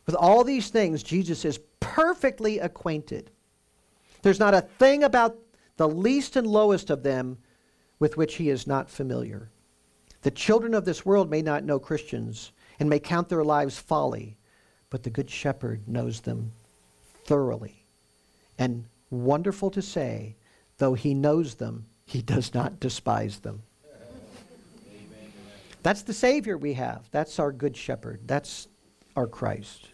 With 0.05 0.15
all 0.15 0.43
these 0.43 0.69
things, 0.69 1.03
Jesus 1.03 1.45
is 1.45 1.59
perfectly 1.79 2.59
acquainted. 2.59 3.31
There's 4.21 4.39
not 4.39 4.53
a 4.53 4.61
thing 4.61 5.03
about 5.03 5.37
the 5.77 5.87
least 5.87 6.35
and 6.35 6.45
lowest 6.45 6.89
of 6.89 7.03
them 7.03 7.37
with 7.99 8.17
which 8.17 8.35
he 8.35 8.49
is 8.49 8.67
not 8.67 8.89
familiar. 8.89 9.49
The 10.21 10.31
children 10.31 10.73
of 10.73 10.85
this 10.85 11.05
world 11.05 11.29
may 11.29 11.41
not 11.41 11.63
know 11.63 11.79
Christians 11.79 12.51
and 12.79 12.89
may 12.89 12.99
count 12.99 13.29
their 13.29 13.43
lives 13.43 13.79
folly, 13.79 14.37
but 14.89 15.03
the 15.03 15.09
Good 15.09 15.29
Shepherd 15.29 15.87
knows 15.87 16.21
them 16.21 16.51
thoroughly. 17.25 17.85
And 18.57 18.85
wonderful 19.09 19.71
to 19.71 19.81
say, 19.81 20.35
though 20.77 20.93
he 20.93 21.13
knows 21.13 21.55
them, 21.55 21.85
he 22.05 22.21
does 22.21 22.53
not 22.53 22.79
despise 22.79 23.39
them. 23.39 23.61
That's 25.83 26.01
the 26.01 26.13
Savior 26.13 26.57
we 26.57 26.73
have. 26.73 27.07
That's 27.11 27.39
our 27.39 27.51
Good 27.51 27.77
Shepherd. 27.77 28.21
That's 28.25 28.67
our 29.15 29.27
Christ. 29.27 29.89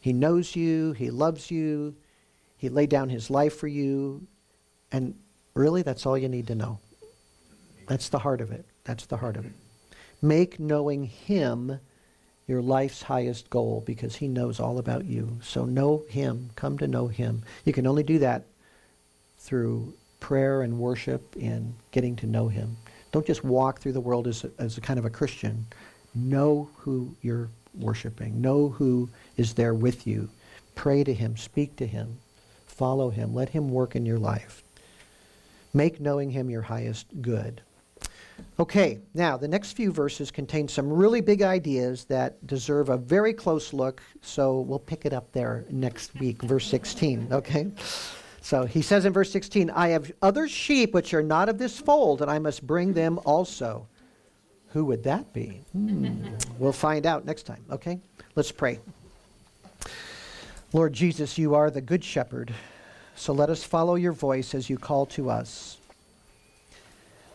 He 0.00 0.12
knows 0.12 0.54
you, 0.54 0.92
He 0.92 1.10
loves 1.10 1.50
you, 1.50 1.96
He 2.56 2.68
laid 2.68 2.90
down 2.90 3.08
His 3.08 3.28
life 3.28 3.56
for 3.56 3.66
you, 3.66 4.26
and 4.92 5.16
really, 5.54 5.82
that's 5.82 6.06
all 6.06 6.16
you 6.16 6.28
need 6.28 6.46
to 6.46 6.54
know. 6.54 6.78
That's 7.88 8.08
the 8.08 8.20
heart 8.20 8.40
of 8.40 8.52
it. 8.52 8.64
That's 8.86 9.06
the 9.06 9.16
heart 9.16 9.36
of 9.36 9.44
it. 9.44 9.52
Make 10.22 10.60
knowing 10.60 11.04
Him 11.04 11.80
your 12.46 12.62
life's 12.62 13.02
highest 13.02 13.50
goal 13.50 13.82
because 13.84 14.14
He 14.16 14.28
knows 14.28 14.60
all 14.60 14.78
about 14.78 15.04
you. 15.04 15.38
So 15.42 15.64
know 15.64 16.04
Him. 16.08 16.50
Come 16.54 16.78
to 16.78 16.86
know 16.86 17.08
Him. 17.08 17.42
You 17.64 17.72
can 17.72 17.86
only 17.86 18.04
do 18.04 18.20
that 18.20 18.44
through 19.38 19.92
prayer 20.20 20.62
and 20.62 20.78
worship 20.78 21.34
and 21.34 21.74
getting 21.90 22.14
to 22.16 22.26
know 22.26 22.46
Him. 22.46 22.76
Don't 23.10 23.26
just 23.26 23.44
walk 23.44 23.80
through 23.80 23.92
the 23.92 24.00
world 24.00 24.28
as 24.28 24.44
a, 24.44 24.50
as 24.58 24.78
a 24.78 24.80
kind 24.80 24.98
of 24.98 25.04
a 25.04 25.10
Christian. 25.10 25.66
Know 26.14 26.70
who 26.76 27.14
you're 27.22 27.48
worshiping. 27.74 28.40
Know 28.40 28.68
who 28.68 29.08
is 29.36 29.54
there 29.54 29.74
with 29.74 30.06
you. 30.06 30.30
Pray 30.76 31.02
to 31.02 31.12
Him. 31.12 31.36
Speak 31.36 31.74
to 31.76 31.86
Him. 31.86 32.18
Follow 32.66 33.10
Him. 33.10 33.34
Let 33.34 33.48
Him 33.48 33.70
work 33.70 33.96
in 33.96 34.06
your 34.06 34.18
life. 34.18 34.62
Make 35.74 36.00
knowing 36.00 36.30
Him 36.30 36.48
your 36.50 36.62
highest 36.62 37.06
good. 37.20 37.62
Okay, 38.58 38.98
now 39.12 39.36
the 39.36 39.48
next 39.48 39.72
few 39.72 39.92
verses 39.92 40.30
contain 40.30 40.66
some 40.66 40.90
really 40.90 41.20
big 41.20 41.42
ideas 41.42 42.04
that 42.06 42.46
deserve 42.46 42.88
a 42.88 42.96
very 42.96 43.34
close 43.34 43.74
look, 43.74 44.02
so 44.22 44.60
we'll 44.60 44.78
pick 44.78 45.04
it 45.04 45.12
up 45.12 45.30
there 45.32 45.64
next 45.70 46.14
week, 46.18 46.40
verse 46.42 46.66
16, 46.66 47.28
okay? 47.32 47.70
So 48.40 48.64
he 48.64 48.80
says 48.80 49.04
in 49.04 49.12
verse 49.12 49.30
16, 49.30 49.70
I 49.70 49.88
have 49.88 50.10
other 50.22 50.48
sheep 50.48 50.94
which 50.94 51.12
are 51.12 51.22
not 51.22 51.50
of 51.50 51.58
this 51.58 51.78
fold, 51.78 52.22
and 52.22 52.30
I 52.30 52.38
must 52.38 52.66
bring 52.66 52.94
them 52.94 53.20
also. 53.26 53.86
Who 54.68 54.86
would 54.86 55.02
that 55.04 55.32
be? 55.32 55.60
Hmm. 55.72 56.28
we'll 56.58 56.72
find 56.72 57.04
out 57.04 57.24
next 57.26 57.42
time, 57.42 57.64
okay? 57.70 57.98
Let's 58.36 58.52
pray. 58.52 58.78
Lord 60.72 60.92
Jesus, 60.92 61.36
you 61.36 61.54
are 61.54 61.70
the 61.70 61.80
good 61.80 62.02
shepherd, 62.02 62.54
so 63.16 63.32
let 63.32 63.50
us 63.50 63.64
follow 63.64 63.96
your 63.96 64.12
voice 64.12 64.54
as 64.54 64.70
you 64.70 64.78
call 64.78 65.06
to 65.06 65.28
us. 65.28 65.78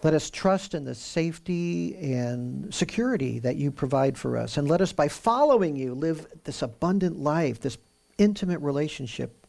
Let 0.04 0.14
us 0.16 0.32
trust 0.32 0.74
in 0.74 0.84
the 0.84 0.96
safety 0.96 1.96
and 1.96 2.74
security 2.74 3.40
that 3.40 3.56
you 3.56 3.70
provide 3.70 4.18
for 4.18 4.36
us. 4.36 4.58
And 4.58 4.68
let 4.68 4.82
us, 4.82 4.92
by 4.92 5.08
following 5.08 5.76
you, 5.76 5.94
live 5.94 6.26
this 6.44 6.64
abundant 6.64 7.20
life, 7.20 7.60
this 7.62 7.78
intimate 8.18 8.60
relationship 8.62 9.46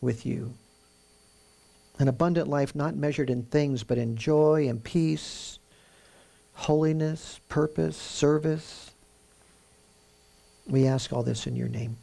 with 0.00 0.24
you. 0.24 0.54
An 1.98 2.08
abundant 2.08 2.48
life 2.48 2.74
not 2.74 2.94
measured 2.94 3.30
in 3.30 3.42
things, 3.42 3.82
but 3.82 3.98
in 3.98 4.16
joy 4.16 4.68
and 4.68 4.82
peace, 4.82 5.58
holiness, 6.54 7.40
purpose, 7.48 7.96
service. 7.96 8.92
We 10.68 10.86
ask 10.86 11.12
all 11.12 11.24
this 11.24 11.46
in 11.46 11.56
your 11.56 11.68
name. 11.68 11.96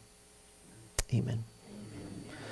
Amen. 1.12 1.42